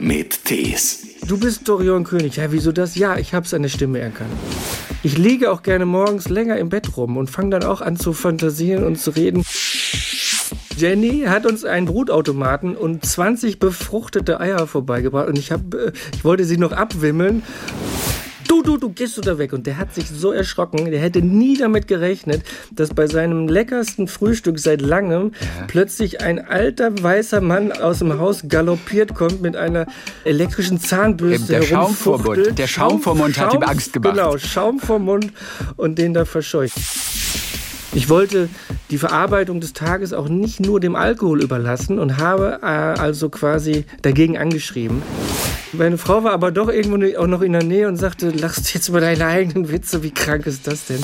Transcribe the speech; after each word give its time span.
mit 0.00 0.44
Tees. 0.44 1.06
Du 1.26 1.38
bist 1.38 1.68
Dorian 1.68 2.04
König. 2.04 2.36
Ja, 2.36 2.50
wieso 2.50 2.72
das? 2.72 2.96
Ja, 2.96 3.18
ich 3.18 3.34
habe 3.34 3.46
seine 3.46 3.68
Stimme 3.68 4.00
erkannt. 4.00 4.30
Ich 5.02 5.16
liege 5.16 5.50
auch 5.50 5.62
gerne 5.62 5.86
morgens 5.86 6.28
länger 6.28 6.56
im 6.56 6.68
Bett 6.68 6.96
rum 6.96 7.16
und 7.16 7.30
fange 7.30 7.50
dann 7.50 7.64
auch 7.64 7.80
an 7.80 7.96
zu 7.96 8.12
fantasieren 8.12 8.84
und 8.84 8.96
zu 8.96 9.10
reden. 9.10 9.44
Jenny 10.76 11.24
hat 11.26 11.44
uns 11.44 11.64
einen 11.64 11.86
Brutautomaten 11.86 12.74
und 12.74 13.04
20 13.04 13.58
befruchtete 13.58 14.40
Eier 14.40 14.66
vorbeigebracht 14.66 15.28
und 15.28 15.38
ich, 15.38 15.52
hab, 15.52 15.74
äh, 15.74 15.92
ich 16.14 16.24
wollte 16.24 16.44
sie 16.44 16.56
noch 16.56 16.72
abwimmeln. 16.72 17.42
Du, 18.60 18.72
du, 18.72 18.76
du, 18.76 18.92
gehst 18.92 19.16
du 19.16 19.22
da 19.22 19.38
weg. 19.38 19.54
Und 19.54 19.66
der 19.66 19.78
hat 19.78 19.94
sich 19.94 20.06
so 20.10 20.32
erschrocken, 20.32 20.90
der 20.90 21.00
hätte 21.00 21.22
nie 21.22 21.56
damit 21.56 21.88
gerechnet, 21.88 22.42
dass 22.70 22.90
bei 22.90 23.06
seinem 23.06 23.48
leckersten 23.48 24.06
Frühstück 24.06 24.58
seit 24.58 24.82
langem 24.82 25.32
ja. 25.40 25.64
plötzlich 25.66 26.20
ein 26.20 26.38
alter 26.38 27.02
weißer 27.02 27.40
Mann 27.40 27.72
aus 27.72 28.00
dem 28.00 28.18
Haus 28.18 28.42
galoppiert 28.48 29.14
kommt 29.14 29.40
mit 29.40 29.56
einer 29.56 29.86
elektrischen 30.24 30.78
Zahnbürste 30.78 31.54
Der 31.54 31.62
Schaum 31.62 31.94
vor 31.94 32.20
Mund, 32.22 32.58
der 32.58 32.66
Schaum 32.66 33.00
vor 33.00 33.14
Mund 33.14 33.38
hat 33.38 33.54
ihm 33.54 33.62
Angst 33.62 33.94
gemacht. 33.94 34.14
Genau, 34.14 34.36
Schaum 34.36 34.78
vor 34.78 34.98
Mund 34.98 35.32
und 35.76 35.98
den 35.98 36.12
da 36.12 36.26
verscheucht. 36.26 36.74
Ich 37.92 38.08
wollte 38.08 38.48
die 38.90 38.98
Verarbeitung 38.98 39.60
des 39.60 39.72
Tages 39.72 40.12
auch 40.12 40.28
nicht 40.28 40.60
nur 40.60 40.78
dem 40.78 40.94
Alkohol 40.94 41.42
überlassen 41.42 41.98
und 41.98 42.18
habe 42.18 42.60
äh, 42.62 42.66
also 42.66 43.28
quasi 43.30 43.84
dagegen 44.02 44.38
angeschrieben. 44.38 45.02
Meine 45.72 45.98
Frau 45.98 46.22
war 46.22 46.32
aber 46.32 46.52
doch 46.52 46.68
irgendwo 46.68 47.18
auch 47.18 47.26
noch 47.26 47.42
in 47.42 47.52
der 47.52 47.64
Nähe 47.64 47.88
und 47.88 47.96
sagte, 47.96 48.30
lachst 48.30 48.74
jetzt 48.74 48.88
über 48.88 49.00
deine 49.00 49.26
eigenen 49.26 49.70
Witze, 49.70 50.02
wie 50.04 50.12
krank 50.12 50.46
ist 50.46 50.66
das 50.66 50.86
denn? 50.86 51.00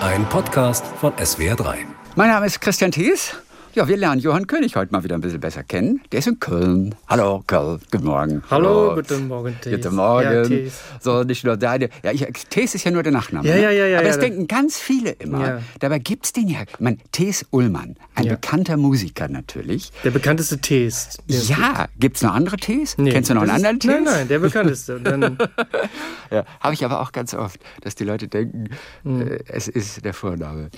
Ein 0.00 0.26
Podcast 0.28 0.84
von 1.00 1.12
SWR3. 1.14 1.74
Mein 2.16 2.28
Name 2.28 2.46
ist 2.46 2.60
Christian 2.60 2.90
Thies. 2.90 3.34
Ja, 3.74 3.88
wir 3.88 3.96
lernen 3.96 4.20
Johann 4.20 4.46
König 4.46 4.76
heute 4.76 4.92
mal 4.92 5.02
wieder 5.02 5.16
ein 5.16 5.20
bisschen 5.20 5.40
besser 5.40 5.64
kennen. 5.64 6.00
Der 6.12 6.20
ist 6.20 6.28
in 6.28 6.38
Köln. 6.38 6.94
Hallo, 7.08 7.42
Köln. 7.44 7.80
Guten 7.90 8.04
Morgen. 8.04 8.40
Hallo, 8.48 8.68
Hallo. 8.68 8.94
guten 8.94 9.26
Morgen, 9.26 9.56
Tees. 9.60 9.72
Guten 9.72 9.96
Morgen. 9.96 10.64
Ja, 10.64 10.70
so, 11.00 11.24
nicht 11.24 11.42
nur 11.42 11.56
deine. 11.56 11.88
Ja, 12.04 12.12
ich, 12.12 12.24
Tees 12.50 12.76
ist 12.76 12.84
ja 12.84 12.92
nur 12.92 13.02
der 13.02 13.10
Nachname. 13.10 13.48
Ja, 13.48 13.56
ja, 13.56 13.70
ja. 13.72 13.86
ja 13.86 13.98
Aber 13.98 14.06
das 14.06 14.14
ja, 14.14 14.22
denken 14.22 14.46
ganz 14.46 14.78
viele 14.78 15.10
immer. 15.10 15.44
Ja. 15.44 15.62
Dabei 15.80 15.98
gibt 15.98 16.26
es 16.26 16.32
den 16.32 16.46
ja. 16.46 16.60
Ich 16.62 16.78
meine, 16.78 16.98
Tees 17.10 17.46
Ullmann, 17.50 17.96
ein 18.14 18.28
bekannter 18.28 18.76
Musiker 18.76 19.26
natürlich. 19.26 19.90
Der 20.04 20.12
bekannteste 20.12 20.58
Tees. 20.58 21.18
Ja, 21.26 21.88
gibt 21.98 22.18
es 22.18 22.22
noch 22.22 22.32
andere 22.32 22.58
Tees? 22.58 22.96
Nee, 22.96 23.10
Kennst 23.10 23.30
du 23.30 23.34
noch 23.34 23.42
einen 23.42 23.50
anderen 23.50 23.80
Tees? 23.80 23.90
Nein, 23.90 24.04
nein, 24.04 24.28
der 24.28 24.38
bekannteste. 24.38 25.00
ja, 26.30 26.44
habe 26.60 26.74
ich 26.74 26.84
aber 26.84 27.00
auch 27.00 27.10
ganz 27.10 27.34
oft, 27.34 27.58
dass 27.80 27.96
die 27.96 28.04
Leute 28.04 28.28
denken, 28.28 28.68
hm. 29.02 29.20
äh, 29.20 29.38
es 29.48 29.66
ist 29.66 30.04
der 30.04 30.14
Vorname. 30.14 30.70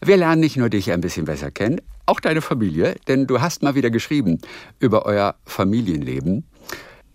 Wir 0.00 0.16
lernen 0.16 0.40
nicht 0.40 0.56
nur 0.56 0.68
dich 0.68 0.92
ein 0.92 1.00
bisschen 1.00 1.24
besser 1.24 1.50
kennen, 1.50 1.80
auch 2.04 2.20
deine 2.20 2.42
Familie, 2.42 2.96
denn 3.08 3.26
du 3.26 3.40
hast 3.40 3.62
mal 3.62 3.74
wieder 3.74 3.90
geschrieben 3.90 4.38
über 4.78 5.06
euer 5.06 5.34
Familienleben. 5.44 6.44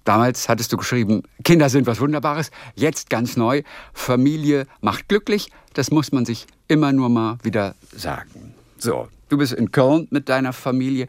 Damals 0.03 0.49
hattest 0.49 0.73
du 0.73 0.77
geschrieben, 0.77 1.21
Kinder 1.43 1.69
sind 1.69 1.85
was 1.85 1.99
Wunderbares. 1.99 2.49
Jetzt 2.75 3.09
ganz 3.09 3.37
neu, 3.37 3.61
Familie 3.93 4.65
macht 4.81 5.07
glücklich. 5.07 5.51
Das 5.73 5.91
muss 5.91 6.11
man 6.11 6.25
sich 6.25 6.47
immer 6.67 6.91
nur 6.91 7.09
mal 7.09 7.37
wieder 7.43 7.75
sagen. 7.95 8.55
So, 8.77 9.07
du 9.29 9.37
bist 9.37 9.53
in 9.53 9.71
Köln 9.71 10.07
mit 10.09 10.27
deiner 10.27 10.53
Familie. 10.53 11.05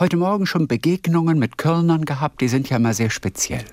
Heute 0.00 0.16
Morgen 0.16 0.46
schon 0.46 0.66
Begegnungen 0.66 1.38
mit 1.38 1.56
Kölnern 1.56 2.04
gehabt, 2.04 2.40
die 2.40 2.48
sind 2.48 2.68
ja 2.68 2.78
immer 2.78 2.94
sehr 2.94 3.10
speziell. 3.10 3.64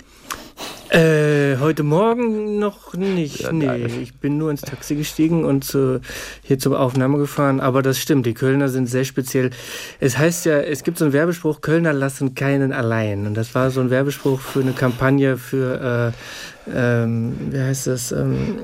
Äh, 0.89 1.57
heute 1.59 1.83
Morgen 1.83 2.57
noch 2.57 2.95
nicht. 2.95 3.41
Ja, 3.41 3.51
nee, 3.51 3.85
ich 4.01 4.15
bin 4.15 4.39
nur 4.39 4.49
ins 4.49 4.61
Taxi 4.61 4.95
gestiegen 4.95 5.45
und 5.45 5.63
zu, 5.63 6.01
hier 6.41 6.57
zur 6.57 6.79
Aufnahme 6.79 7.19
gefahren. 7.19 7.59
Aber 7.59 7.83
das 7.83 7.99
stimmt, 7.99 8.25
die 8.25 8.33
Kölner 8.33 8.69
sind 8.69 8.87
sehr 8.87 9.05
speziell. 9.05 9.51
Es 9.99 10.17
heißt 10.17 10.47
ja, 10.47 10.57
es 10.57 10.83
gibt 10.83 10.97
so 10.97 11.05
einen 11.05 11.13
Werbespruch, 11.13 11.61
Kölner 11.61 11.93
lassen 11.93 12.33
keinen 12.33 12.73
allein. 12.73 13.27
Und 13.27 13.35
das 13.35 13.53
war 13.53 13.69
so 13.69 13.81
ein 13.81 13.91
Werbespruch 13.91 14.39
für 14.39 14.61
eine 14.61 14.71
Kampagne 14.71 15.37
für, 15.37 16.13
äh, 16.65 16.71
ähm, 16.75 17.35
wie 17.51 17.59
heißt 17.59 17.85
das, 17.85 18.11
ähm, 18.11 18.57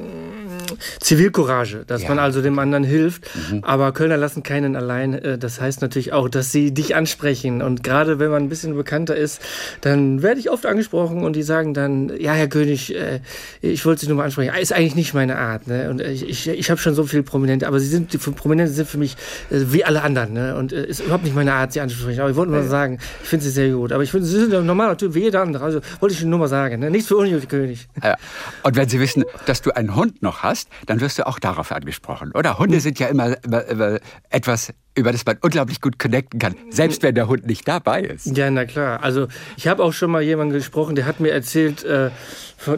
Zivilcourage, 1.00 1.84
dass 1.86 2.04
ja. 2.04 2.10
man 2.10 2.20
also 2.20 2.42
dem 2.42 2.60
anderen 2.60 2.84
hilft. 2.84 3.30
Mhm. 3.36 3.64
Aber 3.64 3.92
Kölner 3.92 4.18
lassen 4.18 4.44
keinen 4.44 4.76
allein. 4.76 5.14
Äh, 5.14 5.38
das 5.38 5.62
heißt 5.62 5.82
natürlich 5.82 6.14
auch, 6.14 6.30
dass 6.30 6.52
sie 6.52 6.74
dich 6.74 6.96
ansprechen. 6.96 7.62
Und 7.62 7.84
gerade 7.84 8.20
wenn 8.20 8.32
man 8.32 8.44
ein 8.44 8.50
bisschen 8.50 8.76
bekannter 8.76 9.16
ist, 9.16 9.42
dann 9.82 10.22
werde 10.22 10.40
ich 10.40 10.50
oft 10.50 10.66
angesprochen 10.66 11.24
und 11.24 11.36
die 11.36 11.44
sagen 11.44 11.74
dann, 11.74 12.12
ja, 12.20 12.34
Herr 12.34 12.48
König, 12.48 12.96
äh, 12.96 13.20
ich 13.62 13.86
wollte 13.86 14.02
Sie 14.02 14.08
nur 14.08 14.18
mal 14.18 14.26
ansprechen. 14.26 14.54
Ist 14.56 14.74
eigentlich 14.74 14.96
nicht 14.96 15.14
meine 15.14 15.38
Art. 15.38 15.68
Ne? 15.68 15.90
Und 15.90 16.02
ich, 16.02 16.28
ich, 16.28 16.48
ich 16.48 16.70
habe 16.70 16.80
schon 16.80 16.96
so 16.96 17.06
viele 17.06 17.24
Prominente, 17.24 17.68
aber 17.68 17.80
sie 17.80 17.88
sind, 17.88 18.14
die 18.14 18.18
Prominente 18.18 18.74
sind 18.74 18.88
für 18.88 18.98
mich 18.98 19.16
äh, 19.50 19.62
wie 19.72 19.84
alle 19.84 20.02
anderen. 20.02 20.34
Ne? 20.34 20.56
Und 20.56 20.72
ist 20.72 21.02
überhaupt 21.02 21.24
nicht 21.24 21.36
meine 21.36 21.54
Art, 21.54 21.74
sie 21.74 21.82
anzusprechen. 21.82 22.20
Aber 22.22 22.30
ich 22.30 22.36
wollte 22.36 22.52
nur 22.52 22.62
ja. 22.62 22.68
sagen, 22.68 23.00
ich 23.24 23.30
finde 23.30 23.46
sie 23.46 23.52
sehr 23.52 23.70
gut. 23.70 23.92
Aber 23.92 24.04
ich 24.04 24.12
finde, 24.12 24.26
sie 24.26 24.40
sind 24.40 24.54
ein 24.54 24.66
normaler 24.66 24.98
Typ 24.98 25.14
wie 25.14 25.22
jeder 25.22 25.42
andere. 25.42 25.64
Also 25.64 25.82
wollte 26.00 26.16
ich 26.16 26.24
nur 26.24 26.40
mal 26.40 26.48
sagen. 26.48 26.80
Ne? 26.80 26.92
Nichts 26.92 27.08
für 27.08 27.18
ungut, 27.18 27.50
König. 27.50 27.88
Ja. 28.04 28.16
Und 28.64 28.76
wenn 28.76 28.90
Sie 28.90 29.00
wissen, 29.00 29.24
dass 29.46 29.62
du 29.62 29.72
einen 29.72 29.96
Hund 29.96 30.22
noch 30.22 30.44
hast, 30.44 30.65
dann 30.86 31.00
wirst 31.02 31.18
du 31.20 31.28
auch 31.28 31.40
darauf 31.40 31.72
angesprochen, 31.72 32.32
oder? 32.34 32.58
Hunde 32.60 32.80
sind 32.80 33.00
ja 33.00 33.08
immer, 33.08 33.44
immer, 33.44 33.64
immer 33.66 34.00
etwas, 34.30 34.74
über 34.96 35.12
das 35.12 35.26
man 35.26 35.38
unglaublich 35.42 35.82
gut 35.82 36.00
connecten 36.00 36.40
kann, 36.40 36.56
selbst 36.70 37.04
wenn 37.04 37.16
der 37.16 37.28
Hund 37.28 37.46
nicht 37.46 37.68
dabei 37.68 38.02
ist. 38.02 38.38
Ja, 38.38 38.50
na 38.50 38.66
klar. 38.66 39.04
Also 39.04 39.28
ich 39.58 39.68
habe 39.68 39.84
auch 39.84 39.94
schon 39.94 40.12
mal 40.12 40.22
jemanden 40.22 40.54
gesprochen, 40.54 40.96
der 40.96 41.06
hat 41.06 41.20
mir 41.20 41.32
erzählt, 41.32 41.84
äh, 41.84 42.10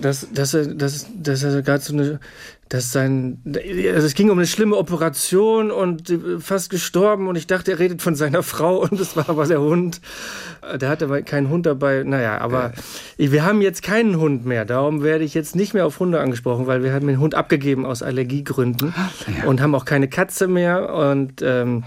dass, 0.01 0.28
dass 0.31 0.53
er, 0.53 0.66
dass, 0.67 1.07
dass 1.16 1.44
er 1.44 1.61
gerade 1.61 1.83
so 1.83 1.94
eine 1.94 2.19
dass 2.69 2.91
sein, 2.91 3.39
also 3.45 4.07
es 4.07 4.13
ging 4.13 4.29
um 4.29 4.38
eine 4.38 4.47
schlimme 4.47 4.75
Operation 4.75 5.72
und 5.72 6.13
fast 6.39 6.69
gestorben 6.69 7.28
und 7.28 7.38
ich 7.38 7.47
dachte, 7.47 7.72
er 7.72 7.79
redet 7.79 8.01
von 8.01 8.16
seiner 8.16 8.44
Frau 8.47 8.81
und 8.81 8.99
es 8.99 9.16
war 9.16 9.29
aber 9.29 9.45
der 9.45 9.61
Hund. 9.61 10.01
Der 10.81 10.89
hatte 10.89 11.05
aber 11.05 11.22
keinen 11.22 11.49
Hund 11.49 11.66
dabei. 11.66 12.03
Naja, 12.03 12.39
aber 12.39 12.73
ja. 13.17 13.31
wir 13.31 13.45
haben 13.45 13.61
jetzt 13.61 13.84
keinen 13.84 14.17
Hund 14.17 14.45
mehr. 14.45 14.66
Darum 14.66 15.01
werde 15.01 15.23
ich 15.23 15.34
jetzt 15.34 15.55
nicht 15.55 15.73
mehr 15.73 15.85
auf 15.85 15.99
Hunde 15.99 16.19
angesprochen, 16.19 16.67
weil 16.67 16.84
wir 16.84 16.94
haben 16.94 17.07
den 17.07 17.19
Hund 17.19 17.35
abgegeben 17.35 17.85
aus 17.85 18.03
Allergiegründen 18.03 18.94
ja. 19.38 19.47
und 19.47 19.61
haben 19.61 19.73
auch 19.73 19.85
keine 19.85 20.09
Katze 20.09 20.47
mehr 20.47 20.94
und 20.94 21.41
ähm, 21.41 21.84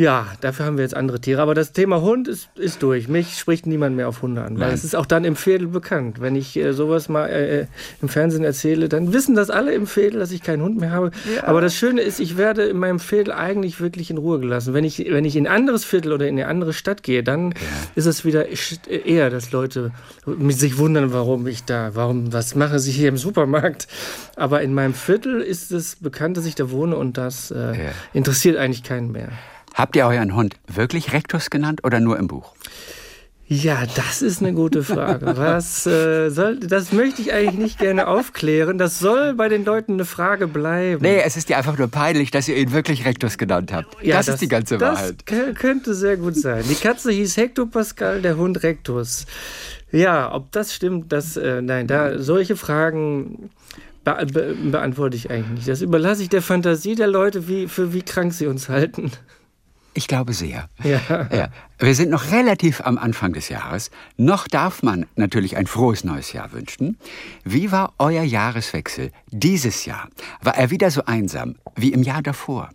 ja, 0.00 0.28
dafür 0.40 0.64
haben 0.64 0.78
wir 0.78 0.82
jetzt 0.84 0.96
andere 0.96 1.20
Tiere. 1.20 1.42
Aber 1.42 1.54
das 1.54 1.72
Thema 1.72 2.00
Hund 2.00 2.26
ist, 2.26 2.48
ist 2.54 2.82
durch. 2.82 3.06
Mich 3.08 3.38
spricht 3.38 3.66
niemand 3.66 3.96
mehr 3.96 4.08
auf 4.08 4.22
Hunde 4.22 4.42
an. 4.42 4.58
Weil 4.58 4.72
es 4.72 4.82
ist 4.82 4.96
auch 4.96 5.04
dann 5.04 5.24
im 5.26 5.36
Fädel 5.36 5.66
bekannt. 5.66 6.22
Wenn 6.22 6.36
ich 6.36 6.56
äh, 6.56 6.72
sowas 6.72 7.10
mal 7.10 7.26
äh, 7.26 7.60
äh, 7.60 7.66
im 8.00 8.08
Fernsehen 8.08 8.42
erzähle, 8.42 8.88
dann 8.88 9.12
wissen 9.12 9.34
das 9.34 9.50
alle 9.50 9.74
im 9.74 9.86
Fädel, 9.86 10.18
dass 10.18 10.32
ich 10.32 10.42
keinen 10.42 10.62
Hund 10.62 10.80
mehr 10.80 10.90
habe. 10.90 11.10
Ja. 11.36 11.46
Aber 11.46 11.60
das 11.60 11.74
Schöne 11.74 12.00
ist, 12.00 12.18
ich 12.18 12.38
werde 12.38 12.62
in 12.62 12.78
meinem 12.78 12.98
Fädel 12.98 13.34
eigentlich 13.34 13.78
wirklich 13.82 14.10
in 14.10 14.16
Ruhe 14.16 14.40
gelassen. 14.40 14.72
Wenn 14.72 14.84
ich, 14.84 14.98
wenn 15.10 15.26
ich 15.26 15.36
in 15.36 15.46
ein 15.46 15.52
anderes 15.52 15.84
Viertel 15.84 16.14
oder 16.14 16.26
in 16.26 16.38
eine 16.38 16.48
andere 16.48 16.72
Stadt 16.72 17.02
gehe, 17.02 17.22
dann 17.22 17.50
ja. 17.50 17.56
ist 17.94 18.06
es 18.06 18.24
wieder 18.24 18.46
eher, 18.88 19.28
dass 19.28 19.52
Leute 19.52 19.90
sich 20.48 20.78
wundern, 20.78 21.12
warum 21.12 21.46
ich 21.46 21.64
da, 21.64 21.90
warum, 21.92 22.32
was 22.32 22.54
mache 22.54 22.78
sie 22.78 22.92
hier 22.92 23.10
im 23.10 23.18
Supermarkt. 23.18 23.86
Aber 24.36 24.62
in 24.62 24.72
meinem 24.72 24.94
Viertel 24.94 25.42
ist 25.42 25.72
es 25.72 25.96
bekannt, 25.96 26.38
dass 26.38 26.46
ich 26.46 26.54
da 26.54 26.70
wohne 26.70 26.96
und 26.96 27.18
das 27.18 27.50
äh, 27.50 27.56
ja. 27.58 27.74
interessiert 28.14 28.56
eigentlich 28.56 28.82
keinen 28.82 29.12
mehr. 29.12 29.28
Habt 29.80 29.96
ihr 29.96 30.04
euren 30.04 30.36
Hund 30.36 30.56
wirklich 30.66 31.14
Rektus 31.14 31.48
genannt 31.48 31.84
oder 31.84 32.00
nur 32.00 32.18
im 32.18 32.26
Buch? 32.26 32.52
Ja, 33.46 33.86
das 33.96 34.20
ist 34.20 34.42
eine 34.42 34.52
gute 34.52 34.84
Frage. 34.84 35.24
Was 35.38 35.86
äh, 35.86 36.28
soll, 36.28 36.60
das 36.60 36.92
möchte 36.92 37.22
ich 37.22 37.32
eigentlich 37.32 37.56
nicht 37.58 37.78
gerne 37.78 38.06
aufklären. 38.06 38.76
Das 38.76 38.98
soll 38.98 39.32
bei 39.32 39.48
den 39.48 39.64
Leuten 39.64 39.94
eine 39.94 40.04
Frage 40.04 40.48
bleiben. 40.48 41.00
Nee, 41.00 41.22
es 41.24 41.38
ist 41.38 41.48
ja 41.48 41.56
einfach 41.56 41.78
nur 41.78 41.88
peinlich, 41.88 42.30
dass 42.30 42.46
ihr 42.46 42.58
ihn 42.58 42.72
wirklich 42.72 43.06
Rectus 43.06 43.38
genannt 43.38 43.72
habt. 43.72 43.96
Ja, 44.04 44.18
das, 44.18 44.26
das 44.26 44.34
ist 44.34 44.42
die 44.42 44.48
ganze 44.48 44.76
das 44.76 44.98
Wahrheit. 44.98 45.14
Das 45.24 45.54
könnte 45.54 45.94
sehr 45.94 46.18
gut 46.18 46.36
sein. 46.36 46.62
Die 46.68 46.74
Katze 46.74 47.10
hieß 47.10 47.38
Hector 47.38 47.70
Pascal, 47.70 48.20
der 48.20 48.36
Hund 48.36 48.62
Rectus. 48.62 49.24
Ja, 49.90 50.30
ob 50.34 50.52
das 50.52 50.74
stimmt, 50.74 51.10
das, 51.10 51.38
äh, 51.38 51.62
nein, 51.62 51.86
da 51.86 52.18
solche 52.18 52.56
Fragen 52.56 53.48
be 54.04 54.26
be 54.30 54.56
beantworte 54.72 55.16
ich 55.16 55.30
eigentlich 55.30 55.50
nicht. 55.50 55.68
Das 55.68 55.80
überlasse 55.80 56.22
ich 56.22 56.28
der 56.28 56.42
Fantasie 56.42 56.96
der 56.96 57.06
Leute, 57.06 57.48
wie, 57.48 57.66
für 57.66 57.94
wie 57.94 58.02
krank 58.02 58.34
sie 58.34 58.46
uns 58.46 58.68
halten. 58.68 59.10
Ich 59.92 60.06
glaube 60.06 60.32
sehr. 60.32 60.68
Ja. 60.82 61.00
ja. 61.32 61.48
Wir 61.78 61.94
sind 61.94 62.10
noch 62.10 62.30
relativ 62.30 62.80
am 62.82 62.98
Anfang 62.98 63.32
des 63.32 63.48
Jahres. 63.48 63.90
Noch 64.16 64.46
darf 64.46 64.82
man 64.82 65.06
natürlich 65.16 65.56
ein 65.56 65.66
frohes 65.66 66.04
neues 66.04 66.32
Jahr 66.32 66.52
wünschen. 66.52 66.96
Wie 67.44 67.72
war 67.72 67.94
euer 67.98 68.22
Jahreswechsel 68.22 69.10
dieses 69.30 69.86
Jahr? 69.86 70.08
War 70.42 70.56
er 70.56 70.70
wieder 70.70 70.90
so 70.90 71.04
einsam 71.06 71.56
wie 71.74 71.92
im 71.92 72.02
Jahr 72.02 72.22
davor? 72.22 72.70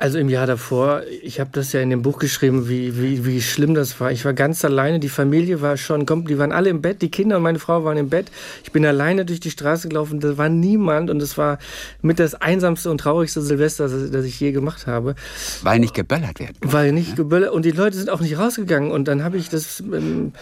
Also 0.00 0.20
im 0.20 0.28
Jahr 0.28 0.46
davor, 0.46 1.02
ich 1.24 1.40
habe 1.40 1.50
das 1.52 1.72
ja 1.72 1.80
in 1.80 1.90
dem 1.90 2.02
Buch 2.02 2.20
geschrieben, 2.20 2.68
wie, 2.68 2.96
wie, 3.00 3.26
wie 3.26 3.42
schlimm 3.42 3.74
das 3.74 3.98
war. 3.98 4.12
Ich 4.12 4.24
war 4.24 4.32
ganz 4.32 4.64
alleine, 4.64 5.00
die 5.00 5.08
Familie 5.08 5.60
war 5.60 5.76
schon, 5.76 6.06
die 6.06 6.38
waren 6.38 6.52
alle 6.52 6.70
im 6.70 6.80
Bett, 6.80 7.02
die 7.02 7.10
Kinder 7.10 7.38
und 7.38 7.42
meine 7.42 7.58
Frau 7.58 7.82
waren 7.82 7.96
im 7.96 8.08
Bett. 8.08 8.30
Ich 8.62 8.70
bin 8.70 8.86
alleine 8.86 9.24
durch 9.24 9.40
die 9.40 9.50
Straße 9.50 9.88
gelaufen, 9.88 10.20
da 10.20 10.38
war 10.38 10.48
niemand 10.48 11.10
und 11.10 11.20
es 11.20 11.36
war 11.36 11.58
mit 12.00 12.20
das 12.20 12.36
einsamste 12.36 12.92
und 12.92 12.98
traurigste 12.98 13.42
Silvester, 13.42 13.88
das, 13.88 14.12
das 14.12 14.24
ich 14.24 14.38
je 14.38 14.52
gemacht 14.52 14.86
habe. 14.86 15.16
Weil 15.62 15.80
nicht 15.80 15.94
geböllert 15.94 16.38
wird. 16.38 16.52
Weil 16.60 16.92
nicht 16.92 17.10
ne? 17.10 17.14
geböllert 17.16 17.50
und 17.50 17.64
die 17.64 17.72
Leute 17.72 17.96
sind 17.96 18.08
auch 18.08 18.20
nicht 18.20 18.38
rausgegangen 18.38 18.92
und 18.92 19.08
dann 19.08 19.24
habe 19.24 19.36
ich 19.36 19.48
das... 19.48 19.80
Ähm, 19.80 20.32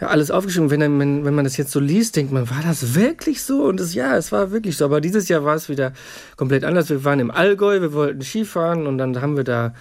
alles 0.00 0.30
aufgeschrieben. 0.30 0.70
Wenn, 0.70 0.80
wenn, 0.98 1.24
wenn 1.24 1.34
man 1.34 1.44
das 1.44 1.56
jetzt 1.56 1.72
so 1.72 1.80
liest, 1.80 2.16
denkt 2.16 2.32
man, 2.32 2.50
war 2.50 2.62
das 2.62 2.94
wirklich 2.94 3.42
so? 3.42 3.64
Und 3.64 3.80
das, 3.80 3.94
ja, 3.94 4.16
es 4.16 4.32
war 4.32 4.50
wirklich 4.50 4.76
so. 4.76 4.84
Aber 4.84 5.00
dieses 5.00 5.28
Jahr 5.28 5.44
war 5.44 5.54
es 5.54 5.68
wieder 5.68 5.92
komplett 6.36 6.64
anders. 6.64 6.90
Wir 6.90 7.04
waren 7.04 7.20
im 7.20 7.30
Allgäu, 7.30 7.80
wir 7.80 7.92
wollten 7.92 8.22
Skifahren 8.22 8.86
und 8.86 8.98
dann 8.98 9.20
haben 9.20 9.36
wir 9.36 9.44
da 9.44 9.74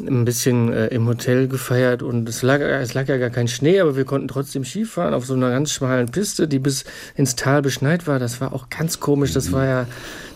ein 0.00 0.24
bisschen 0.24 0.72
äh, 0.72 0.88
im 0.88 1.06
Hotel 1.06 1.46
gefeiert 1.46 2.02
und 2.02 2.28
es 2.28 2.42
lag, 2.42 2.60
es 2.60 2.94
lag 2.94 3.06
ja 3.06 3.16
gar 3.16 3.30
kein 3.30 3.46
Schnee, 3.46 3.78
aber 3.78 3.96
wir 3.96 4.04
konnten 4.04 4.26
trotzdem 4.26 4.64
Skifahren 4.64 5.14
auf 5.14 5.24
so 5.24 5.34
einer 5.34 5.50
ganz 5.50 5.70
schmalen 5.70 6.10
Piste, 6.10 6.48
die 6.48 6.58
bis 6.58 6.84
ins 7.14 7.36
Tal 7.36 7.62
beschneit 7.62 8.08
war. 8.08 8.18
Das 8.18 8.40
war 8.40 8.52
auch 8.52 8.68
ganz 8.70 8.98
komisch. 8.98 9.32
Das 9.32 9.52
war 9.52 9.64
ja 9.64 9.86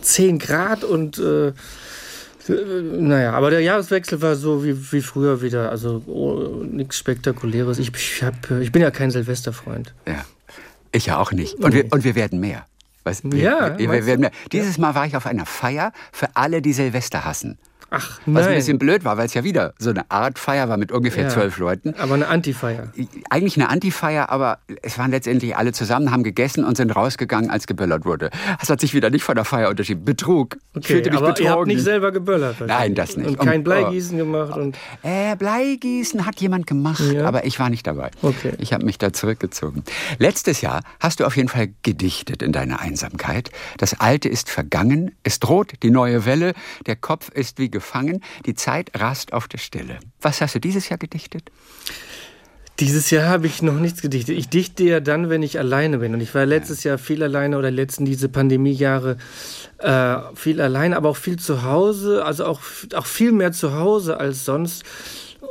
10 0.02 0.38
Grad 0.38 0.84
und 0.84 1.18
äh, 1.18 1.52
naja, 2.48 3.32
aber 3.32 3.50
der 3.50 3.60
Jahreswechsel 3.60 4.20
war 4.22 4.36
so 4.36 4.64
wie, 4.64 4.92
wie 4.92 5.02
früher 5.02 5.42
wieder. 5.42 5.70
Also 5.70 6.02
oh, 6.06 6.64
nichts 6.64 6.96
Spektakuläres. 6.98 7.78
Ich, 7.78 7.92
ich, 7.94 8.22
hab, 8.22 8.50
ich 8.50 8.72
bin 8.72 8.82
ja 8.82 8.90
kein 8.90 9.10
Silvesterfreund. 9.10 9.94
Ja, 10.06 10.24
ich 10.92 11.06
ja 11.06 11.18
auch 11.18 11.32
nicht. 11.32 11.54
Und, 11.54 11.74
wir, 11.74 11.92
und 11.92 12.04
wir 12.04 12.14
werden 12.14 12.40
mehr. 12.40 12.66
Was, 13.04 13.22
wir, 13.24 13.38
Ja, 13.38 13.78
wir, 13.78 13.90
wir 13.90 14.06
werden 14.06 14.20
mehr. 14.20 14.32
Dieses 14.52 14.78
Mal 14.78 14.94
war 14.94 15.06
ich 15.06 15.16
auf 15.16 15.26
einer 15.26 15.46
Feier 15.46 15.92
für 16.12 16.28
alle, 16.34 16.62
die 16.62 16.72
Silvester 16.72 17.24
hassen. 17.24 17.58
Ach, 17.90 18.18
Was 18.26 18.26
ein 18.26 18.32
nein. 18.50 18.54
bisschen 18.56 18.78
blöd 18.78 19.04
war, 19.04 19.16
weil 19.16 19.24
es 19.26 19.34
ja 19.34 19.44
wieder 19.44 19.72
so 19.78 19.88
eine 19.90 20.10
Art 20.10 20.38
Feier 20.38 20.68
war 20.68 20.76
mit 20.76 20.92
ungefähr 20.92 21.24
Ja. 21.24 21.28
zwölf 21.30 21.56
Leuten. 21.58 21.94
Aber 21.98 22.14
eine 22.14 22.28
Antifeier. 22.28 22.92
Eigentlich 23.30 23.56
eine 23.56 23.70
Antifeier, 23.70 24.28
aber 24.28 24.58
es 24.82 24.98
waren 24.98 25.10
letztendlich 25.10 25.56
alle 25.56 25.72
zusammen, 25.72 26.10
haben 26.12 26.22
gegessen 26.22 26.64
und 26.64 26.76
sind 26.76 26.90
rausgegangen, 26.94 27.50
als 27.50 27.66
geböllert 27.66 28.04
wurde. 28.04 28.30
Das 28.60 28.68
hat 28.68 28.80
sich 28.82 28.92
wieder 28.92 29.08
nicht 29.08 29.22
von 29.24 29.36
der 29.36 29.46
Feier 29.46 29.70
unterschieden. 29.70 30.04
Betrug. 30.04 30.56
Okay, 30.76 30.86
fühlte 30.94 31.10
mich 31.10 31.18
aber 31.18 31.28
betrogen. 31.28 31.44
ihr 31.46 31.56
habt 31.56 31.66
nicht 31.66 31.82
selber 31.82 32.12
geböllert. 32.12 32.56
Nein, 32.66 32.94
das 32.94 33.16
nicht. 33.16 33.26
Und 33.26 33.40
Um- 33.40 33.46
kein 33.46 33.64
Bleigießen 33.64 34.18
gemacht. 34.18 34.54
Und 34.56 34.76
Äh, 35.02 35.34
Bleigießen 35.36 36.26
hat 36.26 36.40
jemand 36.40 36.66
gemacht, 36.66 37.00
Ja. 37.12 37.24
aber 37.26 37.44
ich 37.46 37.58
war 37.58 37.70
nicht 37.70 37.86
dabei. 37.86 38.10
Okay. 38.20 38.52
Ich 38.58 38.72
habe 38.74 38.84
mich 38.84 38.98
da 38.98 39.12
zurückgezogen. 39.14 39.82
Letztes 40.18 40.60
Jahr 40.60 40.82
hast 41.00 41.20
du 41.20 41.24
auf 41.24 41.36
jeden 41.36 41.48
Fall 41.48 41.68
gedichtet 41.82 42.42
in 42.42 42.52
deiner 42.52 42.80
Einsamkeit. 42.80 43.50
Das 43.78 43.98
Alte 43.98 44.28
ist 44.28 44.50
vergangen, 44.50 45.12
es 45.22 45.40
droht 45.40 45.72
die 45.82 45.90
neue 45.90 46.26
Welle, 46.26 46.52
der 46.86 46.96
Kopf 46.96 47.30
ist 47.30 47.58
wie 47.58 47.70
gefangen, 47.80 48.16
die 48.46 48.54
Zeit 48.54 48.90
rast 48.98 49.32
auf 49.32 49.46
der 49.48 49.58
Stelle. 49.58 49.98
Was 50.20 50.40
hast 50.40 50.54
du 50.54 50.60
dieses 50.60 50.88
Jahr 50.88 50.98
gedichtet? 50.98 51.44
Dieses 52.80 53.10
Jahr 53.10 53.28
habe 53.28 53.48
ich 53.48 53.60
noch 53.60 53.78
nichts 53.80 54.02
gedichtet. 54.02 54.38
Ich 54.38 54.48
dichte 54.48 54.84
ja 54.84 55.00
dann, 55.00 55.30
wenn 55.30 55.42
ich 55.42 55.58
alleine 55.58 55.98
bin. 55.98 56.14
Und 56.14 56.20
ich 56.20 56.32
war 56.34 56.46
letztes 56.46 56.84
Jahr 56.84 56.96
viel 56.96 57.22
alleine 57.24 57.58
oder 57.58 57.72
letzten 57.72 58.04
diese 58.04 58.28
Pandemiejahre 58.28 59.16
äh, 59.78 60.16
viel 60.34 60.60
alleine, 60.60 60.96
aber 60.96 61.08
auch 61.08 61.16
viel 61.16 61.38
zu 61.38 61.64
Hause. 61.64 62.24
Also 62.24 62.44
auch, 62.44 62.60
auch 62.94 63.06
viel 63.06 63.32
mehr 63.32 63.50
zu 63.50 63.74
Hause 63.74 64.20
als 64.20 64.44
sonst. 64.44 64.84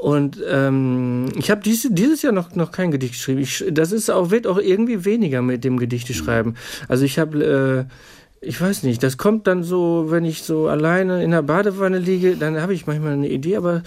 Und 0.02 0.42
ähm, 0.48 1.26
ich 1.38 1.52
habe 1.52 1.62
dies, 1.62 1.88
dieses 1.92 2.22
Jahr 2.22 2.32
noch, 2.32 2.56
noch 2.56 2.72
kein 2.72 2.92
Gedicht 2.92 3.14
geschrieben. 3.14 3.42
Ich, 3.42 3.66
das 3.72 3.92
ist 3.92 4.10
auch, 4.10 4.30
wird 4.32 4.48
auch 4.48 4.60
irgendwie 4.60 5.04
weniger 5.04 5.42
mit 5.42 5.66
dem 5.66 5.78
Gedichte 5.78 6.14
schreiben. 6.14 6.56
Also 6.88 7.04
ich 7.04 7.20
habe... 7.20 7.88
Äh, 7.88 7.94
ich 8.42 8.62
weiß 8.62 8.84
nicht, 8.84 9.02
das 9.02 9.18
kommt 9.18 9.48
dann 9.48 9.64
so, 9.64 10.06
wenn 10.10 10.24
ich 10.24 10.44
so 10.44 10.68
alleine 10.68 11.24
in 11.24 11.32
der 11.32 11.42
Badewanne 11.42 11.98
liege, 11.98 12.36
dann 12.36 12.62
habe 12.62 12.74
ich 12.74 12.86
manchmal 12.86 13.14
eine 13.14 13.30
Idee, 13.30 13.58
aber 13.58 13.84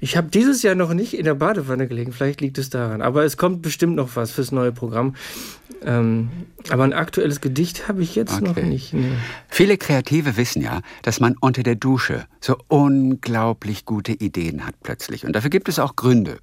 ich 0.00 0.16
habe 0.16 0.28
dieses 0.28 0.62
Jahr 0.62 0.74
noch 0.74 0.94
nicht 0.94 1.14
in 1.16 1.24
der 1.24 1.34
Badewanne 1.34 1.86
gelegen. 1.86 2.12
Vielleicht 2.12 2.40
liegt 2.40 2.56
es 2.56 2.70
daran. 2.70 3.02
Aber 3.02 3.24
es 3.24 3.36
kommt 3.36 3.60
bestimmt 3.60 3.96
noch 3.96 4.16
was 4.16 4.30
fürs 4.30 4.52
neue 4.52 4.72
Programm. 4.72 5.14
Ähm, 5.84 6.30
aber 6.70 6.84
ein 6.84 6.92
aktuelles 6.92 7.40
Gedicht 7.40 7.88
habe 7.88 8.02
ich 8.02 8.14
jetzt 8.14 8.40
noch 8.40 8.50
Okay. 8.52 8.64
nicht. 8.64 8.92
Nee. 8.94 9.12
Viele 9.48 9.76
Kreative 9.78 10.36
wissen 10.36 10.62
ja, 10.62 10.80
dass 11.02 11.20
man 11.20 11.36
unter 11.40 11.62
der 11.62 11.74
Dusche 11.74 12.24
so 12.40 12.56
unglaublich 12.68 13.84
gute 13.84 14.12
Ideen 14.12 14.66
hat 14.66 14.74
plötzlich. 14.82 15.24
Und 15.26 15.34
dafür 15.34 15.50
gibt 15.50 15.68
es 15.68 15.78
auch 15.78 15.96
Gründe. 15.96 16.38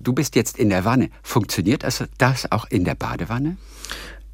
Du 0.00 0.12
bist 0.12 0.36
jetzt 0.36 0.58
in 0.58 0.70
der 0.70 0.84
Wanne. 0.84 1.10
Funktioniert 1.22 1.82
das, 1.82 2.04
das 2.18 2.50
auch 2.52 2.66
in 2.70 2.84
der 2.84 2.94
Badewanne? 2.94 3.56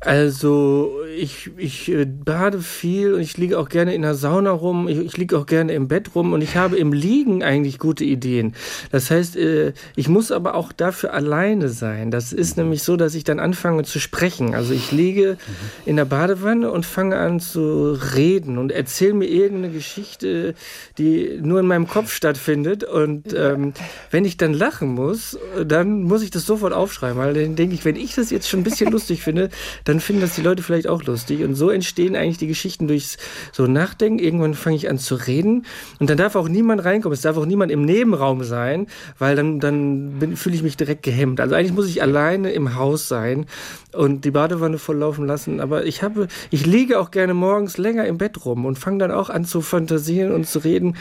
Also 0.04 0.98
ich, 1.16 1.50
ich 1.56 1.90
äh, 1.90 2.04
bade 2.04 2.60
viel 2.60 3.14
und 3.14 3.20
ich 3.20 3.38
liege 3.38 3.58
auch 3.58 3.68
gerne 3.68 3.94
in 3.94 4.02
der 4.02 4.14
Sauna 4.14 4.50
rum, 4.50 4.86
ich, 4.86 4.98
ich 4.98 5.16
liege 5.16 5.38
auch 5.38 5.46
gerne 5.46 5.72
im 5.72 5.88
Bett 5.88 6.14
rum 6.14 6.32
und 6.32 6.42
ich 6.42 6.56
habe 6.56 6.76
im 6.76 6.92
Liegen 6.92 7.42
eigentlich 7.42 7.78
gute 7.78 8.04
Ideen. 8.04 8.54
Das 8.90 9.10
heißt, 9.10 9.36
äh, 9.36 9.72
ich 9.96 10.08
muss 10.08 10.30
aber 10.30 10.54
auch 10.54 10.72
dafür 10.72 11.14
alleine 11.14 11.68
sein. 11.68 12.10
Das 12.10 12.32
ist 12.32 12.56
nämlich 12.56 12.82
so, 12.82 12.96
dass 12.96 13.14
ich 13.14 13.24
dann 13.24 13.40
anfange 13.40 13.84
zu 13.84 13.98
sprechen. 13.98 14.54
Also 14.54 14.74
ich 14.74 14.92
liege 14.92 15.38
in 15.86 15.96
der 15.96 16.04
Badewanne 16.04 16.70
und 16.70 16.84
fange 16.84 17.16
an 17.16 17.40
zu 17.40 17.98
reden 18.14 18.58
und 18.58 18.72
erzähle 18.72 19.14
mir 19.14 19.26
irgendeine 19.26 19.72
Geschichte, 19.72 20.54
die 20.98 21.38
nur 21.40 21.60
in 21.60 21.66
meinem 21.66 21.88
Kopf 21.88 22.12
stattfindet. 22.12 22.84
Und 22.84 23.32
ähm, 23.36 23.72
wenn 24.10 24.24
ich 24.24 24.36
dann 24.36 24.52
lachen 24.52 24.88
muss, 24.88 25.38
dann 25.66 26.02
muss 26.02 26.22
ich 26.22 26.30
das 26.30 26.44
sofort 26.44 26.74
aufschreiben, 26.74 27.18
weil 27.18 27.34
dann 27.34 27.56
denke 27.56 27.74
ich, 27.74 27.84
wenn 27.84 27.96
ich 27.96 28.14
das 28.14 28.30
jetzt 28.30 28.48
schon 28.48 28.60
ein 28.60 28.64
bisschen 28.64 28.90
lustig 28.92 29.22
finde, 29.22 29.48
dann 29.84 29.93
finden 30.00 30.22
das 30.22 30.34
die 30.34 30.42
Leute 30.42 30.62
vielleicht 30.62 30.86
auch 30.86 31.02
lustig. 31.04 31.42
Und 31.42 31.54
so 31.54 31.70
entstehen 31.70 32.16
eigentlich 32.16 32.38
die 32.38 32.46
Geschichten 32.46 32.88
durchs 32.88 33.16
so 33.52 33.66
Nachdenken. 33.66 34.18
Irgendwann 34.18 34.54
fange 34.54 34.76
ich 34.76 34.88
an 34.88 34.98
zu 34.98 35.14
reden 35.14 35.66
und 35.98 36.10
dann 36.10 36.16
darf 36.16 36.36
auch 36.36 36.48
niemand 36.48 36.84
reinkommen. 36.84 37.14
Es 37.14 37.22
darf 37.22 37.36
auch 37.36 37.46
niemand 37.46 37.72
im 37.72 37.84
Nebenraum 37.84 38.44
sein, 38.44 38.86
weil 39.18 39.36
dann, 39.36 39.60
dann 39.60 40.36
fühle 40.36 40.54
ich 40.54 40.62
mich 40.62 40.76
direkt 40.76 41.02
gehemmt. 41.02 41.40
Also 41.40 41.54
eigentlich 41.54 41.74
muss 41.74 41.88
ich 41.88 42.02
alleine 42.02 42.52
im 42.52 42.74
Haus 42.76 43.08
sein 43.08 43.46
und 43.92 44.24
die 44.24 44.30
Badewanne 44.30 44.78
volllaufen 44.78 45.26
lassen. 45.26 45.60
Aber 45.60 45.84
ich 45.86 46.02
habe, 46.02 46.28
ich 46.50 46.66
liege 46.66 46.98
auch 46.98 47.10
gerne 47.10 47.34
morgens 47.34 47.78
länger 47.78 48.06
im 48.06 48.18
Bett 48.18 48.44
rum 48.44 48.64
und 48.66 48.78
fange 48.78 48.98
dann 48.98 49.10
auch 49.10 49.30
an 49.30 49.44
zu 49.44 49.60
fantasieren 49.60 50.32
und 50.32 50.46
zu 50.46 50.58
reden. 50.58 50.96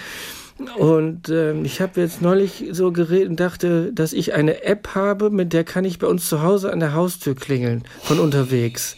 Und 0.77 1.29
ähm, 1.29 1.65
ich 1.65 1.81
habe 1.81 2.01
jetzt 2.01 2.21
neulich 2.21 2.65
so 2.71 2.91
geredet 2.91 3.29
und 3.29 3.39
dachte, 3.39 3.91
dass 3.91 4.13
ich 4.13 4.33
eine 4.33 4.63
App 4.63 4.89
habe, 4.93 5.29
mit 5.29 5.51
der 5.51 5.63
kann 5.63 5.83
ich 5.83 5.99
bei 5.99 6.07
uns 6.07 6.29
zu 6.29 6.41
Hause 6.41 6.71
an 6.71 6.79
der 6.79 6.93
Haustür 6.93 7.35
klingeln 7.35 7.83
von 8.01 8.19
unterwegs. 8.19 8.97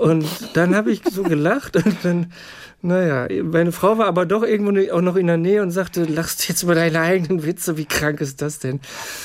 Und 0.00 0.26
dann 0.54 0.74
habe 0.74 0.90
ich 0.90 1.02
so 1.10 1.22
gelacht 1.22 1.76
und 1.76 1.96
dann, 2.02 2.32
naja, 2.82 3.28
meine 3.44 3.70
Frau 3.72 3.96
war 3.98 4.06
aber 4.06 4.26
doch 4.26 4.42
irgendwo 4.42 4.72
ne- 4.72 4.90
auch 4.92 5.00
noch 5.00 5.16
in 5.16 5.28
der 5.28 5.36
Nähe 5.36 5.62
und 5.62 5.70
sagte, 5.70 6.04
lachst 6.04 6.48
jetzt 6.48 6.62
über 6.64 6.74
deine 6.74 7.00
eigenen 7.00 7.44
Witze, 7.44 7.76
wie 7.76 7.84
krank 7.84 8.20
ist 8.20 8.42
das 8.42 8.58
denn? 8.58 8.80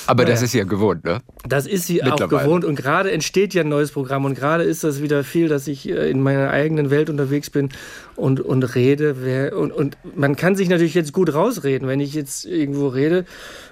Aber 0.06 0.24
das 0.24 0.36
Naja. 0.36 0.44
ist 0.44 0.54
ja 0.54 0.64
gewohnt, 0.64 1.04
ne? 1.04 1.20
Das 1.46 1.66
ist 1.66 1.86
sie 1.86 2.02
auch 2.04 2.28
gewohnt 2.28 2.64
und 2.64 2.76
gerade 2.76 3.10
entsteht 3.10 3.54
ja 3.54 3.62
ein 3.62 3.68
neues 3.68 3.90
Programm 3.92 4.24
und 4.24 4.34
gerade 4.34 4.62
ist 4.64 4.84
das 4.84 5.02
wieder 5.02 5.24
viel, 5.24 5.48
dass 5.48 5.66
ich 5.66 5.88
äh, 5.88 6.10
in 6.10 6.20
meiner 6.22 6.50
eigenen 6.50 6.90
Welt 6.90 7.10
unterwegs 7.10 7.50
bin 7.50 7.70
und, 8.16 8.40
und 8.40 8.62
rede. 8.74 9.56
Und, 9.56 9.72
und 9.72 9.96
man 10.14 10.36
kann 10.36 10.54
sich 10.56 10.68
natürlich 10.68 10.94
jetzt 10.94 11.12
gut 11.12 11.32
rausreden, 11.34 11.88
wenn 11.88 12.00
ich 12.00 12.14
jetzt 12.14 12.44
irgendwo 12.46 12.88
rede 12.88 13.24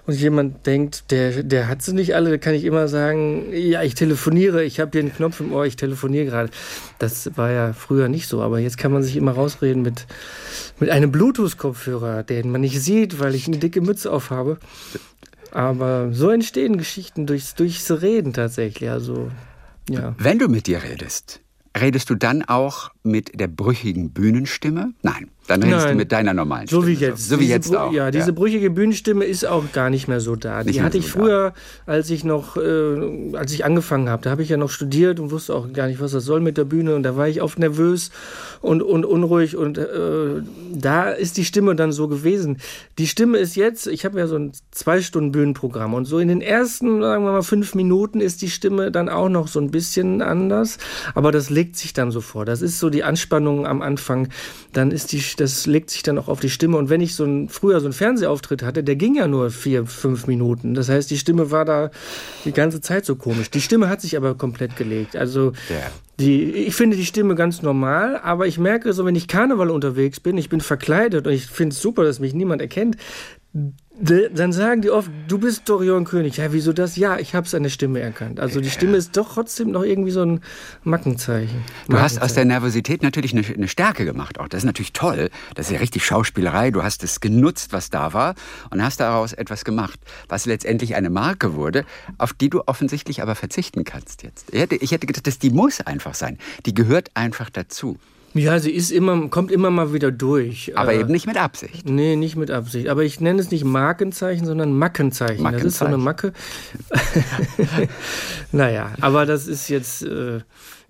und 0.07 0.15
jemand 0.15 0.67
denkt, 0.67 1.11
der, 1.11 1.43
der 1.43 1.69
hat 1.69 1.83
sie 1.83 1.93
nicht 1.93 2.15
alle, 2.15 2.31
dann 2.31 2.41
kann 2.41 2.55
ich 2.55 2.65
immer 2.65 2.87
sagen, 2.89 3.47
ja, 3.53 3.83
ich 3.83 3.95
telefoniere, 3.95 4.63
ich 4.65 4.79
habe 4.81 4.91
hier 4.93 5.01
einen 5.01 5.15
Knopf 5.15 5.41
im 5.41 5.53
Ohr, 5.53 5.67
ich 5.67 5.77
telefoniere 5.77 6.27
gerade. 6.27 6.49
Das 6.99 7.37
war 7.37 7.51
ja 7.51 7.73
früher 7.73 8.09
nicht 8.09 8.29
so, 8.29 8.41
aber 8.41 8.59
jetzt 8.61 8.79
kann 8.79 8.93
man 8.93 9.03
sich 9.03 9.17
immer 9.17 9.33
rausreden 9.33 9.76
mit, 9.83 10.07
mit 10.81 10.91
einem 10.91 11.13
Bluetooth-Kopfhörer, 11.13 12.23
den 12.23 12.51
man 12.51 12.61
nicht 12.61 12.81
sieht, 12.81 13.19
weil 13.19 13.35
ich 13.35 13.47
eine 13.47 13.59
dicke 13.59 13.81
Mütze 13.81 14.13
aufhabe. 14.13 14.59
Aber 15.53 16.13
so 16.13 16.31
entstehen 16.31 16.77
Geschichten 16.77 17.27
durchs, 17.27 17.55
durchs 17.55 17.91
Reden 17.91 18.33
tatsächlich. 18.33 18.91
Also, 18.91 19.31
ja. 19.89 20.15
Wenn 20.19 20.39
du 20.39 20.49
mit 20.49 20.67
dir 20.67 20.83
redest, 20.83 21.41
redest 21.79 22.11
du 22.11 22.15
dann 22.15 22.43
auch 22.43 22.91
mit 23.03 23.39
der 23.39 23.49
brüchigen 23.49 24.11
Bühnenstimme? 24.11 24.93
Nein, 25.03 25.31
dann 25.47 25.63
redest 25.63 25.85
du 25.85 25.89
Nein. 25.89 25.97
mit 25.97 26.13
deiner 26.13 26.35
normalen 26.35 26.67
So 26.67 26.83
Stimme. 26.83 26.99
wie 26.99 27.01
jetzt. 27.05 27.29
So 27.29 27.37
wie 27.37 27.43
Diese 27.43 27.53
jetzt 27.55 27.73
Brü- 27.73 27.77
auch. 27.79 27.93
Ja, 27.93 28.11
diese 28.11 28.33
brüchige 28.33 28.71
Bühnenstimme 28.71 29.25
ist 29.25 29.45
auch 29.47 29.73
gar 29.73 29.91
nicht 29.91 30.09
mehr 30.09 30.21
so 30.21 30.37
da. 30.37 30.59
Nicht 30.65 30.71
Die 30.75 30.79
mehr 30.81 30.85
hatte 30.87 30.99
so 31.01 31.07
ich 31.07 31.13
da. 31.13 31.19
früher, 31.21 31.55
als 31.87 32.11
ich 32.11 32.25
noch, 32.25 32.57
äh, 32.57 33.37
als 33.37 33.53
ich 33.53 33.65
angefangen 33.65 34.09
habe. 34.09 34.23
Da 34.23 34.31
habe 34.31 34.43
ich 34.43 34.49
ja 34.49 34.57
noch 34.57 34.71
studiert 34.71 35.21
und 35.21 35.31
wusste 35.31 35.55
auch 35.55 35.73
gar 35.73 35.87
nicht, 35.87 36.01
was 36.01 36.13
das 36.13 36.25
soll 36.25 36.41
mit 36.41 36.57
der 36.59 36.65
Bühne. 36.65 36.95
Und 36.95 37.03
da 37.05 37.17
war 37.17 37.29
ich 37.29 37.43
oft 37.43 37.59
nervös 37.59 38.11
und, 38.61 38.83
und 38.83 39.05
unruhig. 39.05 39.57
Und 39.57 39.79
äh, 39.79 40.43
da 40.75 41.11
ist 41.11 41.37
die 41.37 41.45
Stimme 41.45 41.77
dann 41.77 41.93
so 41.93 42.09
gewesen. 42.09 42.59
Die 42.99 43.07
Stimme 43.07 43.39
ist 43.39 43.57
jetzt, 43.57 43.87
ich 43.87 44.05
habe 44.05 44.19
ja 44.19 44.27
so 44.27 44.37
ein 44.37 44.53
zwei 44.73 45.01
Stunden 45.01 45.33
Bühnenprogramm. 45.33 45.95
Und 45.95 46.07
so 46.07 46.19
in 46.19 46.29
den 46.29 46.41
ersten, 46.41 47.01
sagen 47.01 47.25
wir 47.25 47.33
mal, 47.33 47.43
fünf 47.43 47.75
Minuten 47.75 48.21
ist 48.21 48.43
die 48.43 48.51
Stimme 48.51 48.91
dann 48.91 49.09
auch 49.09 49.29
noch 49.29 49.49
so 49.49 49.61
ein 49.61 49.71
bisschen 49.71 50.23
anders. 50.23 50.79
Aber 51.15 51.33
das 51.33 51.51
legt 51.51 51.77
sich 51.77 51.93
dann 51.93 52.11
so 52.11 52.21
vor. 52.21 52.45
Das 52.45 52.63
ist 52.63 52.79
so 52.79 52.91
die 52.91 53.05
Anspannung 53.05 53.67
am 53.67 53.83
Anfang. 53.83 54.29
Dann 54.73 54.91
ist 54.91 55.13
die, 55.13 55.21
das 55.37 55.67
legt 55.67 55.91
sich 55.91 56.03
dann 56.03 56.19
auch 56.19 56.29
auf 56.29 56.41
die 56.41 56.51
Stimme. 56.51 56.77
Und 56.77 56.89
wenn 56.89 57.01
ich 57.01 57.15
so 57.15 57.25
ein, 57.25 57.49
früher 57.49 57.81
so 57.81 57.87
einen 57.87 57.93
Fernsehauftritt 57.93 58.63
hatte, 58.63 58.83
der 58.83 58.97
ging 58.97 59.15
ja 59.15 59.27
nur 59.29 59.51
vier, 59.51 59.87
fünf 59.87 60.27
Minuten. 60.27 60.75
Das 60.75 60.89
heißt, 60.89 61.11
die 61.11 61.19
Stimme 61.19 61.51
war 61.51 61.65
da 61.65 61.91
die 62.45 62.53
ganze 62.53 62.81
Zeit 62.81 63.05
so 63.05 63.17
komisch. 63.17 63.51
Die 63.51 63.61
Stimme 63.61 63.89
hat 63.89 64.01
sich 64.01 64.17
aber 64.17 64.35
komplett 64.35 64.77
gelegt. 64.77 65.17
Also, 65.17 65.53
die, 66.19 66.51
ich 66.53 66.75
finde 66.75 66.97
die 66.97 67.05
Stimme 67.05 67.35
ganz 67.35 67.63
normal, 67.63 68.19
aber 68.23 68.47
ich 68.47 68.59
merke 68.59 68.93
so, 68.93 69.05
wenn 69.05 69.15
ich 69.15 69.29
Karneval 69.29 69.71
unterwegs 69.71 70.19
bin, 70.19 70.39
ich 70.39 70.49
bin 70.49 70.61
verkleidet 70.61 71.27
und 71.27 71.33
ich 71.33 71.47
finde 71.47 71.75
es 71.75 71.83
super, 71.83 72.05
dass 72.05 72.21
mich 72.21 72.33
niemand 72.33 72.63
erkennt, 72.63 72.97
dann 73.99 74.53
sagen 74.53 74.83
die 74.83 74.91
oft, 74.91 75.11
du 75.27 75.39
bist 75.39 75.69
Dorian 75.69 76.05
König. 76.05 76.37
Ja, 76.37 76.53
wieso 76.53 76.75
das? 76.75 76.97
Ja, 76.97 77.19
ich 77.19 77.35
habe 77.35 77.49
der 77.49 77.69
Stimme 77.71 78.01
erkannt. 78.01 78.41
Also 78.41 78.61
die 78.61 78.69
Stimme 78.69 78.99
ist 78.99 79.17
doch 79.17 79.33
trotzdem 79.33 79.71
noch 79.71 79.83
irgendwie 79.83 80.11
so 80.11 80.23
ein 80.23 80.41
Mackenzeichen. 80.85 81.65
Du 81.89 81.99
hast 81.99 82.21
aus 82.21 82.35
der 82.35 82.45
Nervosität 82.45 83.03
natürlich 83.03 83.33
eine, 83.33 83.47
eine 83.47 83.69
Stärke 83.69 84.05
gemacht. 84.05 84.39
Auch 84.39 84.49
das 84.49 84.59
ist 84.59 84.65
natürlich 84.67 84.93
toll. 84.93 85.31
Das 85.55 85.67
ist 85.67 85.73
ja 85.73 85.79
richtig 85.79 86.05
Schauspielerei. 86.05 86.71
Du 86.71 86.83
hast 86.83 87.03
es 87.05 87.21
genutzt, 87.21 87.73
was 87.73 87.89
da 87.89 88.13
war, 88.13 88.35
und 88.71 88.83
hast 88.83 89.01
daraus 89.01 89.33
etwas 89.33 89.65
gemacht, 89.65 89.99
was 90.29 90.45
letztendlich 90.45 90.95
eine 90.95 91.09
Marke 91.09 91.55
wurde, 91.55 91.85
auf 92.19 92.35
die 92.35 92.51
du 92.51 92.63
offensichtlich 92.67 93.23
aber 93.23 93.35
verzichten 93.35 93.85
kannst 93.85 94.23
jetzt. 94.23 94.53
Ich 94.53 94.61
hätte, 94.61 94.77
ich 94.77 94.93
hätte 94.93 95.07
gedacht, 95.07 95.27
dass 95.27 95.39
die 95.39 95.51
muss 95.51 95.81
einfach 95.81 96.15
sein. 96.15 96.37
Die 96.67 96.75
gehört 96.75 97.11
einfach 97.15 97.49
dazu. 97.49 97.99
Ja, 98.37 98.59
sie 98.59 98.71
ist 98.71 98.91
immer, 98.91 99.29
kommt 99.29 99.51
immer 99.51 99.71
mal 99.71 99.93
wieder 99.93 100.11
durch. 100.11 100.77
Aber 100.77 100.93
Äh, 100.93 101.01
eben 101.01 101.11
nicht 101.11 101.27
mit 101.27 101.37
Absicht. 101.37 101.89
Nee, 101.89 102.17
nicht 102.17 102.37
mit 102.37 102.51
Absicht. 102.51 102.89
Aber 102.89 103.03
ich 103.03 103.21
nenne 103.21 103.41
es 103.41 103.51
nicht 103.51 103.65
Markenzeichen, 103.65 104.47
sondern 104.47 104.77
Mackenzeichen. 104.77 105.45
Das 105.45 105.63
ist 105.63 105.79
so 105.79 105.87
eine 105.87 105.99
Macke. 105.99 106.33
naja, 108.53 108.93
aber 109.01 109.27
das 109.27 109.47
ist 109.47 109.69
jetzt. 109.69 110.03
Äh, 110.03 110.41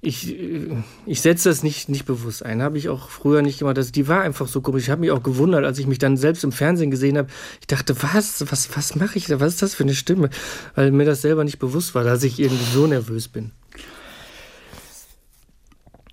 ich, 0.00 0.29
äh, 0.31 0.76
ich 1.07 1.21
setze 1.21 1.49
das 1.49 1.62
nicht, 1.62 1.88
nicht 1.88 2.05
bewusst 2.05 2.45
ein. 2.45 2.62
Habe 2.62 2.79
ich 2.79 2.88
auch 2.88 3.09
früher 3.09 3.43
nicht 3.43 3.59
gemacht. 3.61 3.76
Das, 3.76 3.93
die 3.93 4.09
war 4.09 4.23
einfach 4.23 4.49
so 4.49 4.61
komisch. 4.61 4.85
Ich 4.85 4.91
habe 4.91 5.00
mich 5.00 5.11
auch 5.11 5.23
gewundert, 5.23 5.65
als 5.65 5.79
ich 5.79 5.87
mich 5.87 5.99
dann 5.99 6.17
selbst 6.17 6.45
im 6.45 6.53
Fernsehen 6.53 6.91
gesehen 6.91 7.17
habe. 7.17 7.29
Ich 7.61 7.67
dachte, 7.67 7.95
was, 8.03 8.45
was, 8.50 8.76
was 8.76 8.95
mache 8.97 9.19
ich 9.19 9.26
da? 9.26 9.41
Was 9.41 9.55
ist 9.55 9.62
das 9.62 9.75
für 9.75 9.85
eine 9.85 9.95
Stimme? 9.95 10.31
Weil 10.75 10.91
mir 10.91 11.05
das 11.05 11.23
selber 11.23 11.45
nicht 11.45 11.59
bewusst 11.59 11.95
war, 11.95 12.05
dass 12.05 12.23
ich 12.23 12.38
irgendwie 12.38 12.73
so 12.73 12.87
nervös 12.87 13.29
bin. 13.29 13.53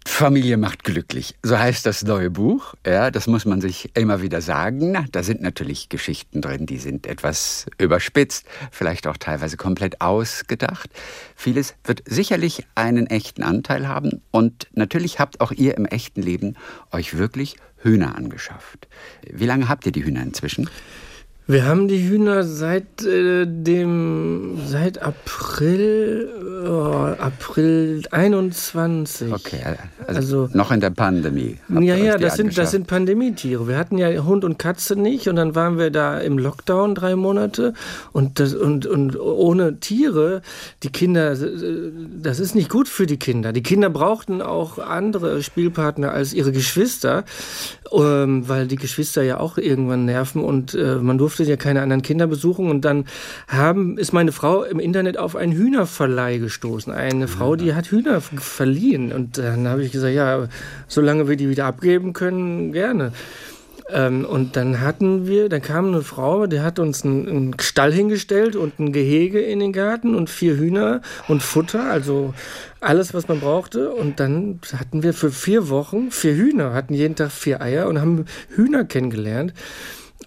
Familie 0.06 0.58
macht 0.58 0.84
glücklich. 0.84 1.36
So 1.44 1.58
heißt 1.58 1.86
das 1.86 2.04
neue 2.04 2.30
Buch. 2.30 2.76
Ja, 2.86 3.10
das 3.10 3.28
muss 3.28 3.46
man 3.46 3.62
sich 3.62 3.90
immer 3.96 4.22
wieder 4.22 4.42
sagen. 4.42 5.08
Da 5.12 5.24
sind 5.24 5.42
natürlich 5.42 5.90
Geschichten 5.90 6.42
drin, 6.42 6.66
die 6.66 6.78
sind 6.78 7.08
etwas 7.08 7.66
überspitzt, 7.78 8.46
vielleicht 8.72 9.08
auch 9.08 9.18
teilweise 9.18 9.58
komplett 9.58 10.02
ausgedacht. 10.02 10.90
Vieles 11.36 11.76
wird 11.84 12.04
sicherlich 12.06 12.66
einen 12.76 13.08
echten 13.08 13.44
Anteil 13.44 13.88
haben. 13.88 14.22
Und 14.32 14.68
natürlich 14.74 15.20
habt 15.20 15.42
auch 15.42 15.52
ihr 15.52 15.78
im 15.78 15.86
echten 15.86 16.22
Leben 16.22 16.56
euch 16.92 17.18
wirklich 17.18 17.56
Hühner 17.78 18.16
angeschafft. 18.16 18.88
Wie 19.30 19.46
lange 19.46 19.70
habt 19.70 19.86
ihr 19.86 19.92
die 19.92 20.04
Hühner 20.04 20.24
inzwischen? 20.24 20.70
Wir 21.46 21.66
haben 21.66 21.90
die 21.90 22.08
Hühner 22.08 22.46
seit 22.46 23.04
äh, 23.04 23.46
dem 23.46 24.60
seit 24.66 25.02
April 25.02 26.53
oh, 26.66 27.14
April 27.20 28.04
21. 28.12 29.32
Okay, 29.34 29.60
also, 30.08 30.20
Also- 30.20 30.50
noch 30.54 30.72
in 30.72 30.80
der 30.80 30.90
Pandemie. 30.90 31.58
Ja, 31.70 31.96
ja, 31.96 32.18
das 32.18 32.36
sind, 32.36 32.58
das 32.58 32.72
sind 32.72 32.88
Pandemietiere. 32.88 33.68
Wir 33.68 33.78
hatten 33.78 33.98
ja 33.98 34.10
Hund 34.24 34.44
und 34.44 34.60
Katze 34.60 34.96
nicht 34.96 35.28
und 35.28 35.36
dann 35.36 35.56
waren 35.56 35.78
wir 35.78 35.92
da 35.92 36.20
im 36.20 36.38
Lockdown 36.38 36.96
drei 36.96 37.16
Monate 37.16 37.74
und, 38.12 38.40
das, 38.40 38.54
und, 38.54 38.86
und 38.86 39.20
ohne 39.20 39.80
Tiere, 39.80 40.42
die 40.84 40.90
Kinder, 40.90 41.34
äh, 41.34 41.92
das 42.22 42.40
ist 42.40 42.56
nicht 42.56 42.70
gut 42.70 42.88
für 42.88 43.06
die 43.06 43.18
Kinder. 43.18 43.54
Die 43.54 43.64
Kinder 43.64 43.90
brauchten 43.90 44.42
auch 44.42 44.78
andere 44.80 45.42
Spielpartner 45.44 46.12
als 46.12 46.34
ihre 46.34 46.52
Geschwister, 46.52 47.24
ähm, 47.92 48.48
weil 48.48 48.68
die 48.68 48.76
Geschwister 48.76 49.24
ja 49.24 49.40
auch 49.40 49.58
irgendwann 49.58 50.06
nerven 50.06 50.44
und 50.44 50.74
äh, 50.74 50.96
man 50.96 51.18
durfte 51.18 51.44
ja 51.44 51.58
keine 51.58 51.82
anderen 51.82 52.02
Kinder 52.02 52.28
besuchen 52.28 52.70
und 52.70 52.86
dann 52.86 53.06
haben, 53.48 53.98
ist 53.98 54.14
meine 54.14 54.32
Frau 54.32 54.64
im 54.64 54.80
Internet 54.80 55.18
auf 55.18 55.36
einen 55.36 55.54
Hühnerverleih 55.54 56.40
gestoßen. 56.54 56.94
Eine 56.94 57.28
Frau, 57.28 57.56
die 57.56 57.74
hat 57.74 57.88
Hühner 57.88 58.22
verliehen 58.22 59.12
und 59.12 59.38
dann 59.38 59.68
habe 59.68 59.84
ich 59.84 59.92
gesagt, 59.92 60.14
ja, 60.14 60.48
solange 60.88 61.28
wir 61.28 61.36
die 61.36 61.50
wieder 61.50 61.66
abgeben 61.66 62.14
können, 62.14 62.72
gerne. 62.72 63.12
Ähm, 63.90 64.24
und 64.24 64.56
dann 64.56 64.80
hatten 64.80 65.28
wir, 65.28 65.50
da 65.50 65.60
kam 65.60 65.88
eine 65.88 66.04
Frau, 66.04 66.48
die 66.48 66.62
hat 66.62 66.80
uns 66.80 67.04
einen, 67.04 67.28
einen 67.28 67.60
Stall 67.60 67.92
hingestellt 67.92 68.56
und 68.56 68.80
ein 68.80 68.94
Gehege 68.94 69.42
in 69.42 69.60
den 69.60 69.74
Garten 69.74 70.16
und 70.16 70.30
vier 70.30 70.56
Hühner 70.58 71.02
und 71.28 71.44
Futter, 71.44 71.92
also 71.92 72.34
alles, 72.80 73.14
was 73.14 73.28
man 73.28 73.40
brauchte. 73.40 73.90
Und 73.90 74.20
dann 74.20 74.60
hatten 74.78 75.04
wir 75.04 75.14
für 75.14 75.32
vier 75.32 75.70
Wochen 75.70 76.12
vier 76.12 76.36
Hühner, 76.36 76.74
hatten 76.74 76.94
jeden 76.94 77.16
Tag 77.16 77.32
vier 77.32 77.62
Eier 77.62 77.88
und 77.88 78.00
haben 78.00 78.26
Hühner 78.56 78.86
kennengelernt. 78.86 79.54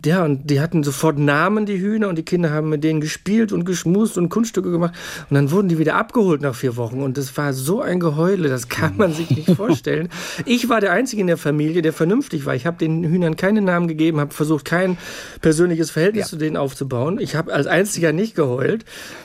Ja, 0.04 0.24
und 0.24 0.50
die 0.50 0.60
hatten 0.60 0.82
sofort 0.82 1.18
Namen, 1.18 1.66
die 1.66 1.80
Hühner, 1.80 2.08
und 2.08 2.16
die 2.16 2.24
Kinder 2.24 2.50
haben 2.50 2.68
mit 2.68 2.84
denen 2.84 3.00
gespielt 3.00 3.52
und 3.52 3.64
geschmust 3.64 4.18
und 4.18 4.28
Kunststücke 4.28 4.70
gemacht. 4.70 4.94
Und 5.30 5.34
dann 5.34 5.50
wurden 5.50 5.68
die 5.68 5.78
wieder 5.78 5.96
abgeholt 5.96 6.42
nach 6.42 6.54
vier 6.54 6.76
Wochen. 6.76 7.02
Und 7.02 7.16
das 7.18 7.36
war 7.36 7.52
so 7.52 7.80
ein 7.80 7.98
Geheule, 8.00 8.48
das 8.48 8.68
kann 8.68 8.96
man 8.96 9.12
sich 9.12 9.30
nicht 9.30 9.50
vorstellen. 9.56 10.08
Ich 10.44 10.68
war 10.68 10.80
der 10.80 10.92
Einzige 10.92 11.20
in 11.20 11.26
der 11.28 11.36
Familie, 11.38 11.82
der 11.82 11.92
vernünftig 11.92 12.46
war. 12.46 12.54
Ich 12.54 12.66
habe 12.66 12.76
den 12.78 13.04
Hühnern 13.04 13.36
keine 13.36 13.62
Namen 13.62 13.88
gegeben, 13.88 14.20
habe 14.20 14.34
versucht, 14.34 14.64
kein 14.64 14.98
persönliches 15.40 15.90
Verhältnis 15.90 16.24
Ja. 16.24 16.28
zu 16.30 16.36
denen 16.36 16.56
aufzubauen. 16.56 17.18
Ich 17.18 17.34
habe 17.36 17.52
als 17.52 17.66
Einziger 17.66 18.12
nicht 18.12 18.34
geheult. 18.34 18.84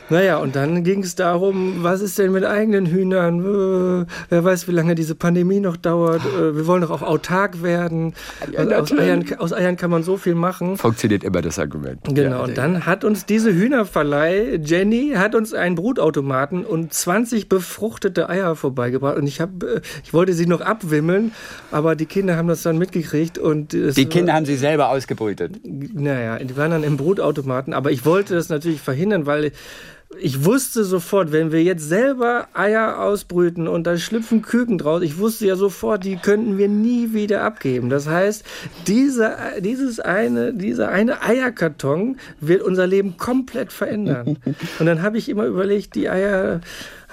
Naja, 0.09 0.37
und 0.37 0.55
dann 0.55 0.83
ging 0.83 1.03
es 1.03 1.15
darum, 1.15 1.83
was 1.83 2.01
ist 2.01 2.17
denn 2.19 2.31
mit 2.33 2.43
eigenen 2.43 2.85
Hühnern? 2.85 3.39
Äh, 3.39 4.05
wer 4.29 4.43
weiß, 4.43 4.67
wie 4.67 4.73
lange 4.73 4.93
diese 4.95 5.15
Pandemie 5.15 5.59
noch 5.61 5.77
dauert. 5.77 6.21
Äh, 6.25 6.55
wir 6.55 6.67
wollen 6.67 6.81
doch 6.81 6.91
auch 6.91 7.01
autark 7.01 7.63
werden. 7.63 8.13
Ja, 8.51 8.65
aus. 8.79 8.91
Eiern, 8.91 9.25
aus 9.37 9.53
Eiern 9.53 9.77
kann 9.77 9.89
man 9.89 10.03
so 10.03 10.17
viel 10.17 10.35
machen. 10.35 10.60
Funktioniert 10.77 11.23
immer 11.23 11.41
das 11.41 11.59
Argument. 11.59 11.99
Genau, 12.03 12.37
Ja, 12.37 12.39
und 12.43 12.57
dann 12.57 12.85
hat 12.85 13.03
uns 13.03 13.25
diese 13.25 13.53
Hühnerverleih, 13.53 14.59
Jenny, 14.63 15.13
hat 15.15 15.35
uns 15.35 15.53
einen 15.53 15.75
Brutautomaten 15.75 16.65
und 16.65 16.93
20 16.93 17.49
befruchtete 17.49 18.29
Eier 18.29 18.55
vorbeigebracht. 18.55 19.17
Und 19.17 19.27
ich, 19.27 19.41
hab, 19.41 19.63
äh, 19.63 19.81
ich 20.03 20.13
wollte 20.13 20.33
sie 20.33 20.45
noch 20.45 20.61
abwimmeln, 20.61 21.31
aber 21.71 21.95
die 21.95 22.05
Kinder 22.05 22.37
haben 22.37 22.47
das 22.47 22.61
dann 22.61 22.77
mitgekriegt. 22.77 23.37
Und 23.37 23.73
Die 23.73 24.05
Kinder 24.05 24.33
haben 24.33 24.45
sie 24.45 24.55
selber 24.55 24.89
ausgebrütet. 24.89 25.59
naja, 25.65 26.39
die 26.39 26.55
waren 26.57 26.71
dann 26.71 26.83
im 26.83 26.97
Brutautomaten, 26.97 27.73
aber 27.73 27.91
ich 27.91 28.05
wollte 28.05 28.35
das 28.35 28.49
natürlich 28.49 28.81
verhindern, 28.81 29.25
weil 29.25 29.51
ich 30.19 30.45
wusste 30.45 30.83
sofort, 30.83 31.31
wenn 31.31 31.51
wir 31.51 31.63
jetzt 31.63 31.87
selber 31.87 32.47
Eier 32.53 32.99
ausbrüten 32.99 33.67
und 33.67 33.87
da 33.87 33.97
schlüpfen 33.97 34.41
Küken 34.41 34.77
draus, 34.77 35.01
ich 35.01 35.17
wusste 35.17 35.47
ja 35.47 35.55
sofort, 35.55 36.03
die 36.03 36.17
könnten 36.17 36.57
wir 36.57 36.67
nie 36.67 37.13
wieder 37.13 37.43
abgeben. 37.43 37.89
Das 37.89 38.07
heißt, 38.07 38.43
diese, 38.87 39.35
dieses 39.59 39.99
eine, 39.99 40.53
dieser 40.53 40.89
eine 40.89 41.21
Eierkarton 41.21 42.17
wird 42.39 42.61
unser 42.61 42.87
Leben 42.87 43.17
komplett 43.17 43.71
verändern. 43.71 44.37
Und 44.79 44.85
dann 44.85 45.01
habe 45.01 45.17
ich 45.17 45.29
immer 45.29 45.45
überlegt, 45.45 45.95
die 45.95 46.09
Eier 46.09 46.61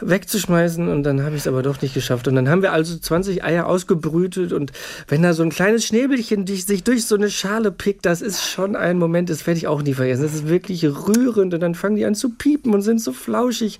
wegzuschmeißen 0.01 0.89
und 0.89 1.03
dann 1.03 1.23
habe 1.23 1.35
ich 1.37 1.43
es 1.43 1.47
aber 1.47 1.63
doch 1.63 1.81
nicht 1.83 1.95
geschafft. 1.95 2.29
Und 2.29 2.35
dann 2.35 2.49
haben 2.49 2.63
wir 2.63 2.73
also 2.73 2.97
20 2.99 3.45
Eier 3.45 3.67
ausgebrütet 3.67 4.53
und 4.53 4.73
wenn 5.09 5.23
da 5.23 5.33
so 5.33 5.43
ein 5.43 5.51
kleines 5.51 5.85
Schnäbelchen 5.85 6.45
die 6.45 6.57
sich 6.57 6.85
durch 6.85 7.05
so 7.07 7.15
eine 7.15 7.31
Schale 7.31 7.71
pickt, 7.73 8.07
das 8.07 8.23
ist 8.23 8.45
schon 8.45 8.77
ein 8.77 8.99
Moment, 8.99 9.31
das 9.31 9.47
werde 9.47 9.59
ich 9.59 9.67
auch 9.67 9.83
nie 9.83 9.95
vergessen. 9.95 10.23
Das 10.23 10.35
ist 10.35 10.49
wirklich 10.49 10.85
rührend 10.85 11.55
und 11.55 11.61
dann 11.61 11.75
fangen 11.75 11.97
die 11.97 12.05
an 12.05 12.15
zu 12.15 12.31
piepen 12.31 12.75
und 12.75 12.83
sind 12.83 13.01
so 13.01 13.13
flauschig 13.13 13.79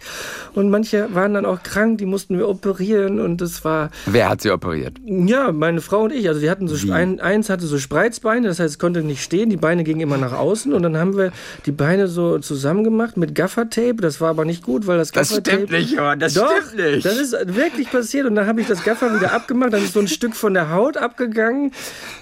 und 0.55 0.71
manche 0.71 1.09
waren 1.15 1.35
dann 1.35 1.47
auch 1.47 1.63
krank, 1.63 1.99
die 1.99 2.07
mussten 2.07 2.39
wir 2.39 2.49
operieren 2.49 3.21
und 3.21 3.41
das 3.41 3.65
war, 3.65 3.91
Wer 4.07 4.29
hat 4.29 4.43
sie 4.43 4.51
operiert? 4.51 4.95
ja, 5.05 5.53
meine 5.53 5.81
Frau 5.81 6.03
und 6.05 6.13
ich, 6.13 6.29
also 6.29 6.41
die 6.41 6.51
hatten 6.51 6.69
so, 6.69 6.93
ein, 6.93 7.21
eins 7.21 7.51
hatte 7.51 7.67
so 7.67 7.79
Spreizbeine, 7.79 8.49
das 8.49 8.59
heißt, 8.61 8.75
es 8.75 8.79
konnte 8.79 9.03
nicht 9.03 9.23
stehen, 9.23 9.51
die 9.51 9.57
Beine 9.57 9.85
gingen 9.85 10.01
immer 10.01 10.17
nach 10.19 10.33
außen 10.33 10.73
und 10.73 10.83
dann 10.83 10.97
haben 10.97 11.17
wir 11.17 11.33
die 11.67 11.73
Beine 11.73 12.09
so 12.09 12.39
zusammen 12.39 12.85
gemacht 12.85 13.17
mit 13.17 13.35
Gaffertape, 13.35 13.97
das 13.97 14.21
war 14.21 14.31
aber 14.31 14.45
nicht 14.45 14.63
gut, 14.63 14.87
weil 14.87 14.99
das 14.99 15.11
Das 15.13 15.29
Gaffertape... 15.31 15.57
stimmt 15.67 15.71
nicht, 15.73 15.99
Johann, 16.09 16.19
das 16.19 16.35
Doch, 16.35 16.51
stimmt 16.51 16.77
nicht. 16.77 17.05
das 17.05 17.19
ist 17.19 17.33
wirklich 17.55 17.91
passiert 17.91 18.27
und 18.27 18.35
dann 18.35 18.47
habe 18.47 18.61
ich 18.61 18.67
das 18.67 18.83
Gaffer 18.83 19.15
wieder 19.15 19.33
abgemacht, 19.33 19.73
dann 19.73 19.83
ist 19.83 19.93
so 19.93 20.01
ein 20.01 20.09
Stück 20.09 20.35
von 20.35 20.55
der 20.55 20.71
Haut 20.71 20.97
abgegangen. 20.97 21.73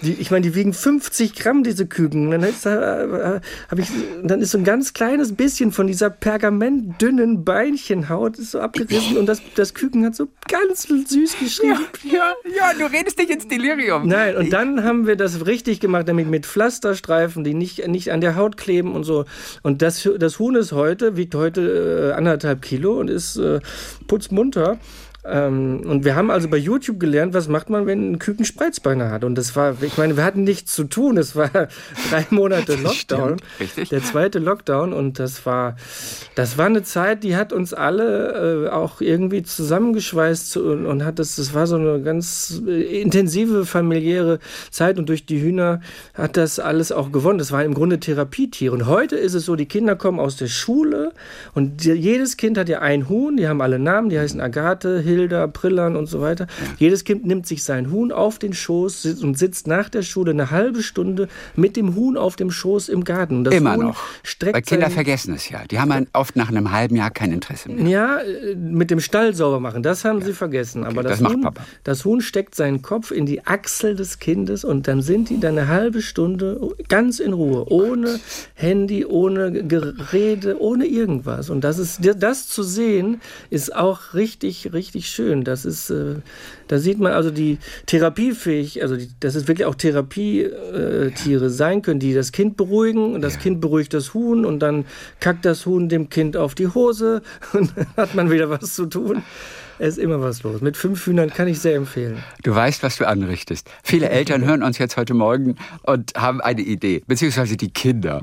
Die, 0.03 0.15
ich 0.15 0.31
meine, 0.31 0.43
die 0.43 0.55
wiegen 0.55 0.73
50 0.73 1.35
Gramm, 1.35 1.63
diese 1.63 1.87
Küken. 1.87 2.31
Dann, 2.31 2.43
ist, 2.43 2.67
äh, 2.67 3.41
ich, 3.77 3.89
dann 4.23 4.41
ist 4.41 4.51
so 4.51 4.59
ein 4.59 4.65
ganz 4.65 4.93
kleines 4.93 5.35
bisschen 5.35 5.73
von 5.73 5.87
dieser 5.87 6.11
pergamentdünnen 6.11 7.45
Beinchenhaut 7.45 8.39
ist 8.39 8.53
so 8.53 8.61
abgerissen 8.61 9.17
und 9.17 9.27
das, 9.27 9.41
das 9.55 9.75
Küken 9.75 10.05
hat 10.05 10.17
so 10.17 10.29
ganz 10.49 10.89
süß 10.89 11.39
geschrien. 11.39 11.77
Ja, 12.05 12.33
ja, 12.45 12.73
du 12.79 12.93
redest 12.93 13.19
dich 13.19 13.31
ins 13.31 13.47
Delirium. 13.47 14.09
Nein, 14.09 14.37
und 14.37 14.53
dann 14.53 14.83
haben 14.85 15.07
wir 15.07 15.17
das 15.17 15.47
richtig 15.47 15.81
gemacht, 15.81 16.09
damit 16.09 16.29
mit 16.29 16.47
Pflasterstreifen, 16.47 17.45
die 17.45 17.55
nicht, 17.55 17.87
nicht 17.87 18.13
an 18.13 18.21
der 18.21 18.37
Haut 18.37 18.57
kleben 18.57 18.95
und 18.95 19.05
so. 19.05 19.25
Und 19.63 19.83
das, 19.83 20.09
das 20.19 20.39
Huhn 20.39 20.55
ist 20.57 20.73
heute, 20.73 21.17
wiegt 21.17 21.35
heute 21.35 22.11
äh, 22.11 22.17
anderthalb 22.17 22.63
Kilo 22.63 22.99
und 22.99 23.09
ist 23.09 23.37
äh, 23.37 23.61
putzmunter. 24.07 24.79
Ähm, 25.29 25.83
und 25.85 26.05
wir 26.05 26.15
haben 26.15 26.31
also 26.31 26.49
bei 26.49 26.57
YouTube 26.57 27.01
gelernt, 27.01 27.35
was 27.35 27.49
macht 27.49 27.71
man, 27.71 27.87
wenn 27.87 28.13
ein 28.13 28.19
Küken 28.19 28.45
Spreizbeine 28.45 29.11
hat. 29.11 29.25
Und 29.25 29.35
das 29.37 29.57
war, 29.57 29.77
ich 29.83 29.99
meine, 29.99 30.17
wir 30.17 30.25
hatten 30.25 30.45
nichts 30.45 30.75
zu 30.75 30.85
tun. 30.85 31.17
Es 31.17 31.35
war 31.35 31.51
drei 32.11 32.27
Monate 32.31 32.75
Lockdown. 32.83 33.39
Stimmt, 33.39 33.43
richtig. 33.61 33.89
Der 33.89 34.03
zweite 34.03 34.39
Lockdown. 34.39 34.93
Und 34.93 35.19
das 35.19 35.45
war, 35.47 35.77
das 36.35 36.59
war 36.59 36.67
eine 36.67 36.83
Zeit, 36.83 37.25
die 37.25 37.37
hat 37.37 37.53
uns 37.53 37.75
alle 37.75 38.67
äh, 38.67 38.69
auch 38.71 39.01
irgendwie 39.01 39.43
zusammengeschweißt 39.43 40.51
zu- 40.51 40.65
und, 40.65 40.87
und 40.87 41.05
hat 41.05 41.19
das, 41.19 41.37
das 41.37 41.55
war 41.55 41.67
so 41.67 41.77
eine 41.77 42.01
ganz 42.03 42.63
äh, 42.67 43.01
intensive 43.01 43.67
familiäre 43.67 44.39
Zeit. 44.71 44.99
Und 44.99 45.09
durch 45.09 45.27
die 45.27 45.41
Hühner 45.41 45.81
hat 46.15 46.37
das 46.37 46.59
alles 46.59 46.93
auch 46.93 47.11
gewonnen. 47.13 47.39
Das 47.39 47.53
waren 47.53 47.67
im 47.67 47.75
Grunde 47.75 47.99
Therapietiere. 47.99 48.73
Und 48.73 48.87
heute 48.87 49.17
ist 49.17 49.35
es 49.35 49.45
so, 49.45 49.57
die 49.57 49.67
Kinder 49.67 49.97
kommen 49.97 50.21
aus 50.21 50.37
der 50.37 50.47
Schule 50.47 51.13
und 51.55 51.85
die, 51.85 51.93
jedes 51.93 52.37
Kind 52.37 52.59
hat 52.59 52.69
ja 52.69 52.81
ein 52.81 53.09
Huhn. 53.09 53.37
Die 53.37 53.49
haben 53.49 53.61
alle 53.61 53.79
Namen. 53.79 54.09
Die 54.09 54.19
heißen 54.19 54.41
Agathe, 54.41 55.01
Hilda, 55.17 55.47
Prillan 55.47 55.97
und 55.97 56.07
so 56.07 56.21
weiter. 56.21 56.47
Jedes 56.79 57.05
Kind 57.05 57.25
nimmt 57.25 57.47
sich 57.47 57.65
sein 57.65 57.91
Huhn 57.91 58.13
auf 58.13 58.39
den 58.39 58.53
Schoß 58.53 59.07
und 59.23 59.39
sitzt 59.39 59.67
nach 59.67 59.89
der 59.89 60.03
Schule 60.03 60.33
eine 60.33 60.51
halbe 60.51 60.83
Stunde 60.83 61.29
mit 61.55 61.77
dem 61.77 61.95
Huhn 61.95 62.17
auf 62.17 62.37
dem 62.37 62.51
Schoß 62.51 62.89
im 62.89 63.05
Garten. 63.05 63.45
Das 63.45 63.55
Immer 63.55 63.77
Huhn 63.77 63.87
noch. 63.87 64.03
Streckt 64.23 64.55
Weil 64.55 64.63
Kinder 64.63 64.91
vergessen 64.91 65.35
es 65.35 65.49
ja. 65.49 65.65
Die 65.71 65.81
haben 65.81 66.07
oft 66.13 66.37
nach 66.37 66.49
einem 66.51 66.71
halben 66.71 66.97
Jahr 66.97 67.11
kein 67.11 67.33
Interesse 67.33 67.71
mehr. 67.71 67.87
ja, 67.87 68.19
äh, 68.19 68.55
mit 68.55 68.91
dem 68.91 69.01
Stall 69.01 69.35
sauber 69.35 69.61
machen, 69.61 69.83
das 69.83 70.05
haben 70.05 70.23
sie 70.23 70.33
vergessen. 70.33 70.85
Aber 70.85 71.03
das, 71.03 71.13
das 71.13 71.21
macht 71.21 71.35
Huhn, 71.35 71.43
Papa. 71.43 71.65
das 71.85 72.05
Huhn 72.05 72.21
steckt 72.21 72.55
seinen 72.55 72.83
Kopf 72.83 73.11
in 73.11 73.25
die 73.25 73.47
Achsel 73.47 73.97
des 73.97 74.19
Kindes 74.19 74.65
und 74.65 74.87
dann 74.89 75.01
sind 75.01 75.31
die 75.31 75.41
dann 75.41 75.59
eine 75.59 75.69
halbe 75.69 76.03
Stunde 76.03 76.61
ganz 76.89 77.21
in 77.21 77.33
Ruhe, 77.33 77.67
ohne 77.71 78.21
Handy, 78.55 79.07
ohne 79.07 79.65
Gerede, 79.65 80.61
ohne 80.61 80.87
irgendwas. 80.87 81.51
Und 81.51 81.63
das 81.63 81.79
ist 81.79 82.01
das 82.19 82.49
zu 82.49 82.63
sehen, 82.63 83.21
ist 83.51 83.75
auch 83.75 84.15
richtig, 84.15 84.73
richtig 84.73 85.06
richtig 85.07 85.15
schön. 85.15 85.45
Das 85.45 85.65
ist, 85.65 85.91
äh, 85.91 86.17
da 86.69 86.79
sieht 86.79 86.99
man 86.99 87.13
also 87.13 87.31
die 87.31 87.59
therapiefähig, 87.87 88.83
also 88.83 88.97
die, 88.97 89.09
dass 89.21 89.35
es 89.35 89.49
wirklich 89.49 89.67
auch 89.67 89.75
Therapietiere 89.75 91.51
sein 91.51 91.83
können, 91.83 92.01
die 92.01 92.15
das 92.15 92.33
Kind 92.33 92.57
beruhigen 92.57 93.15
und 93.15 93.23
das 93.23 93.35
ja. 93.35 93.41
Kind 93.41 93.61
beruhigt 93.61 93.95
das 93.95 94.15
Huhn 94.15 94.45
und 94.45 94.61
dann 94.61 94.85
kackt 95.21 95.45
das 95.45 95.67
Huhn 95.67 95.89
dem 95.89 96.09
Kind 96.09 96.37
auf 96.37 96.55
die 96.55 96.69
Hose 96.69 97.23
und 97.53 97.73
dann 97.77 97.87
hat 97.97 98.15
man 98.15 98.31
wieder 98.31 98.51
was 98.51 98.75
zu 98.75 98.87
tun. 98.87 99.23
Es 99.79 99.99
ist 99.99 99.99
immer 99.99 100.23
was 100.23 100.43
los. 100.43 100.63
Mit 100.63 100.75
fünf 100.75 101.07
Hühnern 101.07 101.29
kann 101.29 101.49
ich 101.49 101.61
sehr 101.61 101.77
empfehlen. 101.77 102.25
Du 102.43 102.55
weißt, 102.55 102.83
was 102.83 102.97
du 102.97 103.07
anrichtest. 103.07 103.71
Viele 103.83 104.09
Eltern 104.09 104.43
hören 104.43 104.63
uns 104.63 104.79
jetzt 104.79 104.97
heute 104.97 105.13
Morgen 105.13 105.57
und 105.83 106.15
haben 106.17 106.41
eine 106.41 106.63
Idee, 106.63 107.03
beziehungsweise 107.07 107.59
die 107.59 107.71
Kinder. 107.71 108.23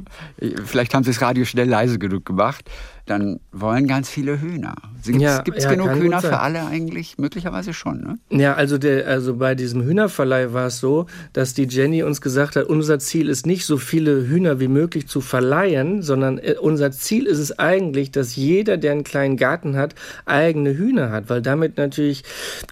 Vielleicht 0.65 0.95
haben 0.95 1.03
sie 1.03 1.11
das 1.11 1.21
Radio 1.21 1.45
schnell 1.45 1.69
leise 1.69 1.99
genug 1.99 2.25
gemacht 2.25 2.71
dann 3.05 3.41
wollen 3.51 3.87
ganz 3.87 4.09
viele 4.09 4.39
Hühner. 4.39 4.75
Gibt 5.03 5.17
es 5.17 5.21
ja, 5.21 5.43
ja, 5.45 5.69
genug 5.71 5.95
Hühner 5.95 6.21
für 6.21 6.39
alle 6.39 6.65
eigentlich? 6.65 7.17
Möglicherweise 7.17 7.73
schon, 7.73 8.01
ne? 8.01 8.17
Ja, 8.29 8.53
also, 8.53 8.77
der, 8.77 9.07
also 9.07 9.35
bei 9.35 9.55
diesem 9.55 9.83
Hühnerverleih 9.83 10.53
war 10.53 10.67
es 10.67 10.79
so, 10.79 11.07
dass 11.33 11.53
die 11.53 11.67
Jenny 11.67 12.03
uns 12.03 12.21
gesagt 12.21 12.55
hat, 12.55 12.65
unser 12.67 12.99
Ziel 12.99 13.27
ist 13.27 13.45
nicht 13.45 13.65
so 13.65 13.77
viele 13.77 14.27
Hühner 14.27 14.61
wie 14.61 14.69
möglich 14.69 15.07
zu 15.07 15.19
verleihen, 15.19 16.01
sondern 16.01 16.37
äh, 16.37 16.55
unser 16.59 16.91
Ziel 16.91 17.25
ist 17.25 17.39
es 17.39 17.59
eigentlich, 17.59 18.11
dass 18.11 18.37
jeder, 18.37 18.77
der 18.77 18.93
einen 18.93 19.03
kleinen 19.03 19.35
Garten 19.35 19.75
hat, 19.75 19.95
eigene 20.25 20.77
Hühner 20.77 21.11
hat, 21.11 21.29
weil 21.29 21.41
damit 21.41 21.77
natürlich 21.77 22.23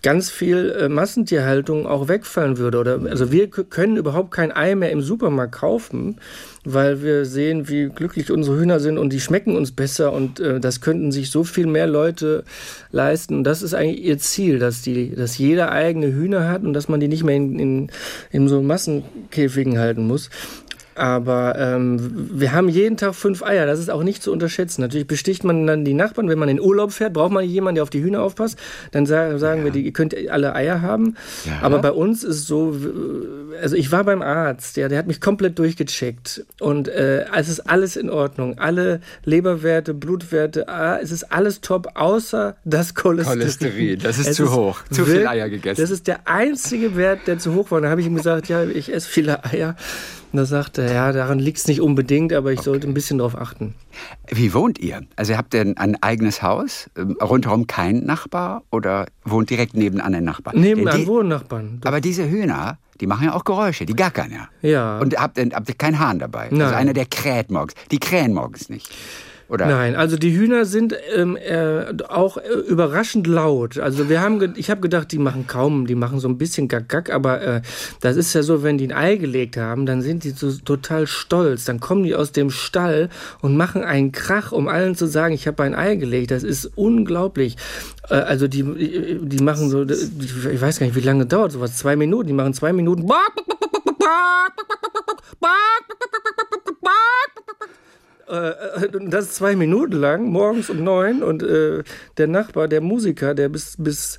ganz 0.02 0.30
viel 0.30 0.72
äh, 0.80 0.88
Massentierhaltung 0.88 1.86
auch 1.86 2.08
wegfallen 2.08 2.58
würde. 2.58 2.80
Oder, 2.80 3.02
also 3.10 3.34
wir 3.34 3.50
können 3.50 3.98
überhaupt 3.98 4.32
kein 4.32 4.54
Ei 4.54 4.76
mehr 4.76 4.92
im 4.92 5.02
Supermarkt 5.02 5.54
kaufen 5.54 6.16
weil 6.64 7.02
wir 7.02 7.26
sehen, 7.26 7.70
wie 7.70 7.90
glücklich 7.90 8.32
unsere 8.32 8.60
Hühner 8.60 8.80
sind 8.80 8.98
und 8.98 9.12
die 9.12 9.20
schmecken 9.20 9.56
uns 9.56 9.72
besser 9.72 10.14
und 10.14 10.40
äh, 10.40 10.60
das 10.60 10.82
könnten 10.82 11.12
sich 11.12 11.32
so 11.32 11.44
viel 11.44 11.66
mehr 11.66 11.88
Leute 11.88 12.44
leisten. 12.92 13.36
Und 13.36 13.44
das 13.46 13.62
ist 13.62 13.74
eigentlich 13.74 14.04
ihr 14.04 14.20
Ziel, 14.20 14.60
dass, 14.60 14.82
die, 14.82 15.16
dass 15.16 15.38
jeder 15.38 15.72
eigene 15.72 16.14
Hühner 16.14 16.48
hat 16.48 16.64
und 16.64 16.74
dass 16.74 16.88
man 16.88 17.00
die 17.00 17.08
nicht 17.08 17.24
mehr 17.24 17.36
in, 17.36 17.58
in, 17.60 17.92
in 18.32 18.48
so 18.48 18.62
Massenkäfigen 18.62 19.80
halten 19.80 20.06
muss. 20.06 20.30
Aber 20.96 21.56
ähm, 21.58 22.30
wir 22.34 22.52
haben 22.52 22.68
jeden 22.70 22.98
Tag 22.98 23.16
fünf 23.16 23.44
Eier, 23.44 23.66
das 23.66 23.80
ist 23.80 23.90
auch 23.90 24.04
nicht 24.04 24.22
zu 24.22 24.32
unterschätzen. 24.32 24.82
Natürlich 24.82 25.08
besticht 25.08 25.44
man 25.44 25.66
dann 25.66 25.86
die 25.86 25.94
Nachbarn, 25.94 26.28
wenn 26.28 26.40
man 26.40 26.50
in 26.50 26.60
Urlaub 26.60 26.92
fährt, 26.92 27.14
braucht 27.14 27.32
man 27.32 27.46
jemanden, 27.46 27.76
der 27.76 27.84
auf 27.84 27.90
die 27.90 28.04
Hühner 28.04 28.22
aufpasst. 28.22 28.58
Dann 28.92 29.06
sagen, 29.06 29.40
ja. 29.40 29.64
wir, 29.64 29.72
die, 29.72 29.82
ihr 29.82 29.94
könnt 29.94 30.16
alle 30.30 30.54
Eier 30.54 30.82
haben. 30.82 31.16
Ja. 31.46 31.60
Aber 31.62 31.80
bei 31.80 31.92
uns 31.92 32.24
ist 32.24 32.48
so, 32.48 32.76
also 33.62 33.76
ich 33.76 33.92
war 33.92 34.04
beim 34.04 34.22
Arzt, 34.22 34.78
ja, 34.78 34.90
der 34.90 34.98
hat 34.98 35.08
mich 35.08 35.22
komplett 35.22 35.58
durchgecheckt. 35.60 36.46
Und 36.60 36.88
äh, 36.88 37.26
es 37.36 37.48
ist 37.48 37.62
alles 37.62 37.96
in 37.96 38.10
Ordnung. 38.10 38.58
Alle 38.58 39.00
Leberwerte, 39.24 39.94
Blutwerte, 39.94 40.68
ah, 40.68 40.98
es 41.02 41.12
ist 41.12 41.32
alles 41.32 41.62
top, 41.62 41.92
außer 41.96 42.58
das 42.66 42.96
Cholesterin. 42.96 43.40
Cholesterin, 43.40 44.00
das 44.00 44.20
ist 44.20 44.28
es 44.28 44.36
zu 44.36 44.44
ist 44.44 44.52
hoch. 44.52 44.82
Zu 44.92 45.06
viel 45.06 45.28
Eier 45.28 45.50
gegessen. 45.50 45.82
Das 45.82 45.90
ist 45.90 46.08
der 46.08 46.28
einzige 46.28 46.96
Wert, 46.98 47.28
der 47.28 47.40
zu 47.40 47.54
hoch 47.54 47.72
war. 47.72 47.82
Da 47.82 47.90
habe 47.90 48.02
ich 48.02 48.08
ihm 48.08 48.16
gesagt, 48.16 48.50
ja, 48.50 48.64
ich 48.64 48.94
esse 48.94 49.08
viele 49.08 49.44
Eier. 49.46 49.76
Und 50.32 50.38
da 50.38 50.46
sagte 50.46 50.84
er, 50.84 50.94
ja, 50.94 51.12
daran 51.12 51.40
liegt 51.40 51.58
es 51.58 51.68
nicht 51.68 51.82
unbedingt, 51.82 52.32
aber 52.32 52.52
ich 52.52 52.60
okay. 52.60 52.66
sollte 52.66 52.88
ein 52.88 52.94
bisschen 52.94 53.18
darauf 53.18 53.38
achten. 53.38 53.76
Wie 54.30 54.54
wohnt 54.54 54.80
ihr? 54.80 55.02
Also 55.18 55.36
habt 55.36 55.54
ihr 55.54 55.74
ein 55.76 56.02
eigenes 56.02 56.42
Haus, 56.42 56.90
ähm, 56.98 57.18
rundherum 57.22 57.68
kein 57.68 58.06
Nachbar 58.06 58.64
oder 58.72 59.08
wohnt 59.26 59.50
direkt 59.50 59.76
nebenan 59.76 60.16
ein 60.16 60.24
Nachbar? 60.24 60.56
Nebenan 60.56 61.06
wohnen 61.06 61.30
Nachbarn. 61.30 61.82
Aber 61.84 62.00
diese 62.00 62.30
Hühner, 62.30 62.78
die 63.02 63.08
machen 63.08 63.26
ja 63.26 63.34
auch 63.34 63.44
Geräusche, 63.44 63.86
die 63.86 63.96
gackern 63.96 64.32
ja. 64.32 64.48
Ja. 64.62 65.00
Und 65.00 65.18
habt 65.18 65.38
ihr, 65.38 65.50
habt 65.54 65.68
ihr 65.68 65.76
keinen 65.76 66.00
Hahn 66.00 66.20
dabei? 66.20 66.44
Also 66.44 66.56
Nein. 66.56 66.68
Also 66.68 66.76
einer, 66.76 66.94
der 66.94 67.06
kräht 67.08 67.52
morgens. 67.52 67.74
Die 67.92 68.00
krähen 68.00 68.34
morgens 68.34 68.70
nicht. 68.70 68.90
Oder? 69.52 69.66
Nein, 69.66 69.98
also 69.98 70.16
die 70.16 70.34
Hühner 70.34 70.64
sind 70.64 70.96
ähm, 71.14 71.36
äh, 71.36 71.84
auch 72.08 72.38
äh, 72.38 72.42
überraschend 72.70 73.28
laut. 73.28 73.78
Also 73.78 74.08
wir 74.08 74.22
haben, 74.22 74.54
ich 74.56 74.70
habe 74.70 74.80
gedacht, 74.80 75.12
die 75.12 75.18
machen 75.18 75.46
kaum, 75.46 75.88
die 75.88 75.96
machen 75.96 76.22
so 76.22 76.30
ein 76.30 76.38
bisschen 76.38 76.70
Gack-Gack, 76.70 77.10
aber 77.12 77.42
äh, 77.42 77.62
das 78.00 78.16
ist 78.16 78.34
ja 78.34 78.44
so, 78.44 78.64
wenn 78.64 78.78
die 78.78 78.86
ein 78.86 78.98
Ei 78.98 79.18
gelegt 79.18 79.58
haben, 79.58 79.86
dann 79.86 80.02
sind 80.02 80.24
die 80.24 80.30
so 80.30 80.54
total 80.54 81.06
stolz. 81.06 81.66
Dann 81.66 81.82
kommen 81.82 82.04
die 82.04 82.16
aus 82.16 82.32
dem 82.32 82.50
Stall 82.50 83.10
und 83.42 83.58
machen 83.58 83.84
einen 83.84 84.14
Krach, 84.14 84.54
um 84.54 84.70
allen 84.70 84.96
zu 84.96 85.06
sagen, 85.06 85.34
ich 85.34 85.48
habe 85.48 85.64
ein 85.64 85.76
Ei 85.76 85.96
gelegt. 85.96 86.32
Das 86.32 86.44
ist 86.44 86.72
unglaublich. 86.76 87.58
Äh, 88.10 88.14
also 88.14 88.48
die, 88.48 88.64
die 89.22 89.44
machen 89.44 89.70
so, 89.70 89.84
ich 89.84 90.62
weiß 90.62 90.80
gar 90.80 90.86
nicht, 90.86 90.96
wie 90.96 91.02
lange 91.02 91.26
dauert 91.26 91.52
sowas, 91.52 91.76
zwei 91.76 91.98
Minuten. 91.98 92.28
Die 92.28 92.34
machen 92.34 92.54
zwei 92.54 92.72
Minuten. 92.72 93.06
Äh, 98.28 98.90
das 99.08 99.26
ist 99.26 99.36
zwei 99.36 99.56
Minuten 99.56 99.94
lang, 99.94 100.26
morgens 100.26 100.70
um 100.70 100.84
neun. 100.84 101.22
Und 101.22 101.44
äh, 101.44 101.84
der 102.18 102.28
Nachbar, 102.28 102.68
der 102.68 102.82
Musiker, 102.82 103.34
der 103.36 103.50
bis, 103.50 103.76
bis, 103.78 104.18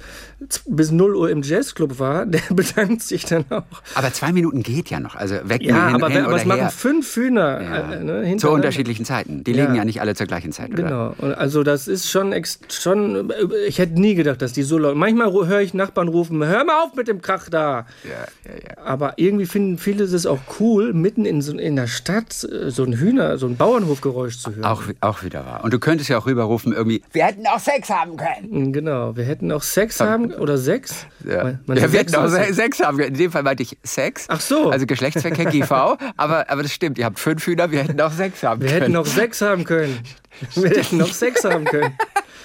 bis 0.67 0.91
0 0.91 1.17
Uhr 1.17 1.31
im 1.31 1.43
Jazzclub 1.43 1.99
war, 1.99 2.27
der 2.27 2.43
bedankt 2.51 3.03
sich 3.03 3.25
dann 3.25 3.45
auch. 3.51 3.65
Aber 3.95 4.13
zwei 4.13 4.33
Minuten 4.33 4.63
geht 4.63 4.91
ja 4.91 5.01
noch. 5.01 5.17
Also 5.17 5.37
weg 5.45 5.63
Ja, 5.63 5.87
hin, 5.87 5.97
aber, 5.97 6.09
hin 6.11 6.25
aber 6.25 6.37
es 6.37 6.45
machen 6.45 6.71
fünf 6.71 7.17
Hühner. 7.17 7.63
Ja. 7.63 7.93
Äh, 7.93 8.05
ne, 8.05 8.37
Zu 8.37 8.51
unterschiedlichen 8.51 9.05
Zeiten. 9.05 9.45
Die 9.45 9.53
legen 9.53 9.75
ja, 9.75 9.79
ja 9.79 9.85
nicht 9.85 10.01
alle 10.01 10.15
zur 10.15 10.27
gleichen 10.27 10.53
Zeit, 10.53 10.73
oder? 10.73 11.15
Genau. 11.17 11.35
Also 11.35 11.63
das 11.63 11.89
ist 11.89 12.11
schon, 12.11 12.35
schon 12.69 13.33
ich 13.67 13.79
hätte 13.79 14.01
nie 14.01 14.15
gedacht, 14.15 14.43
dass 14.43 14.53
die 14.53 14.63
so 14.63 14.79
laut... 14.79 14.97
Manchmal 14.97 15.33
höre 15.33 15.61
ich 15.61 15.75
Nachbarn 15.75 16.09
rufen, 16.09 16.45
hör 16.45 16.65
mal 16.65 16.85
auf 16.85 16.95
mit 16.95 17.09
dem 17.09 17.23
Krach 17.23 17.49
da. 17.49 17.87
Ja, 18.05 18.11
ja, 18.45 18.53
ja. 18.53 18.85
Aber 18.85 19.15
irgendwie 19.17 19.47
finden 19.47 19.79
viele 19.79 20.05
es 20.05 20.27
auch 20.27 20.41
cool, 20.61 20.93
mitten 20.93 21.25
in, 21.25 21.43
so, 21.43 21.57
in 21.57 21.77
der 21.77 21.87
Stadt 21.87 22.45
äh, 22.45 22.71
so 22.71 22.85
ein 22.85 22.95
Hühner, 22.95 23.39
so 23.39 23.47
ein 23.47 23.57
Bauernhof 23.57 24.01
Geräusch 24.03 24.39
zu 24.39 24.55
hören. 24.55 24.65
Auch, 24.65 24.83
auch 25.01 25.23
wieder 25.23 25.47
wahr. 25.47 25.65
Und 25.65 25.73
du 25.73 25.79
könntest 25.79 26.11
ja 26.11 26.19
auch 26.19 26.27
rüberrufen 26.27 26.73
irgendwie, 26.73 27.03
wir 27.13 27.25
hätten 27.25 27.47
auch 27.47 27.59
Sex 27.59 27.89
haben 27.89 28.17
können. 28.17 28.69
Mm, 28.69 28.73
genau, 28.73 29.17
wir 29.17 29.25
hätten 29.25 29.51
auch 29.53 29.63
Sex 29.63 30.01
haben 30.01 30.33
oder 30.35 30.59
Sex. 30.59 31.07
Ja, 31.25 31.45
man, 31.45 31.61
man 31.67 31.77
ja 31.79 31.93
wir 31.93 32.01
hätten 32.01 32.15
auch 32.15 32.29
Sex 32.29 32.81
haben 32.81 32.99
können. 32.99 33.13
In 33.13 33.19
dem 33.19 33.33
Fall 33.33 33.43
meinte 33.43 33.63
ich 33.63 33.79
Sex. 33.83 34.27
Ach 34.29 34.41
so. 34.41 34.71
Also 34.71 34.87
Geschlechtsverkehr 34.87 35.47
GV. 35.51 35.73
aber, 36.17 36.51
aber 36.51 36.63
das 36.63 36.73
stimmt, 36.73 36.99
ihr 36.99 37.05
habt 37.07 37.19
fünf 37.19 37.47
Hühner, 37.47 37.71
wir 37.71 37.83
hätten 37.83 38.01
auch 38.01 38.13
Sex 38.13 38.43
haben 38.43 38.61
wir 38.61 38.69
können. 38.69 38.81
Wir 38.83 38.87
hätten 38.87 38.97
auch 38.97 39.07
Sex 39.07 39.41
haben 39.41 39.65
können. 39.65 40.01
Wir 40.55 40.71
hätten 40.71 40.97
noch 40.97 41.13
Sex 41.13 41.45
haben 41.45 41.65
können. 41.65 41.97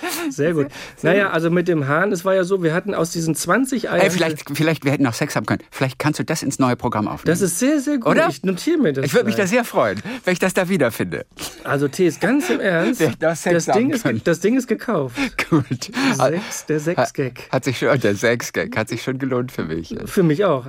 Sehr 0.30 0.54
gut. 0.54 0.68
Naja, 1.02 1.30
also 1.30 1.50
mit 1.50 1.68
dem 1.68 1.88
Hahn, 1.88 2.12
es 2.12 2.26
war 2.26 2.36
ja 2.36 2.44
so, 2.44 2.64
wir 2.64 2.74
hatten 2.74 2.94
aus 2.94 3.12
diesen 3.12 3.36
20 3.36 3.90
Eiern. 3.90 4.02
Ey, 4.02 4.10
vielleicht, 4.10 4.44
vielleicht, 4.54 4.86
wir 4.86 4.92
hätten 4.92 5.04
noch 5.04 5.14
Sex 5.14 5.36
haben 5.36 5.46
können. 5.46 5.62
Vielleicht 5.72 6.00
kannst 6.00 6.20
du 6.20 6.24
das 6.24 6.44
ins 6.44 6.60
neue 6.60 6.76
Programm 6.76 7.08
aufnehmen. 7.08 7.34
Das 7.34 7.42
ist 7.42 7.60
sehr, 7.60 7.80
sehr 7.80 7.98
gut. 7.98 8.08
Oder? 8.08 8.30
Ich 8.30 8.44
notiere 8.44 8.78
mir 8.78 8.94
das. 8.94 9.06
Ich 9.06 9.14
würde 9.14 9.26
mich 9.26 9.36
da 9.36 9.48
sehr 9.48 9.64
freuen, 9.64 10.02
wenn 10.24 10.34
ich 10.34 10.40
das 10.40 10.54
da 10.54 10.70
wiederfinde. 10.70 11.26
Also, 11.64 11.88
T 11.88 12.08
ist 12.08 12.22
ganz 12.22 12.50
im 12.50 12.60
Ernst. 12.60 13.02
das, 13.20 13.44
Ding 13.44 13.92
ist, 13.92 14.06
das 14.24 14.40
Ding 14.40 14.58
ist 14.58 14.68
gekauft. 14.68 15.18
Gut. 15.50 15.92
Sechs, 16.14 16.66
der 16.66 16.80
Sechs-Gag. 16.80 17.44
Hat, 17.48 17.52
hat 17.52 17.64
sich 17.64 17.78
schon, 17.80 18.00
der 18.00 18.16
Sechs-Gag 18.16 18.76
hat 18.78 18.90
sich 18.90 19.02
schon 19.02 19.18
gelohnt 19.18 19.52
für 19.52 19.64
mich. 19.64 19.96
Für 20.06 20.24
mich 20.24 20.46
auch. 20.46 20.68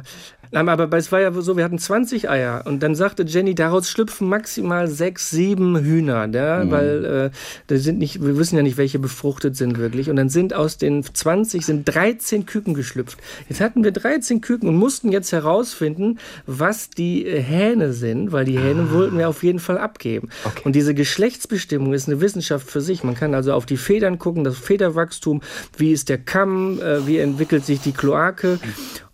Nein, 0.50 0.68
aber 0.68 0.96
es 0.96 1.12
war 1.12 1.20
ja 1.20 1.32
so, 1.32 1.56
wir 1.56 1.64
hatten 1.64 1.78
20 1.78 2.28
Eier 2.30 2.62
und 2.64 2.82
dann 2.82 2.94
sagte 2.94 3.24
Jenny, 3.24 3.54
daraus 3.54 3.90
schlüpfen 3.90 4.28
maximal 4.28 4.88
sechs, 4.88 5.30
sieben 5.30 5.78
Hühner, 5.78 6.28
ja, 6.32 6.64
mhm. 6.64 6.70
weil 6.70 7.04
äh, 7.04 7.30
da 7.66 7.76
sind 7.76 7.98
nicht, 7.98 8.22
wir 8.22 8.38
wissen 8.38 8.56
ja 8.56 8.62
nicht, 8.62 8.76
welche 8.76 8.98
befruchtet 8.98 9.56
sind 9.56 9.78
wirklich. 9.78 10.10
Und 10.10 10.16
dann 10.16 10.28
sind 10.28 10.54
aus 10.54 10.78
den 10.78 11.02
20 11.02 11.64
sind 11.64 11.84
13 11.84 12.46
Küken 12.46 12.74
geschlüpft. 12.74 13.18
Jetzt 13.48 13.60
hatten 13.60 13.84
wir 13.84 13.92
13 13.92 14.40
Küken 14.40 14.68
und 14.68 14.76
mussten 14.76 15.12
jetzt 15.12 15.32
herausfinden, 15.32 16.18
was 16.46 16.90
die 16.90 17.26
äh, 17.26 17.40
Hähne 17.40 17.92
sind, 17.92 18.32
weil 18.32 18.44
die 18.44 18.58
Hähne 18.58 18.88
ah. 18.90 18.94
wollten 18.94 19.18
wir 19.18 19.28
auf 19.28 19.42
jeden 19.42 19.58
Fall 19.58 19.78
abgeben. 19.78 20.28
Okay. 20.44 20.62
Und 20.64 20.74
diese 20.74 20.94
Geschlechtsbestimmung 20.94 21.92
ist 21.92 22.08
eine 22.08 22.20
Wissenschaft 22.20 22.68
für 22.70 22.80
sich. 22.80 23.04
Man 23.04 23.14
kann 23.14 23.34
also 23.34 23.52
auf 23.52 23.66
die 23.66 23.76
Federn 23.76 24.18
gucken, 24.18 24.44
das 24.44 24.56
Federwachstum, 24.56 25.42
wie 25.76 25.92
ist 25.92 26.08
der 26.08 26.18
Kamm, 26.18 26.80
äh, 26.80 27.06
wie 27.06 27.18
entwickelt 27.18 27.64
sich 27.64 27.80
die 27.80 27.92
Kloake. 27.92 28.58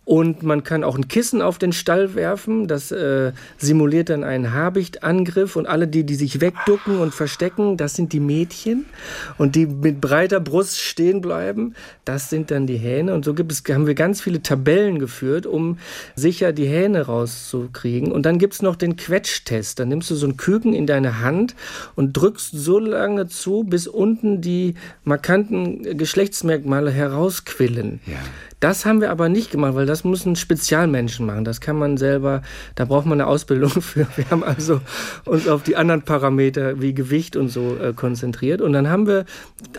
Und 0.05 0.43
man 0.43 0.65
kann 0.65 0.85
auch 0.85 0.97
ein 0.97 1.09
Kissen 1.09 1.41
auf 1.41 1.57
den 1.57 1.73
Stall 1.73 2.15
werfen. 2.15 2.69
Das 2.69 2.91
äh, 2.91 3.33
simuliert 3.57 4.11
dann 4.11 4.23
einen 4.23 4.53
Habichtangriff. 4.53 5.57
Und 5.57 5.67
alle, 5.67 5.89
die, 5.89 6.05
die 6.05 6.15
sich 6.15 6.43
wegducken 6.43 6.99
und 6.99 7.15
verstecken, 7.15 7.79
das 7.79 7.95
sind 7.95 8.13
die 8.13 8.21
Mädchen. 8.21 8.85
Und 9.39 9.55
die 9.55 9.67
mit 9.67 10.03
breiter 10.03 10.41
Brust 10.41 10.79
stehen 10.79 11.23
bleiben, 11.23 11.75
das 12.05 12.29
sind 12.29 12.51
dann 12.51 12.67
die 12.67 12.77
Hähne. 12.77 13.15
Und 13.15 13.25
so 13.25 13.33
gibt 13.33 13.51
es, 13.51 13.63
haben 13.71 13.87
wir 13.87 13.95
ganz 13.95 14.21
viele 14.21 14.43
Tabellen 14.43 14.99
geführt, 14.99 15.47
um 15.47 15.79
sicher 16.15 16.53
die 16.53 16.67
Hähne 16.67 17.07
rauszukriegen. 17.07 18.13
Und 18.13 18.27
dann 18.27 18.39
gibt 18.39 18.55
es 18.55 18.63
noch 18.63 18.77
den 18.77 18.97
Quetschtest. 18.97 19.79
Dann 19.79 19.89
nimmst 19.89 20.11
du 20.11 20.17
so 20.17 20.27
einen 20.27 20.37
Küken 20.37 20.75
in 20.75 20.87
deine 20.87 21.21
Hand 21.21 21.55
und 21.95 22.13
drückst 22.13 22.51
so 22.53 22.79
lange 22.79 23.29
zu, 23.29 23.65
bis 23.65 23.87
unten 23.87 24.43
die 24.43 24.75
markanten 25.05 25.97
Geschlechtsmerkmale 25.97 26.91
herausquillen. 26.91 28.01
Ja. 28.07 28.19
Das 28.65 28.87
haben 28.87 29.03
wir 29.03 29.11
aber 29.11 29.29
nicht 29.29 29.51
gemacht, 29.51 29.75
weil 29.75 29.85
das 29.85 30.05
müssen 30.05 30.37
Spezialmenschen 30.37 31.27
machen. 31.27 31.45
Das 31.45 31.61
kann 31.61 31.79
man 31.79 31.99
selber, 31.99 32.41
da 32.77 32.87
braucht 32.87 33.05
man 33.05 33.21
eine 33.21 33.29
Ausbildung 33.29 33.69
für. 33.83 34.07
Wir 34.17 34.31
haben 34.31 34.43
also 34.43 34.81
uns 35.27 35.47
auf 35.49 35.65
die 35.65 35.77
anderen 35.77 36.01
Parameter 36.01 36.81
wie 36.81 36.95
Gewicht 36.95 37.37
und 37.37 37.51
so 37.51 37.77
äh, 37.77 37.93
konzentriert. 37.93 38.63
Und 38.63 38.73
dann 38.73 38.89
haben 38.89 39.07
wir 39.07 39.27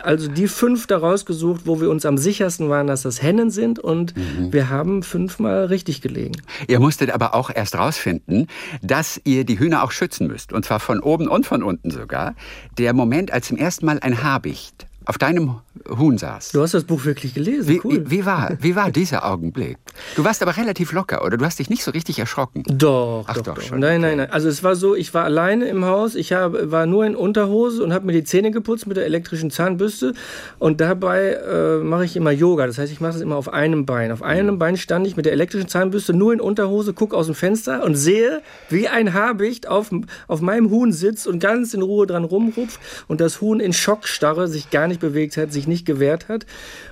also 0.03 0.27
die 0.27 0.47
fünf 0.47 0.85
daraus 0.85 1.25
gesucht, 1.25 1.61
wo 1.65 1.81
wir 1.81 1.89
uns 1.89 2.05
am 2.05 2.19
sichersten 2.19 2.69
waren, 2.69 2.85
dass 2.85 3.01
das 3.01 3.23
Hennen 3.23 3.49
sind. 3.49 3.79
Und 3.79 4.15
mhm. 4.15 4.53
wir 4.53 4.69
haben 4.69 5.01
fünfmal 5.01 5.65
richtig 5.65 6.01
gelegen. 6.01 6.35
Ihr 6.67 6.79
musstet 6.79 7.09
aber 7.09 7.33
auch 7.33 7.49
erst 7.49 7.73
rausfinden, 7.73 8.45
dass 8.83 9.19
ihr 9.23 9.45
die 9.45 9.57
Hühner 9.57 9.83
auch 9.83 9.91
schützen 9.91 10.27
müsst. 10.27 10.53
Und 10.53 10.63
zwar 10.63 10.79
von 10.79 10.99
oben 10.99 11.27
und 11.27 11.47
von 11.47 11.63
unten 11.63 11.89
sogar. 11.89 12.35
Der 12.77 12.93
Moment, 12.93 13.33
als 13.33 13.47
zum 13.47 13.57
ersten 13.57 13.87
Mal 13.87 13.97
ein 13.97 14.21
Habicht 14.21 14.85
auf 15.05 15.17
deinem 15.17 15.55
Huhn 15.89 16.17
saß. 16.17 16.51
Du 16.51 16.61
hast 16.61 16.73
das 16.73 16.83
Buch 16.83 17.05
wirklich 17.05 17.33
gelesen, 17.33 17.67
wie, 17.67 17.81
cool. 17.83 18.03
Wie, 18.09 18.25
war, 18.25 18.51
wie 18.59 18.75
war 18.75 18.91
dieser 18.91 19.25
Augenblick? 19.25 19.77
Du 20.15 20.23
warst 20.23 20.41
aber 20.41 20.57
relativ 20.57 20.91
locker, 20.91 21.23
oder? 21.23 21.37
Du 21.37 21.45
hast 21.45 21.59
dich 21.59 21.69
nicht 21.69 21.83
so 21.83 21.91
richtig 21.91 22.19
erschrocken. 22.19 22.63
Doch, 22.67 23.25
Ach, 23.27 23.35
doch, 23.35 23.43
doch, 23.43 23.55
doch. 23.55 23.61
schon, 23.61 23.79
Nein, 23.79 24.01
nein, 24.01 24.17
nein. 24.17 24.31
Also 24.31 24.49
es 24.49 24.63
war 24.63 24.75
so, 24.75 24.95
ich 24.95 25.13
war 25.13 25.23
alleine 25.25 25.65
im 25.65 25.85
Haus, 25.85 26.15
ich 26.15 26.33
hab, 26.33 26.53
war 26.71 26.85
nur 26.85 27.05
in 27.05 27.15
Unterhose 27.15 27.83
und 27.83 27.93
habe 27.93 28.05
mir 28.05 28.13
die 28.13 28.23
Zähne 28.23 28.51
geputzt 28.51 28.87
mit 28.87 28.97
der 28.97 29.05
elektrischen 29.05 29.51
Zahnbürste 29.51 30.13
und 30.59 30.81
dabei 30.81 31.33
äh, 31.33 31.77
mache 31.77 32.05
ich 32.05 32.15
immer 32.15 32.31
Yoga. 32.31 32.65
Das 32.67 32.77
heißt, 32.77 32.91
ich 32.91 33.01
mache 33.01 33.13
das 33.13 33.21
immer 33.21 33.35
auf 33.35 33.51
einem 33.53 33.85
Bein. 33.85 34.11
Auf 34.11 34.23
einem 34.23 34.57
Bein 34.57 34.77
stand 34.77 35.05
ich 35.07 35.15
mit 35.15 35.25
der 35.25 35.33
elektrischen 35.33 35.67
Zahnbürste 35.67 36.13
nur 36.13 36.33
in 36.33 36.41
Unterhose, 36.41 36.93
gucke 36.93 37.15
aus 37.15 37.27
dem 37.27 37.35
Fenster 37.35 37.83
und 37.83 37.95
sehe, 37.95 38.41
wie 38.69 38.87
ein 38.87 39.13
Habicht 39.13 39.67
auf, 39.67 39.91
auf 40.27 40.41
meinem 40.41 40.69
Huhn 40.69 40.91
sitzt 40.91 41.27
und 41.27 41.39
ganz 41.39 41.73
in 41.73 41.81
Ruhe 41.81 42.07
dran 42.07 42.23
rumrupft 42.23 42.79
und 43.07 43.21
das 43.21 43.41
Huhn 43.41 43.59
in 43.59 43.73
Schockstarre 43.73 44.47
sich 44.47 44.71
gar 44.71 44.87
nicht 44.87 44.94
bewegt 44.99 45.37
hat, 45.37 45.53
sich 45.53 45.67
nicht 45.67 45.85
gewehrt 45.85 46.27
hat. 46.29 46.45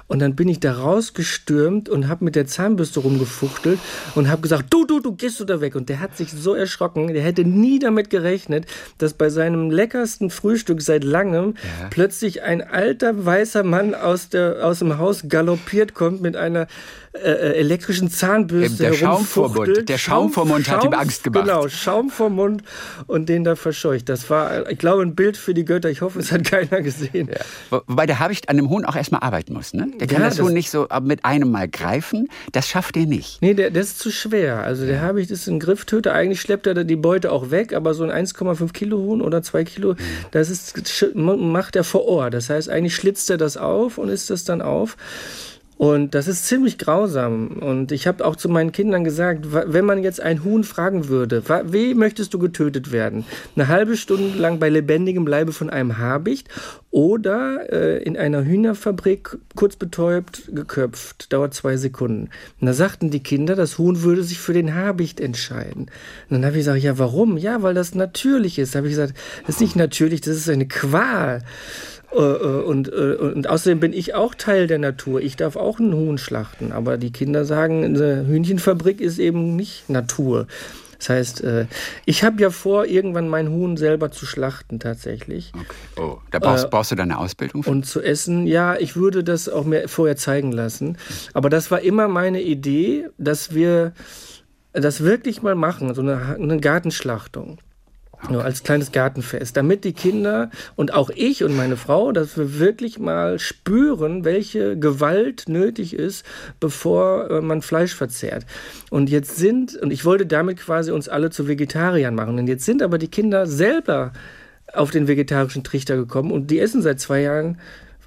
Und 0.08 0.20
dann 0.20 0.36
bin 0.36 0.48
ich 0.50 0.60
da 0.60 0.74
rausgestürmt 0.74 1.90
und 1.90 2.08
habe 2.08 2.26
mit 2.26 2.36
der 2.36 2.46
Zahnbürste 2.46 3.00
rumgefuchtelt 3.00 3.80
und 4.16 4.30
habe 4.30 4.42
gesagt, 4.42 4.66
du, 4.72 4.86
du, 4.86 5.00
du, 5.00 5.14
gehst 5.16 5.40
du 5.40 5.46
da 5.46 5.62
weg. 5.62 5.76
Und 5.76 5.90
der 5.90 6.00
hat 6.00 6.18
sich 6.18 6.32
so 6.32 6.54
erschrocken, 6.54 7.08
der 7.14 7.24
hätte 7.24 7.46
nie 7.46 7.80
damit 7.80 8.10
gerechnet, 8.10 8.66
dass 8.98 9.14
bei 9.14 9.30
seinem 9.30 9.72
leckersten 9.72 10.30
Frühstück 10.30 10.82
seit 10.82 11.04
langem 11.04 11.56
Ja. 11.82 11.88
plötzlich 11.90 12.44
ein 12.44 12.62
alter 12.62 13.26
weißer 13.26 13.64
Mann 13.64 13.96
aus, 13.96 14.30
der, 14.30 14.66
aus 14.66 14.80
dem 14.80 14.98
Haus 14.98 15.24
galoppiert 15.28 15.94
kommt 15.94 16.22
mit 16.22 16.36
einer 16.36 16.68
äh, 17.14 17.18
äh, 17.32 17.54
elektrischen 17.60 18.10
Zahnbürste 18.10 18.84
Der 18.84 18.94
Schaum 18.94 19.24
vor 19.26 19.54
Mund. 19.54 19.88
Der 19.88 19.98
Schaum 20.00 20.32
vor 20.32 20.46
Mund 20.46 20.68
hat 20.70 20.84
ihm 20.84 20.94
Angst 20.94 21.24
gemacht. 21.24 21.46
Genau, 21.46 21.68
Schaum 21.70 22.10
vom 22.10 22.36
Mund 22.36 22.64
und 23.08 23.30
den 23.30 23.44
da 23.44 23.56
verscheucht. 23.56 24.10
Das 24.10 24.30
war, 24.32 24.70
ich 24.70 24.80
glaube, 24.80 25.04
ein 25.04 25.14
Bild 25.16 25.38
für 25.38 25.54
die 25.54 25.64
Götter. 25.64 25.90
Ich 25.92 26.02
hoffe, 26.02 26.20
es 26.20 26.32
hat 26.32 26.44
keiner 26.44 26.82
gesehen. 26.82 27.30
Wo- 27.70 27.82
Wobei 27.88 28.06
der 28.08 28.20
Habicht 28.20 28.50
an 28.50 28.58
dem 28.58 28.70
Huhn 28.70 28.84
auch 28.84 28.96
erstmal 28.96 29.22
arbeiten 29.22 29.54
muss. 29.54 29.74
Ne? 29.74 29.88
Der 30.00 30.08
kann 30.08 30.22
Ja, 30.22 30.30
das, 30.30 30.40
Huhn 30.40 30.54
nicht 30.54 30.70
so 30.70 30.88
mit 31.02 31.26
einem 31.26 31.52
Mal 31.52 31.68
greifen. 31.68 32.28
Das 32.52 32.68
schafft 32.68 32.98
er 32.98 33.06
nicht. 33.06 33.42
Nee, 33.42 33.54
der, 33.54 33.70
der 33.70 33.82
ist 33.82 34.00
zu 34.00 34.12
schwer. 34.12 34.64
Also 34.64 34.86
der 34.86 35.02
Habicht 35.02 35.32
ist 35.32 35.48
ein 35.48 35.60
Grifftöter. 35.60 36.14
Eigentlich 36.14 36.42
schleppt 36.42 36.68
er 36.68 36.84
die 36.84 36.96
Beute 36.96 37.32
auch 37.32 37.52
weg, 37.52 37.74
aber 37.74 37.94
so 37.94 38.04
ein 38.04 38.26
1,5 38.26 38.74
Kilo 38.74 38.98
Huhn 38.98 39.22
oder 39.22 39.42
2 39.44 39.64
Kilo, 39.64 39.96
das 40.32 40.50
ist, 40.50 41.16
macht 41.16 41.76
er 41.76 41.84
vor 41.84 42.06
Ort. 42.06 42.34
Das 42.34 42.50
heißt, 42.50 42.70
eigentlich 42.70 42.96
schlitzt 42.96 43.30
er 43.30 43.38
das 43.38 43.58
auf 43.58 43.98
und 43.98 44.10
isst 44.10 44.30
das 44.30 44.44
dann 44.44 44.62
auf. 44.62 44.98
Und 45.78 46.14
das 46.14 46.28
ist 46.28 46.46
ziemlich 46.46 46.78
grausam. 46.78 47.48
Und 47.48 47.92
ich 47.92 48.08
habe 48.08 48.24
auch 48.26 48.36
zu 48.36 48.48
meinen 48.48 48.72
Kindern 48.72 49.04
gesagt, 49.04 49.48
wenn 49.52 49.86
man 49.86 50.04
jetzt 50.04 50.22
ein 50.22 50.44
Huhn 50.44 50.64
fragen 50.64 51.08
würde, 51.08 51.44
wie 51.66 51.94
möchtest 51.94 52.34
du 52.34 52.40
getötet 52.40 52.92
werden? 52.92 53.26
Eine 53.56 53.68
halbe 53.68 53.98
Stunde 53.98 54.38
lang 54.38 54.60
bei 54.60 54.70
lebendigem 54.70 55.26
Leibe 55.28 55.52
von 55.52 55.70
einem 55.70 55.98
Habicht 55.98 56.48
oder 56.92 57.72
äh, 57.74 58.04
in 58.04 58.18
einer 58.18 58.46
Hühnerfabrik 58.46 59.38
kurz 59.56 59.76
betäubt, 59.76 60.44
geköpft, 60.54 61.34
dauert 61.34 61.56
zwei 61.56 61.76
Sekunden. 61.76 62.30
Und 62.62 62.68
da 62.68 62.74
sagten 62.74 63.10
die 63.10 63.24
Kinder, 63.24 63.56
das 63.56 63.80
Huhn 63.80 64.04
würde 64.04 64.24
sich 64.24 64.38
für 64.38 64.54
den 64.54 64.76
Habicht 64.76 65.20
entscheiden. 65.20 65.88
Und 66.30 66.30
dann 66.30 66.46
habe 66.46 66.56
ich 66.56 66.62
gesagt, 66.62 66.84
ja, 66.84 67.00
warum? 67.00 67.38
Ja, 67.38 67.64
weil 67.64 67.74
das 67.74 67.96
natürlich 67.96 68.60
ist. 68.60 68.76
Da 68.76 68.78
habe 68.78 68.88
ich 68.88 68.94
gesagt, 68.94 69.16
das 69.48 69.56
ist 69.56 69.62
nicht 69.62 69.76
natürlich, 69.76 70.22
das 70.22 70.38
ist 70.38 70.50
eine 70.50 70.68
Qual. 70.68 71.42
Äh, 72.16 72.20
äh, 72.20 72.64
Und, 72.64 72.92
äh, 72.92 73.16
und 73.16 73.50
außerdem 73.50 73.80
bin 73.80 73.94
ich 73.94 74.14
auch 74.16 74.36
Teil 74.36 74.68
der 74.68 74.80
Natur. 74.80 75.22
Ich 75.22 75.36
darf 75.36 75.56
auch 75.56 75.80
einen 75.80 75.94
Huhn 75.94 76.18
schlachten. 76.18 76.72
Aber 76.72 76.98
die 76.98 77.12
Kinder 77.12 77.46
sagen, 77.46 77.84
eine 77.84 78.26
Hühnchenfabrik 78.28 79.02
ist 79.02 79.20
eben 79.20 79.56
nicht 79.56 79.90
Natur. 79.90 80.48
Das 81.00 81.10
heißt, 81.10 81.44
ich 82.06 82.24
habe 82.24 82.42
ja 82.42 82.50
vor, 82.50 82.86
irgendwann 82.86 83.28
mein 83.28 83.50
Huhn 83.50 83.76
selber 83.76 84.12
zu 84.12 84.26
schlachten 84.26 84.80
tatsächlich. 84.80 85.52
Okay. 85.54 86.02
Oh, 86.02 86.18
da 86.32 86.40
brauchst, 86.40 86.66
Äh, 86.66 86.68
brauchst 86.70 86.92
du 86.92 86.96
deine 86.96 87.18
Ausbildung 87.18 87.62
für? 87.64 87.72
Und 87.72 87.86
zu 87.86 88.02
essen, 88.02 88.48
ja, 88.48 88.78
ich 88.78 88.96
würde 88.96 89.22
das 89.22 89.50
auch 89.50 89.66
mir 89.66 89.90
vorher 89.90 90.16
zeigen 90.16 90.54
lassen. 90.54 90.98
Aber 91.34 91.50
das 91.50 91.72
war 91.72 91.82
immer 91.82 92.08
meine 92.08 92.42
Idee, 92.42 93.10
dass 93.18 93.54
wir 93.54 93.92
das 94.72 95.02
wirklich 95.04 95.42
mal 95.42 95.56
machen, 95.56 95.94
so 95.94 96.02
eine, 96.02 96.38
eine 96.40 96.60
Gartenschlachtung. 96.62 97.58
Nur 98.30 98.46
als 98.46 98.64
kleines 98.64 98.94
Gartenfest, 98.94 99.58
damit 99.58 99.84
die 99.84 99.92
Kinder 99.92 100.50
und 100.76 100.94
auch 100.94 101.10
ich 101.10 101.44
und 101.44 101.58
meine 101.58 101.76
Frau, 101.76 102.14
dass 102.14 102.38
wir 102.38 102.58
wirklich 102.58 102.98
mal 102.98 103.38
spüren, 103.38 104.24
welche 104.24 104.80
Gewalt 104.80 105.50
nötig 105.50 105.94
ist, 105.94 106.26
bevor 106.60 107.30
äh, 107.30 107.42
man 107.42 107.62
Fleisch 107.62 107.94
verzehrt. 107.94 108.46
Und 108.90 109.10
jetzt 109.10 109.36
sind, 109.36 109.76
und 109.76 109.92
ich 109.92 110.06
wollte 110.06 110.26
damit 110.26 110.62
quasi 110.62 110.92
uns 110.92 111.10
alle 111.10 111.32
zu 111.32 111.50
Vegetariern 111.50 112.16
machen, 112.16 112.40
und 112.40 112.48
jetzt 112.48 112.64
sind 112.64 112.82
aber 112.82 112.98
die 112.98 113.10
Kinder 113.10 113.46
selber 113.46 114.14
auf 114.72 114.92
den 114.92 115.08
vegetarischen 115.08 115.64
Trichter 115.64 115.98
gekommen 115.98 116.32
und 116.32 116.50
die 116.50 116.60
essen 116.60 116.82
seit 116.82 117.00
zwei 117.00 117.22
Jahren 117.22 117.58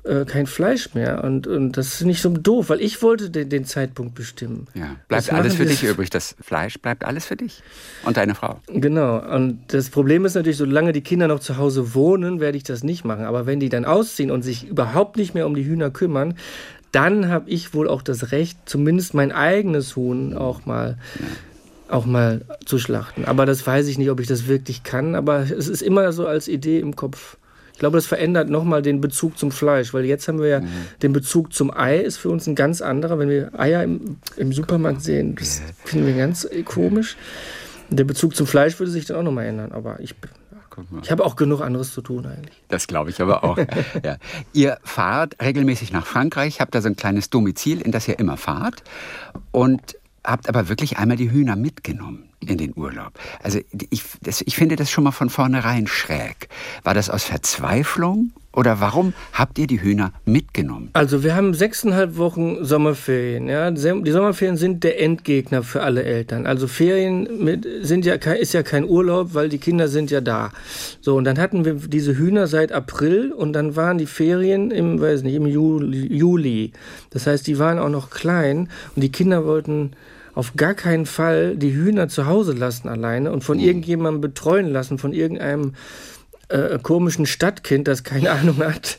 äh, 0.06 0.24
kein 0.24 0.46
Fleisch 0.46 0.94
mehr. 0.94 1.24
Und, 1.24 1.46
und 1.46 1.72
das 1.72 1.94
ist 1.94 2.04
nicht 2.04 2.22
so 2.22 2.30
doof, 2.30 2.70
weil 2.70 2.80
ich 2.80 3.02
wollte 3.02 3.30
den, 3.30 3.48
den 3.48 3.64
Zeitpunkt 3.64 4.14
bestimmen. 4.14 4.66
Ja. 4.74 4.96
Bleibt 5.08 5.32
alles 5.32 5.56
für 5.56 5.66
dich 5.66 5.82
übrig. 5.82 6.10
Das 6.10 6.36
Fleisch 6.40 6.78
bleibt 6.78 7.04
alles 7.04 7.26
für 7.26 7.36
dich. 7.36 7.62
Und 8.04 8.16
deine 8.16 8.34
Frau. 8.34 8.60
Genau. 8.68 9.18
Und 9.18 9.60
das 9.68 9.90
Problem 9.90 10.24
ist 10.24 10.34
natürlich, 10.34 10.56
solange 10.56 10.92
die 10.92 11.02
Kinder 11.02 11.28
noch 11.28 11.40
zu 11.40 11.56
Hause 11.56 11.94
wohnen, 11.94 12.40
werde 12.40 12.56
ich 12.56 12.64
das 12.64 12.84
nicht 12.84 13.04
machen. 13.04 13.24
Aber 13.24 13.46
wenn 13.46 13.60
die 13.60 13.68
dann 13.68 13.84
ausziehen 13.84 14.30
und 14.30 14.42
sich 14.42 14.66
überhaupt 14.66 15.16
nicht 15.16 15.34
mehr 15.34 15.46
um 15.46 15.54
die 15.54 15.64
Hühner 15.64 15.90
kümmern, 15.90 16.34
dann 16.92 17.28
habe 17.28 17.50
ich 17.50 17.74
wohl 17.74 17.88
auch 17.88 18.02
das 18.02 18.32
Recht, 18.32 18.58
zumindest 18.66 19.12
mein 19.12 19.32
eigenes 19.32 19.96
Huhn 19.96 20.36
auch 20.36 20.66
mal, 20.66 20.96
auch 21.88 22.06
mal 22.06 22.42
zu 22.64 22.78
schlachten. 22.78 23.24
Aber 23.24 23.44
das 23.44 23.66
weiß 23.66 23.88
ich 23.88 23.98
nicht, 23.98 24.10
ob 24.10 24.20
ich 24.20 24.28
das 24.28 24.46
wirklich 24.46 24.82
kann. 24.82 25.14
Aber 25.14 25.40
es 25.40 25.68
ist 25.68 25.82
immer 25.82 26.12
so 26.12 26.26
als 26.26 26.48
Idee 26.48 26.78
im 26.78 26.96
Kopf. 26.96 27.36
Ich 27.76 27.80
glaube, 27.80 27.98
das 27.98 28.06
verändert 28.06 28.48
nochmal 28.48 28.80
den 28.80 29.02
Bezug 29.02 29.36
zum 29.36 29.50
Fleisch, 29.50 29.92
weil 29.92 30.06
jetzt 30.06 30.28
haben 30.28 30.38
wir 30.38 30.48
ja 30.48 30.62
den 31.02 31.12
Bezug 31.12 31.52
zum 31.52 31.70
Ei, 31.70 31.98
ist 31.98 32.16
für 32.16 32.30
uns 32.30 32.46
ein 32.46 32.54
ganz 32.54 32.80
anderer. 32.80 33.18
Wenn 33.18 33.28
wir 33.28 33.50
Eier 33.60 33.82
im, 33.82 34.16
im 34.38 34.50
Supermarkt 34.54 35.02
sehen, 35.02 35.36
das 35.38 35.60
finden 35.84 36.06
wir 36.06 36.16
ganz 36.16 36.44
äh, 36.44 36.62
komisch. 36.62 37.18
Der 37.90 38.04
Bezug 38.04 38.34
zum 38.34 38.46
Fleisch 38.46 38.78
würde 38.78 38.90
sich 38.90 39.04
dann 39.04 39.18
auch 39.18 39.22
nochmal 39.22 39.44
ändern, 39.44 39.72
aber 39.72 40.00
ich, 40.00 40.14
ich 41.02 41.10
habe 41.10 41.22
auch 41.22 41.36
genug 41.36 41.60
anderes 41.60 41.92
zu 41.92 42.00
tun 42.00 42.24
eigentlich. 42.24 42.62
Das 42.68 42.86
glaube 42.86 43.10
ich 43.10 43.20
aber 43.20 43.44
auch. 43.44 43.58
ja. 44.02 44.16
Ihr 44.54 44.78
fahrt 44.82 45.36
regelmäßig 45.42 45.92
nach 45.92 46.06
Frankreich, 46.06 46.62
habt 46.62 46.74
da 46.74 46.80
so 46.80 46.88
ein 46.88 46.96
kleines 46.96 47.28
Domizil, 47.28 47.82
in 47.82 47.92
das 47.92 48.08
ihr 48.08 48.18
immer 48.18 48.38
fahrt 48.38 48.84
und 49.52 49.98
habt 50.24 50.48
aber 50.48 50.70
wirklich 50.70 50.96
einmal 50.96 51.18
die 51.18 51.30
Hühner 51.30 51.56
mitgenommen 51.56 52.25
in 52.40 52.58
den 52.58 52.72
Urlaub. 52.76 53.12
Also 53.42 53.60
ich, 53.90 54.02
das, 54.20 54.42
ich 54.42 54.56
finde 54.56 54.76
das 54.76 54.90
schon 54.90 55.04
mal 55.04 55.12
von 55.12 55.30
vornherein 55.30 55.86
schräg. 55.86 56.48
War 56.82 56.94
das 56.94 57.10
aus 57.10 57.24
Verzweiflung 57.24 58.32
oder 58.56 58.80
warum 58.80 59.12
habt 59.34 59.58
ihr 59.58 59.66
die 59.66 59.82
Hühner 59.82 60.12
mitgenommen? 60.24 60.88
Also 60.94 61.22
wir 61.22 61.36
haben 61.36 61.52
sechseinhalb 61.52 62.16
Wochen 62.16 62.64
Sommerferien. 62.64 63.48
Ja? 63.48 63.70
Die 63.70 64.10
Sommerferien 64.10 64.56
sind 64.56 64.82
der 64.82 64.98
Endgegner 64.98 65.62
für 65.62 65.82
alle 65.82 66.04
Eltern. 66.04 66.46
Also 66.46 66.66
Ferien 66.66 67.44
mit, 67.44 67.66
sind 67.82 68.06
ja, 68.06 68.14
ist 68.14 68.54
ja 68.54 68.62
kein 68.62 68.88
Urlaub, 68.88 69.34
weil 69.34 69.50
die 69.50 69.58
Kinder 69.58 69.88
sind 69.88 70.10
ja 70.10 70.22
da. 70.22 70.52
So, 71.02 71.16
und 71.16 71.24
dann 71.24 71.38
hatten 71.38 71.66
wir 71.66 71.74
diese 71.74 72.16
Hühner 72.16 72.46
seit 72.46 72.72
April 72.72 73.30
und 73.30 73.52
dann 73.52 73.76
waren 73.76 73.98
die 73.98 74.06
Ferien 74.06 74.70
im, 74.70 75.00
weiß 75.00 75.22
nicht, 75.22 75.34
im. 75.34 75.46
Juli. 75.46 76.72
Das 77.10 77.26
heißt, 77.26 77.46
die 77.46 77.58
waren 77.58 77.78
auch 77.78 77.90
noch 77.90 78.08
klein 78.10 78.70
und 78.94 79.02
die 79.02 79.12
Kinder 79.12 79.44
wollten 79.44 79.92
auf 80.36 80.54
gar 80.54 80.74
keinen 80.74 81.06
Fall 81.06 81.56
die 81.56 81.74
Hühner 81.74 82.08
zu 82.08 82.26
Hause 82.26 82.52
lassen 82.52 82.88
alleine 82.88 83.32
und 83.32 83.42
von 83.42 83.58
irgendjemandem 83.58 84.20
betreuen 84.20 84.70
lassen, 84.70 84.98
von 84.98 85.14
irgendeinem 85.14 85.72
äh, 86.50 86.78
komischen 86.78 87.24
Stadtkind, 87.24 87.88
das 87.88 88.04
keine 88.04 88.30
Ahnung 88.30 88.58
hat. 88.58 88.98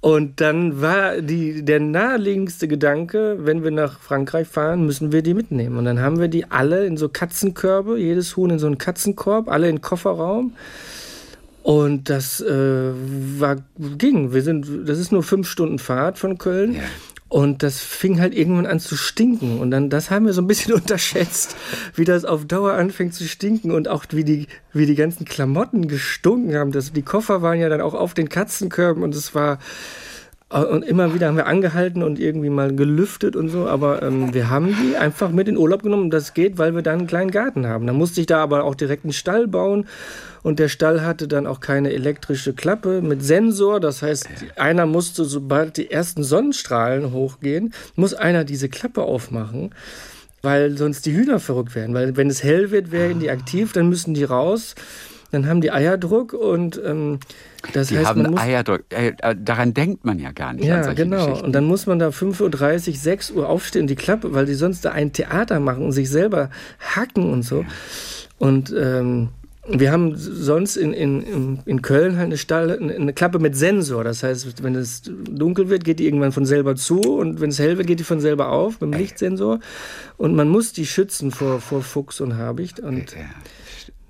Und 0.00 0.40
dann 0.40 0.80
war 0.80 1.20
die, 1.20 1.64
der 1.64 1.78
naheliegendste 1.78 2.66
Gedanke, 2.66 3.38
wenn 3.40 3.62
wir 3.62 3.70
nach 3.70 4.00
Frankreich 4.00 4.48
fahren, 4.48 4.84
müssen 4.84 5.12
wir 5.12 5.22
die 5.22 5.34
mitnehmen. 5.34 5.76
Und 5.76 5.84
dann 5.84 6.00
haben 6.00 6.18
wir 6.18 6.28
die 6.28 6.50
alle 6.50 6.86
in 6.86 6.96
so 6.96 7.08
Katzenkörbe, 7.08 7.96
jedes 7.96 8.36
Huhn 8.36 8.50
in 8.50 8.58
so 8.58 8.66
einen 8.66 8.78
Katzenkorb, 8.78 9.48
alle 9.48 9.68
in 9.68 9.76
den 9.76 9.82
Kofferraum. 9.82 10.54
Und 11.62 12.10
das 12.10 12.40
äh, 12.40 12.92
war, 13.38 13.56
ging. 13.76 14.32
Wir 14.32 14.42
sind, 14.42 14.88
das 14.88 14.98
ist 14.98 15.12
nur 15.12 15.22
fünf 15.22 15.48
Stunden 15.48 15.78
Fahrt 15.78 16.18
von 16.18 16.36
Köln. 16.38 16.74
Ja. 16.74 16.82
Und 17.28 17.62
das 17.62 17.80
fing 17.80 18.20
halt 18.20 18.34
irgendwann 18.34 18.64
an 18.64 18.80
zu 18.80 18.96
stinken. 18.96 19.58
Und 19.58 19.70
dann, 19.70 19.90
das 19.90 20.10
haben 20.10 20.24
wir 20.24 20.32
so 20.32 20.40
ein 20.40 20.46
bisschen 20.46 20.72
unterschätzt, 20.80 21.56
wie 21.94 22.04
das 22.04 22.24
auf 22.24 22.46
Dauer 22.46 22.72
anfängt 22.72 23.14
zu 23.14 23.24
stinken 23.28 23.70
und 23.70 23.88
auch 23.88 24.04
wie 24.10 24.24
die, 24.24 24.46
wie 24.72 24.86
die 24.86 24.94
ganzen 24.94 25.24
Klamotten 25.26 25.88
gestunken 25.88 26.56
haben. 26.56 26.72
Das, 26.72 26.92
die 26.92 27.02
Koffer 27.02 27.42
waren 27.42 27.60
ja 27.60 27.68
dann 27.68 27.82
auch 27.82 27.94
auf 27.94 28.14
den 28.14 28.28
Katzenkörben 28.28 29.02
und 29.02 29.14
es 29.14 29.34
war, 29.34 29.58
und 30.50 30.82
immer 30.82 31.12
wieder 31.12 31.28
haben 31.28 31.36
wir 31.36 31.46
angehalten 31.46 32.02
und 32.02 32.18
irgendwie 32.18 32.48
mal 32.48 32.74
gelüftet 32.74 33.36
und 33.36 33.50
so, 33.50 33.66
aber 33.66 34.02
ähm, 34.02 34.32
wir 34.32 34.48
haben 34.48 34.74
die 34.82 34.96
einfach 34.96 35.30
mit 35.30 35.46
in 35.46 35.58
Urlaub 35.58 35.82
genommen. 35.82 36.10
Das 36.10 36.32
geht, 36.32 36.56
weil 36.56 36.74
wir 36.74 36.80
da 36.80 36.92
einen 36.92 37.06
kleinen 37.06 37.30
Garten 37.30 37.66
haben. 37.66 37.86
Da 37.86 37.92
musste 37.92 38.20
ich 38.20 38.26
da 38.26 38.42
aber 38.42 38.64
auch 38.64 38.74
direkt 38.74 39.04
einen 39.04 39.12
Stall 39.12 39.46
bauen 39.46 39.86
und 40.42 40.58
der 40.58 40.68
Stall 40.68 41.02
hatte 41.02 41.28
dann 41.28 41.46
auch 41.46 41.60
keine 41.60 41.92
elektrische 41.92 42.54
Klappe 42.54 43.02
mit 43.02 43.22
Sensor. 43.22 43.78
Das 43.80 44.00
heißt, 44.00 44.26
einer 44.56 44.86
musste, 44.86 45.24
sobald 45.24 45.76
die 45.76 45.90
ersten 45.90 46.24
Sonnenstrahlen 46.24 47.12
hochgehen, 47.12 47.74
muss 47.94 48.14
einer 48.14 48.44
diese 48.44 48.70
Klappe 48.70 49.02
aufmachen. 49.02 49.74
Weil 50.40 50.78
sonst 50.78 51.04
die 51.04 51.12
Hühner 51.12 51.40
verrückt 51.40 51.74
werden. 51.74 51.94
Weil 51.94 52.16
wenn 52.16 52.30
es 52.30 52.44
hell 52.44 52.70
wird, 52.70 52.92
werden 52.92 53.18
die 53.18 53.28
aktiv, 53.28 53.72
dann 53.72 53.88
müssen 53.88 54.14
die 54.14 54.24
raus. 54.24 54.76
Dann 55.30 55.46
haben 55.46 55.60
die 55.60 55.70
Eierdruck 55.70 56.32
und 56.32 56.80
ähm, 56.84 57.18
das 57.72 57.88
die 57.88 57.98
heißt, 57.98 58.06
haben 58.08 58.22
man 58.22 58.30
muss, 58.32 58.40
Eierdruck. 58.40 58.84
Äh, 58.90 59.12
äh, 59.20 59.36
daran 59.38 59.74
denkt 59.74 60.04
man 60.04 60.18
ja 60.18 60.32
gar 60.32 60.52
nicht. 60.54 60.70
an 60.70 60.84
ja, 60.84 60.92
genau. 60.94 61.42
Und 61.42 61.52
dann 61.52 61.64
muss 61.64 61.86
man 61.86 61.98
da 61.98 62.08
5.30 62.08 62.88
Uhr, 62.90 62.94
6 62.96 63.30
Uhr 63.32 63.48
aufstehen, 63.48 63.86
die 63.86 63.96
Klappe, 63.96 64.32
weil 64.32 64.46
die 64.46 64.54
sonst 64.54 64.84
da 64.84 64.92
ein 64.92 65.12
Theater 65.12 65.60
machen 65.60 65.84
und 65.84 65.92
sich 65.92 66.08
selber 66.08 66.50
hacken 66.80 67.30
und 67.32 67.42
so. 67.42 67.64
Und 68.38 68.74
ähm, 68.78 69.28
wir 69.70 69.92
haben 69.92 70.16
sonst 70.16 70.76
in, 70.76 70.94
in, 70.94 71.58
in- 71.66 71.82
Köln 71.82 72.16
halt 72.16 72.26
eine, 72.28 72.38
Stall, 72.38 72.78
eine 72.80 72.94
eine 72.94 73.12
Klappe 73.12 73.38
mit 73.38 73.54
Sensor. 73.54 74.02
Das 74.02 74.22
heißt, 74.22 74.62
wenn 74.62 74.74
es 74.74 75.02
dunkel 75.02 75.68
wird, 75.68 75.84
geht 75.84 75.98
die 75.98 76.06
irgendwann 76.06 76.32
von 76.32 76.46
selber 76.46 76.74
zu 76.74 77.00
und 77.00 77.42
wenn 77.42 77.50
es 77.50 77.58
hell 77.58 77.76
wird, 77.76 77.86
geht 77.86 77.98
die 78.00 78.04
von 78.04 78.20
selber 78.20 78.48
auf 78.50 78.80
mit 78.80 78.94
dem 78.94 78.98
Lichtsensor. 78.98 79.60
Und 80.16 80.34
man 80.34 80.48
muss 80.48 80.72
die 80.72 80.86
schützen 80.86 81.32
vor, 81.32 81.60
vor 81.60 81.82
Fuchs 81.82 82.22
und 82.22 82.38
Habicht. 82.38 82.80
Und 82.80 83.12
Ja. 83.12 83.18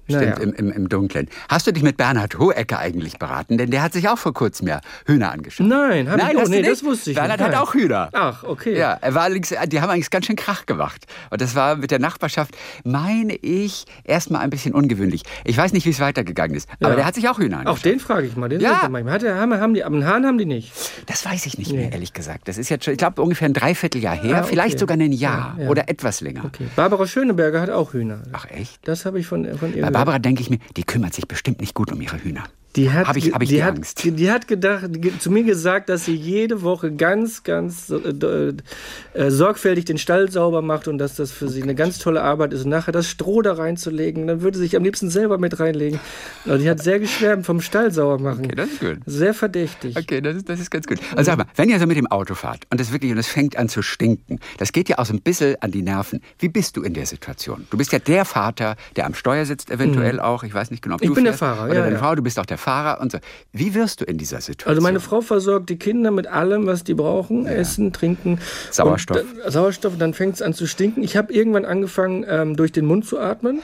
Stimmt, 0.08 0.22
Naja. 0.22 0.34
im, 0.38 0.52
im, 0.54 0.72
im 0.72 0.88
Dunklen. 0.88 1.28
Hast 1.50 1.66
du 1.66 1.72
dich 1.72 1.82
mit 1.82 1.96
Bernhard 1.98 2.38
Hohecker 2.38 2.78
eigentlich 2.78 3.18
beraten? 3.18 3.58
Denn 3.58 3.70
der 3.70 3.82
hat 3.82 3.92
sich 3.92 4.08
auch 4.08 4.16
vor 4.18 4.32
kurzem 4.32 4.66
ja 4.68 4.80
Hühner 5.06 5.32
angeschaut. 5.32 5.66
Nein, 5.66 6.10
hab 6.10 6.16
ich 6.18 6.38
auch- 6.38 6.48
nee, 6.48 6.58
nicht? 6.60 6.70
das 6.70 6.82
wusste 6.84 7.10
ich 7.10 7.16
Bernhard 7.16 7.40
nicht, 7.40 7.48
hat 7.50 7.56
auch 7.56 7.74
Hühner. 7.74 8.08
Ach, 8.12 8.42
okay. 8.44 8.76
Ja, 8.78 8.96
er 9.00 9.14
war 9.14 9.28
die 9.30 9.80
haben 9.80 9.90
eigentlich 9.90 10.10
ganz 10.10 10.26
schön 10.26 10.36
Krach 10.36 10.64
gemacht. 10.66 11.06
Und 11.30 11.40
das 11.42 11.54
war 11.54 11.76
mit 11.76 11.90
der 11.90 11.98
Nachbarschaft, 11.98 12.56
meine 12.84 13.34
ich, 13.36 13.84
erstmal 14.04 14.40
ein 14.42 14.50
bisschen 14.50 14.72
ungewöhnlich. 14.74 15.22
Ich 15.44 15.56
weiß 15.56 15.72
nicht, 15.72 15.84
wie 15.86 15.90
es 15.90 16.00
weitergegangen 16.00 16.56
ist. 16.56 16.68
Aber 16.80 16.90
Ja. 16.90 16.96
der 16.96 17.04
hat 17.06 17.14
sich 17.14 17.28
auch 17.28 17.38
Hühner 17.38 17.56
Auch 17.56 17.60
angeschaut. 17.60 17.84
den 17.84 18.00
frage 18.00 18.26
ich 18.26 18.36
mal. 18.36 18.48
Den 18.48 18.60
Ja. 18.60 18.88
manchmal. 18.90 19.12
Hat 19.12 19.22
er, 19.22 19.36
haben, 19.36 19.52
haben 19.54 19.74
die, 19.74 19.84
aber 19.84 19.94
einen 19.96 20.06
Hahn 20.06 20.24
haben 20.26 20.38
die 20.38 20.46
nicht. 20.46 20.72
Das 21.06 21.24
weiß 21.24 21.46
ich 21.46 21.58
nicht 21.58 21.72
mehr, 21.72 21.92
ehrlich 21.92 22.12
gesagt. 22.12 22.48
Das 22.48 22.56
ist 22.58 22.68
jetzt 22.68 22.84
schon, 22.84 22.92
ich 22.92 22.98
glaube, 22.98 23.20
ungefähr 23.22 23.48
ein 23.48 23.54
Dreivierteljahr 23.54 24.14
her. 24.16 24.36
Ah, 24.36 24.38
okay. 24.40 24.48
Vielleicht 24.48 24.78
sogar 24.78 24.96
ein 24.96 25.12
Jahr 25.12 25.54
Ja, 25.58 25.64
ja. 25.64 25.70
oder 25.70 25.88
etwas 25.88 26.20
länger. 26.20 26.44
Okay. 26.44 26.66
Barbara 26.76 27.06
Schöneberger 27.06 27.60
hat 27.60 27.70
auch 27.70 27.92
Hühner. 27.92 28.22
Ach 28.32 28.46
echt? 28.50 28.86
Das 28.88 29.04
habe 29.04 29.18
ich 29.20 29.26
von, 29.26 29.46
von 29.58 29.74
ihr. 29.74 29.84
Barbara 29.98 30.20
denke 30.20 30.42
ich 30.42 30.48
mir, 30.48 30.60
die 30.76 30.84
kümmert 30.84 31.12
sich 31.12 31.26
bestimmt 31.26 31.60
nicht 31.60 31.74
gut 31.74 31.90
um 31.90 32.00
ihre 32.00 32.22
Hühner. 32.22 32.44
Die 32.78 32.90
hat, 32.90 33.08
Habe 33.08 33.18
ich, 33.18 33.32
hab 33.32 33.42
ich 33.42 33.48
die, 33.48 33.56
die 33.56 33.64
hat, 33.64 33.76
Angst. 33.76 34.04
Die, 34.04 34.10
die 34.12 34.30
hat 34.30 34.46
gedacht, 34.46 34.84
zu 35.18 35.30
mir 35.30 35.42
gesagt, 35.42 35.88
dass 35.88 36.04
sie 36.04 36.14
jede 36.14 36.62
Woche 36.62 36.92
ganz, 36.92 37.42
ganz 37.42 37.90
äh, 37.90 38.52
äh, 39.14 39.30
sorgfältig 39.30 39.84
den 39.84 39.98
Stall 39.98 40.30
sauber 40.30 40.62
macht 40.62 40.86
und 40.86 40.98
dass 40.98 41.16
das 41.16 41.32
für 41.32 41.48
sie 41.48 41.62
eine 41.62 41.74
ganz 41.74 41.98
tolle 41.98 42.22
Arbeit 42.22 42.52
ist. 42.52 42.64
Und 42.64 42.70
nachher 42.70 42.92
das 42.92 43.08
Stroh 43.08 43.42
da 43.42 43.54
reinzulegen, 43.54 44.28
dann 44.28 44.42
würde 44.42 44.58
sie 44.58 44.64
sich 44.64 44.76
am 44.76 44.84
liebsten 44.84 45.10
selber 45.10 45.38
mit 45.38 45.58
reinlegen. 45.58 45.98
Also 46.46 46.62
die 46.62 46.70
hat 46.70 46.80
sehr 46.80 47.00
geschwärmt 47.00 47.44
vom 47.46 47.60
Stall 47.60 47.90
sauber 47.92 48.22
machen. 48.22 48.44
Okay, 48.44 48.54
das 48.54 48.68
ist 48.70 48.80
gut. 48.80 48.98
Sehr 49.06 49.34
verdächtig. 49.34 49.96
Okay, 49.96 50.20
das 50.20 50.36
ist, 50.36 50.48
das 50.48 50.60
ist 50.60 50.70
ganz 50.70 50.86
gut. 50.86 50.98
Also 51.16 51.24
sag 51.32 51.38
mal, 51.38 51.46
wenn 51.56 51.68
ihr 51.68 51.80
so 51.80 51.86
mit 51.86 51.96
dem 51.96 52.06
Auto 52.06 52.34
fahrt 52.36 52.64
und 52.70 52.80
es 52.80 52.92
wirklich 52.92 53.10
und 53.10 53.18
es 53.18 53.26
fängt 53.26 53.56
an 53.56 53.68
zu 53.68 53.82
stinken, 53.82 54.38
das 54.58 54.70
geht 54.72 54.88
ja 54.88 54.98
auch 54.98 55.06
so 55.06 55.14
ein 55.14 55.20
bisschen 55.20 55.56
an 55.62 55.72
die 55.72 55.82
Nerven. 55.82 56.20
Wie 56.38 56.48
bist 56.48 56.76
du 56.76 56.82
in 56.82 56.94
der 56.94 57.06
Situation? 57.06 57.66
Du 57.70 57.76
bist 57.76 57.90
ja 57.92 57.98
der 57.98 58.24
Vater, 58.24 58.76
der 58.94 59.06
am 59.06 59.14
Steuer 59.14 59.44
sitzt, 59.46 59.70
eventuell 59.72 60.20
auch. 60.20 60.44
Ich 60.44 60.54
weiß 60.54 60.70
nicht 60.70 60.80
genau, 60.82 60.94
ob 60.94 61.02
Ich 61.02 61.08
du 61.08 61.14
bin 61.14 61.24
der 61.24 61.32
fährst. 61.32 61.56
Fahrer, 61.56 61.64
Oder 61.64 61.74
ja, 61.74 61.80
deine 61.82 61.96
ja. 61.96 62.00
Frau, 62.00 62.14
du 62.14 62.22
bist 62.22 62.38
auch 62.38 62.46
der 62.46 62.56
Fahrer 62.56 62.67
und 63.00 63.12
so. 63.12 63.18
Wie 63.52 63.74
wirst 63.74 64.00
du 64.00 64.04
in 64.04 64.18
dieser 64.18 64.40
Situation? 64.40 64.70
Also 64.70 64.82
meine 64.82 65.00
Frau 65.00 65.20
versorgt 65.20 65.70
die 65.70 65.78
Kinder 65.78 66.10
mit 66.10 66.26
allem, 66.26 66.66
was 66.66 66.84
die 66.84 66.94
brauchen, 66.94 67.46
Essen, 67.46 67.92
Trinken. 67.92 68.38
Sauerstoff. 68.70 69.18
Und, 69.22 69.26
da- 69.44 69.50
Sauerstoff, 69.50 69.98
dann 69.98 70.14
fängt 70.14 70.36
es 70.36 70.42
an 70.42 70.54
zu 70.54 70.66
stinken. 70.66 71.02
Ich 71.02 71.16
habe 71.16 71.32
irgendwann 71.32 71.64
angefangen, 71.64 72.24
ähm, 72.28 72.56
durch 72.56 72.72
den 72.72 72.86
Mund 72.86 73.06
zu 73.06 73.18
atmen. 73.18 73.60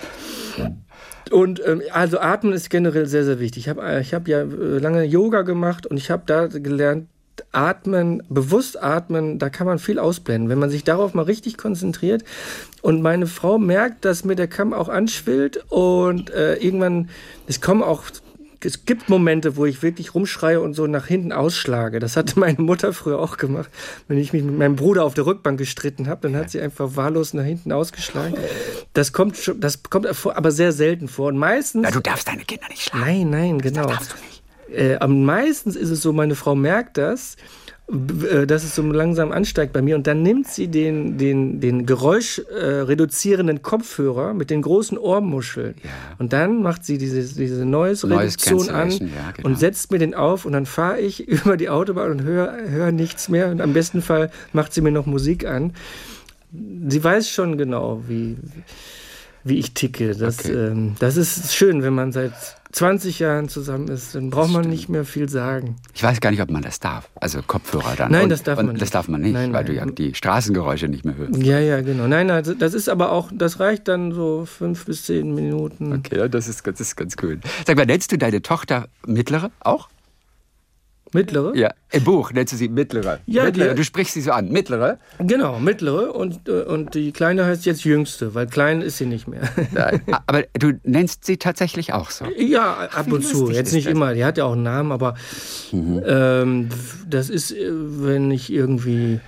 Und 1.31 1.61
ähm, 1.67 1.83
also 1.93 2.19
atmen 2.21 2.53
ist 2.53 2.69
generell 2.71 3.07
sehr, 3.07 3.25
sehr 3.25 3.41
wichtig. 3.41 3.65
Ich 3.65 3.69
habe 3.69 3.83
äh, 3.83 4.01
ich 4.01 4.13
hab 4.15 4.29
ja 4.29 4.41
äh, 4.43 4.45
lange 4.79 5.05
Yoga 5.05 5.43
gemacht 5.43 5.87
und 5.87 5.97
ich 5.97 6.11
habe 6.11 6.23
da 6.27 6.47
gelernt, 6.47 7.09
atmen, 7.51 8.23
bewusst 8.29 8.81
atmen, 8.81 9.39
da 9.39 9.49
kann 9.49 9.67
man 9.67 9.79
viel 9.79 9.99
ausblenden, 9.99 10.49
wenn 10.49 10.59
man 10.59 10.71
sich 10.71 10.85
darauf 10.85 11.15
mal 11.15 11.23
richtig 11.23 11.57
konzentriert. 11.57 12.23
Und 12.83 13.03
meine 13.03 13.27
Frau 13.27 13.59
merkt, 13.59 14.05
dass 14.05 14.25
mir 14.25 14.37
der 14.37 14.49
Kamm 14.49 14.73
auch 14.73 14.89
anschwillt 14.89 15.65
und 15.69 16.31
äh, 16.31 16.57
irgendwann, 16.57 17.09
es 17.47 17.61
kommen 17.61 17.83
auch 17.83 18.05
es 18.65 18.85
gibt 18.85 19.09
Momente, 19.09 19.57
wo 19.57 19.67
ich 19.67 19.83
wirklich 19.83 20.15
rumschreie 20.15 20.61
und 20.61 20.75
so 20.75 20.87
nach 20.87 21.07
hinten 21.07 21.33
ausschlage. 21.33 21.99
Das 21.99 22.17
hatte 22.17 22.39
meine 22.39 22.61
Mutter 22.61 22.93
früher 22.93 23.19
auch 23.19 23.37
gemacht. 23.37 23.71
Wenn 24.09 24.19
ich 24.19 24.33
mich 24.33 24.43
mit 24.43 24.57
meinem 24.57 24.77
Bruder 24.77 25.05
auf 25.05 25.15
der 25.15 25.27
Rückbank 25.27 25.59
gestritten 25.59 26.09
habe, 26.09 26.29
dann 26.29 26.37
hat 26.37 26.51
sie 26.51 26.61
einfach 26.61 26.97
wahllos 26.97 27.35
nach 27.35 27.45
hinten 27.45 27.73
ausgeschlagen. 27.73 28.37
Das 28.93 29.13
kommt, 29.13 29.37
schon, 29.37 29.61
das 29.61 29.83
kommt 29.83 30.07
aber 30.07 30.51
sehr 30.51 30.73
selten 30.73 31.09
vor. 31.09 31.29
Und 31.29 31.39
meistens. 31.39 31.83
Na, 31.83 31.91
du 31.91 32.01
darfst 32.01 32.29
deine 32.29 32.45
Kinder 32.45 32.69
nicht 32.69 32.83
schlagen. 32.83 33.05
Nein, 33.05 33.31
nein, 33.31 33.59
genau. 33.61 33.87
darfst 33.87 34.13
du 34.13 34.17
nicht. 34.17 34.43
Äh, 34.75 34.97
am 34.97 35.25
meistens 35.25 35.77
ist 35.77 35.91
es 35.91 36.03
so, 36.03 36.13
meine 36.13 36.35
Frau 36.35 36.55
merkt 36.55 36.99
das, 36.99 37.37
dass 37.87 38.65
es 38.65 38.75
so 38.75 38.83
langsam 38.83 39.31
ansteigt 39.31 39.75
bei 39.75 39.83
mir. 39.83 39.95
Und 39.95 40.07
dann 40.07 40.23
nimmt 40.23 40.49
sie 40.49 40.69
den, 40.69 41.19
den, 41.19 41.61
den 41.61 41.85
Geräusch 41.85 42.39
äh, 42.39 42.87
Kopfhörer 43.63 44.33
mit 44.33 44.49
den 44.49 44.63
großen 44.63 44.97
Ohrmuscheln. 44.97 45.75
Und 46.19 46.33
dann 46.33 46.63
macht 46.63 46.85
sie 46.85 46.97
diese, 46.97 47.23
diese 47.23 47.67
Noise 47.67 48.07
Noise 48.07 48.21
Reduktion 48.21 48.71
an 48.71 48.91
ja, 48.91 49.33
genau. 49.37 49.49
und 49.49 49.59
setzt 49.59 49.91
mir 49.91 49.99
den 49.99 50.15
auf. 50.15 50.47
Und 50.47 50.53
dann 50.53 50.65
fahre 50.65 51.01
ich 51.01 51.29
über 51.29 51.59
die 51.59 51.69
Autobahn 51.69 52.11
und 52.11 52.23
höre 52.23 52.57
hör 52.69 52.91
nichts 52.91 53.29
mehr. 53.29 53.51
Und 53.51 53.61
am 53.61 53.75
besten 53.75 54.01
Fall 54.01 54.31
macht 54.53 54.73
sie 54.73 54.81
mir 54.81 54.93
noch 54.93 55.05
Musik 55.05 55.47
an. 55.47 55.75
Sie 56.89 57.03
weiß 57.03 57.29
schon 57.29 57.59
genau, 57.59 58.03
wie, 58.07 58.37
wie 58.41 58.63
ich 59.45 59.75
ticke. 59.75 60.15
Das, 60.15 60.39
Okay. 60.41 60.53
ähm, 60.53 60.95
das 60.99 61.17
ist 61.17 61.55
schön, 61.55 61.83
wenn 61.83 61.95
man 61.95 62.13
seit 62.13 62.33
20 62.73 63.21
Jahren 63.21 63.49
zusammen 63.49 63.87
ist. 63.89 64.15
Dann 64.17 64.31
braucht 64.31 64.51
man 64.51 64.69
nicht 64.69 64.89
mehr 64.89 65.05
viel 65.05 65.29
sagen. 65.29 65.77
Ich 65.95 66.03
weiß 66.03 66.21
gar 66.21 66.31
nicht, 66.33 66.43
ob 66.43 66.51
man 66.51 66.63
das 66.63 66.81
darf. 66.81 67.09
Also 67.15 67.41
Kopfhörer 67.47 67.95
dann. 67.97 68.11
Nein, 68.11 68.25
und, 68.25 68.31
das 68.31 68.43
darf 68.43 68.57
man 68.57 68.75
Das 68.75 68.81
nicht. 68.81 68.95
darf 68.95 69.07
man 69.09 69.21
nicht, 69.21 69.33
Nein, 69.35 69.53
weil 69.53 69.65
du 69.65 69.73
ja 69.75 69.85
nein. 69.87 69.95
die 69.95 70.15
Straßengeräusche 70.15 70.89
nicht 70.89 71.05
mehr 71.05 71.17
hörst. 71.17 71.37
Ja, 71.37 71.61
ja, 71.61 71.83
genau. 71.83 72.09
Nein, 72.09 72.27
nein, 72.27 72.43
das 72.59 72.75
ist 72.75 72.89
aber 72.89 73.13
auch, 73.13 73.31
das 73.33 73.61
reicht 73.61 73.87
dann 73.87 74.11
so 74.13 74.45
fünf 74.45 74.87
bis 74.87 75.05
zehn 75.05 75.35
Minuten. 75.35 75.93
Okay, 75.93 76.29
das 76.29 76.49
ist, 76.49 76.67
das 76.67 76.81
ist 76.81 76.97
ganz 76.97 77.15
cool. 77.23 77.39
Sag 77.67 77.77
mal, 77.77 77.87
nennst 77.87 78.11
du 78.11 78.19
deine 78.19 78.43
Tochter 78.43 78.89
mittlere 79.07 79.51
auch? 79.61 79.89
Mittlere? 81.15 81.57
Ja, 81.57 81.71
im 81.93 82.05
Buch 82.05 82.33
nennst 82.33 82.53
du 82.53 82.57
sie 82.57 82.69
mittlere. 82.69 83.21
Ja, 83.27 83.45
mittlere. 83.45 83.71
die- 83.71 83.77
Du 83.77 83.85
sprichst 83.85 84.15
sie 84.15 84.21
so 84.21 84.33
an. 84.33 84.51
Mittlere? 84.51 84.99
Genau, 85.19 85.59
mittlere 85.61 86.15
und, 86.15 86.49
äh, 86.49 86.63
und 86.65 86.95
die 86.95 87.13
kleine 87.13 87.47
heißt 87.47 87.65
jetzt 87.67 87.85
jüngste, 87.85 88.35
weil 88.35 88.47
klein 88.49 88.83
ist 88.83 88.99
sie 88.99 89.07
nicht 89.07 89.27
mehr. 89.29 89.43
Nein. 89.73 90.03
Aber 90.27 90.43
du 90.59 90.73
nennst 90.83 91.25
sie 91.25 91.37
tatsächlich 91.39 91.93
auch 91.93 92.11
so. 92.11 92.27
Ja, 92.37 92.89
ab 92.93 93.07
wie 93.07 93.13
und 93.13 93.25
zu. 93.25 93.51
Jetzt 93.51 93.73
nicht 93.73 93.87
das? 93.87 93.95
Mhm. 93.95 93.97
immer. 94.03 94.15
Die 94.15 94.25
hat 94.25 94.37
ja 94.37 94.45
auch 94.45 94.53
einen 94.53 94.65
Namen, 94.65 94.93
aber 94.93 95.15
ähm, 95.73 96.69
das 97.09 97.31
ist, 97.31 97.53
äh, 97.53 97.71
wenn 97.71 98.31
ich 98.31 98.53
irgendwie, 98.53 99.21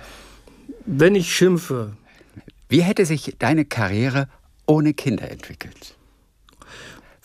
wenn 0.85 1.15
ich 1.15 1.33
schimpfe. 1.33 1.93
Wie 2.69 2.81
hätte 2.81 3.05
sich 3.05 3.35
deine 3.39 3.63
Karriere 3.65 4.27
ohne 4.65 4.93
Kinder 4.93 5.31
entwickelt? 5.31 5.95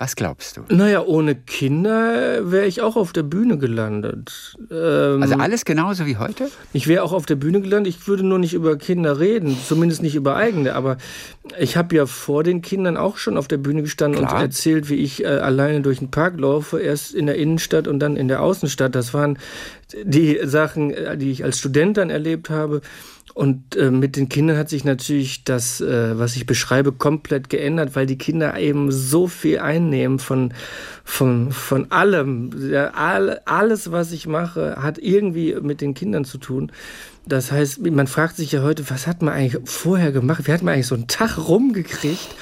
Was 0.02 0.16
glaubst 0.16 0.56
du? 0.56 0.62
Naja, 0.68 1.04
ohne 1.04 1.36
Kinder 1.36 2.50
wäre 2.50 2.66
ich 2.66 2.80
auch 2.80 2.96
auf 2.96 3.12
der 3.12 3.22
Bühne 3.22 3.56
gelandet. 3.56 4.56
Ähm, 4.68 5.22
Also 5.22 5.36
alles 5.36 5.64
genauso 5.64 6.06
wie 6.06 6.16
heute? 6.16 6.50
Ich 6.72 6.88
wäre 6.88 7.04
auch 7.04 7.12
auf 7.12 7.24
der 7.24 7.36
Bühne 7.36 7.60
gelandet, 7.60 7.94
ich 7.94 8.08
würde 8.08 8.24
nur 8.24 8.40
nicht 8.40 8.52
über 8.52 8.76
Kinder 8.76 9.20
reden, 9.20 9.56
zumindest 9.68 10.02
nicht 10.02 10.16
über 10.16 10.34
eigene. 10.34 10.74
Aber 10.74 10.96
ich 11.56 11.76
habe 11.76 11.94
ja 11.94 12.06
vor 12.06 12.42
den 12.42 12.62
Kindern 12.62 12.96
auch 12.96 13.16
schon 13.16 13.36
auf 13.36 13.46
der 13.46 13.58
Bühne 13.58 13.82
gestanden 13.82 14.22
Klar. 14.22 14.34
und 14.34 14.42
erzählt, 14.42 14.90
wie 14.90 14.96
ich 14.96 15.22
äh, 15.22 15.28
alleine 15.28 15.82
durch 15.82 16.00
den 16.00 16.10
Park 16.10 16.40
laufe, 16.40 16.80
erst 16.80 17.14
in 17.14 17.26
der 17.26 17.36
Innenstadt 17.36 17.86
und 17.86 18.00
dann 18.00 18.16
in 18.16 18.26
der 18.26 18.42
Außenstadt. 18.42 18.96
Das 18.96 19.14
waren 19.14 19.38
die 20.02 20.38
Sachen, 20.44 20.92
äh, 20.92 21.16
die 21.16 21.31
ich 21.31 21.44
als 21.44 21.59
Student 21.59 21.96
dann 21.96 22.11
erlebt 22.11 22.50
habe. 22.50 22.81
Und 23.35 23.76
äh, 23.76 23.90
mit 23.90 24.16
den 24.16 24.28
Kindern 24.28 24.59
hat 24.59 24.68
sich 24.68 24.85
natürlich 24.85 25.44
das, 25.44 25.81
äh, 25.81 26.18
was 26.18 26.37
ich 26.37 26.44
beschreibe, 26.44 26.92
komplett 26.92 27.48
geändert, 27.48 27.96
weil 27.96 28.05
die 28.05 28.18
Kinder 28.18 28.59
eben 28.59 28.92
so 28.92 29.26
viel 29.26 29.59
einnehmen 29.59 30.18
von, 30.18 30.52
von, 31.02 31.50
von 31.50 31.90
allem. 31.90 32.50
Ja, 32.70 32.90
all, 32.90 33.40
alles, 33.46 33.90
was 33.90 34.12
ich 34.12 34.26
mache, 34.26 34.76
hat 34.78 34.98
irgendwie 34.98 35.57
mit 35.62 35.81
den 35.81 35.94
Kindern 35.94 36.26
zu 36.26 36.37
tun. 36.37 36.72
Das 37.24 37.52
heißt, 37.52 37.81
man 37.87 38.07
fragt 38.07 38.37
sich 38.37 38.52
ja 38.52 38.62
heute, 38.62 38.90
was 38.90 39.07
hat 39.07 39.22
man 39.22 39.33
eigentlich 39.33 39.62
vorher 39.64 40.12
gemacht? 40.12 40.46
Wie 40.46 40.52
hat 40.52 40.62
man 40.62 40.74
eigentlich 40.74 40.88
so 40.88 40.94
einen 40.94 41.09
Tag 41.09 41.38
rumgekriegt? 41.38 42.35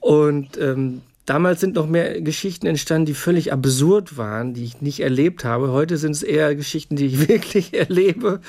Und 0.00 0.56
ähm, 0.56 1.02
damals 1.30 1.60
sind 1.60 1.76
noch 1.76 1.86
mehr 1.86 2.20
Geschichten 2.22 2.66
entstanden, 2.66 3.06
die 3.06 3.14
völlig 3.14 3.52
absurd 3.52 4.16
waren, 4.16 4.52
die 4.52 4.64
ich 4.64 4.80
nicht 4.80 4.98
erlebt 4.98 5.44
habe. 5.44 5.70
Heute 5.70 5.96
sind 5.96 6.10
es 6.10 6.24
eher 6.24 6.56
Geschichten, 6.56 6.96
die 6.96 7.06
ich 7.06 7.28
wirklich 7.28 7.72
erlebe. 7.72 8.40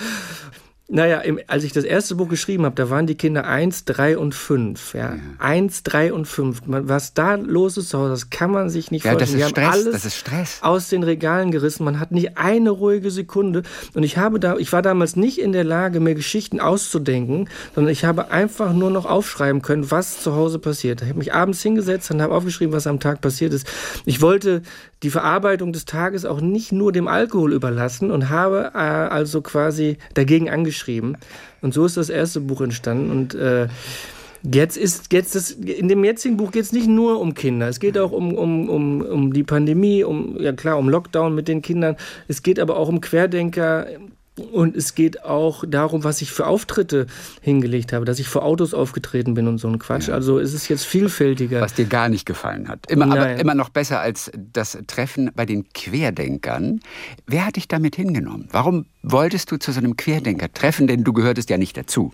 Naja, 0.94 1.20
im, 1.22 1.40
als 1.48 1.64
ich 1.64 1.72
das 1.72 1.86
erste 1.86 2.16
Buch 2.16 2.28
geschrieben 2.28 2.66
habe, 2.66 2.76
da 2.76 2.90
waren 2.90 3.08
die 3.08 3.16
Kinder 3.16 3.48
eins, 3.48 3.86
drei 3.86 4.18
und 4.18 4.36
fünf. 4.36 4.94
Ja. 4.94 5.16
Eins, 5.40 5.84
drei 5.84 6.12
und 6.12 6.26
fünf. 6.26 6.66
Man, 6.66 6.90
was 6.90 7.14
da 7.14 7.36
los 7.36 7.78
ist 7.78 7.90
zu 7.90 7.98
Hause, 7.98 8.10
das 8.10 8.30
kann 8.30 8.52
man 8.52 8.70
sich 8.70 8.92
nicht 8.92 9.06
Ja, 9.06 9.16
das 9.16 9.30
vorstellen. 9.30 9.48
ist 9.48 9.56
Die 9.56 9.62
haben 9.62 9.72
Stress. 9.72 9.86
alles 9.86 9.94
Das 9.94 10.06
ist 10.06 10.18
Stress. 10.18 10.58
aus 10.62 10.90
den 10.90 11.04
Regalen 11.04 11.52
gerissen. 11.52 11.86
Man 11.86 11.98
hat 12.02 12.12
nicht 12.12 12.38
eine 12.38 12.72
ruhige 12.72 13.10
Sekunde. 13.10 13.64
Und 13.94 14.04
ich 14.04 14.18
habe 14.18 14.38
da, 14.42 14.58
ich 14.58 14.74
war 14.74 14.82
damals 14.82 15.16
nicht 15.16 15.38
in 15.40 15.54
der 15.54 15.64
Lage, 15.64 16.02
mir 16.02 16.14
Geschichten 16.14 16.60
auszudenken, 16.60 17.48
sondern 17.74 17.94
ich 17.94 18.04
habe 18.04 18.30
einfach 18.32 18.74
nur 18.74 18.92
noch 18.92 19.06
aufschreiben 19.06 19.62
können, 19.62 19.90
was 19.92 20.22
zu 20.22 20.36
Hause 20.36 20.60
passiert. 20.60 21.02
Ich 21.04 21.08
habe 21.08 21.20
mich 21.20 21.34
abends 21.34 21.62
hingesetzt 21.62 22.12
und 22.12 22.22
habe 22.22 22.36
aufgeschrieben, 22.36 22.74
was 22.76 22.86
am 22.86 23.00
Tag 23.00 23.22
passiert 23.22 23.54
ist. 23.54 23.66
Ich 24.04 24.20
wollte 24.22 24.62
die 25.04 25.10
Verarbeitung 25.10 25.74
des 25.74 25.86
Tages 25.86 26.26
auch 26.26 26.42
nicht 26.42 26.72
nur 26.72 26.92
dem 26.92 27.08
Alkohol 27.08 27.54
überlassen 27.54 28.12
und 28.12 28.30
habe 28.30 28.72
äh, 28.74 28.78
also 28.78 29.42
quasi 29.42 29.98
dagegen 30.14 30.50
angeschrieben. 30.50 31.18
Und 31.62 31.74
so 31.74 31.86
ist 31.86 31.98
das 31.98 32.10
erste 32.10 32.40
Buch 32.40 32.62
entstanden. 32.62 33.12
Und 33.12 33.34
äh, 33.36 33.68
Jetzt 34.44 34.76
ist 34.76 35.14
jetzt 35.14 35.36
das, 35.36 35.52
in 35.52 35.88
dem 35.88 36.04
jetzigen 36.04 36.36
Buch 36.36 36.52
geht 36.52 36.64
es 36.64 36.72
nicht 36.72 36.88
nur 36.88 37.20
um 37.20 37.36
Kinder. 37.36 37.68
Es 37.68 37.80
geht 37.80 37.96
auch 37.98 38.12
um, 38.12 38.34
um, 38.34 38.70
um, 38.70 39.02
um 39.02 39.34
die 39.34 39.44
Pandemie, 39.44 40.04
um 40.04 40.36
ja 40.40 40.52
klar 40.52 40.80
um 40.80 40.90
Lockdown 40.90 41.36
mit 41.36 41.48
den 41.48 41.62
Kindern. 41.62 41.96
Es 42.28 42.42
geht 42.42 42.60
aber 42.60 42.78
auch 42.78 42.90
um 42.90 43.02
Querdenker. 43.02 43.86
Und 44.38 44.78
es 44.78 44.96
geht 44.96 45.26
auch 45.26 45.66
darum, 45.68 46.06
was 46.06 46.22
ich 46.22 46.32
für 46.32 46.48
Auftritte 46.48 47.08
hingelegt 47.42 47.92
habe, 47.92 48.06
dass 48.06 48.18
ich 48.18 48.30
vor 48.30 48.44
Autos 48.44 48.74
aufgetreten 48.74 49.34
bin 49.34 49.48
und 49.48 49.58
so 49.58 49.68
ein 49.68 49.78
Quatsch. 49.78 50.08
Ja. 50.08 50.14
Also 50.14 50.40
ist 50.40 50.54
es 50.54 50.70
jetzt 50.70 50.86
vielfältiger. 50.86 51.60
Was 51.60 51.74
dir 51.74 51.86
gar 51.86 52.08
nicht 52.08 52.26
gefallen 52.26 52.70
hat. 52.70 52.90
Immer, 52.90 53.12
aber 53.12 53.36
immer 53.36 53.56
noch 53.56 53.70
besser 53.70 54.00
als 54.00 54.32
das 54.36 54.78
Treffen 54.88 55.32
bei 55.36 55.46
den 55.46 55.68
Querdenkern. 55.74 56.80
Wer 57.28 57.46
hat 57.46 57.58
dich 57.58 57.68
damit 57.68 57.98
hingenommen? 57.98 58.48
Warum 58.52 58.86
wolltest 59.04 59.52
du 59.52 59.58
zu 59.58 59.74
so 59.74 59.80
einem 59.80 59.98
Querdenker 59.98 60.52
treffen? 60.52 60.88
Denn 60.88 61.04
du 61.04 61.12
gehörtest 61.12 61.50
ja 61.50 61.58
nicht 61.58 61.76
dazu. 61.76 62.14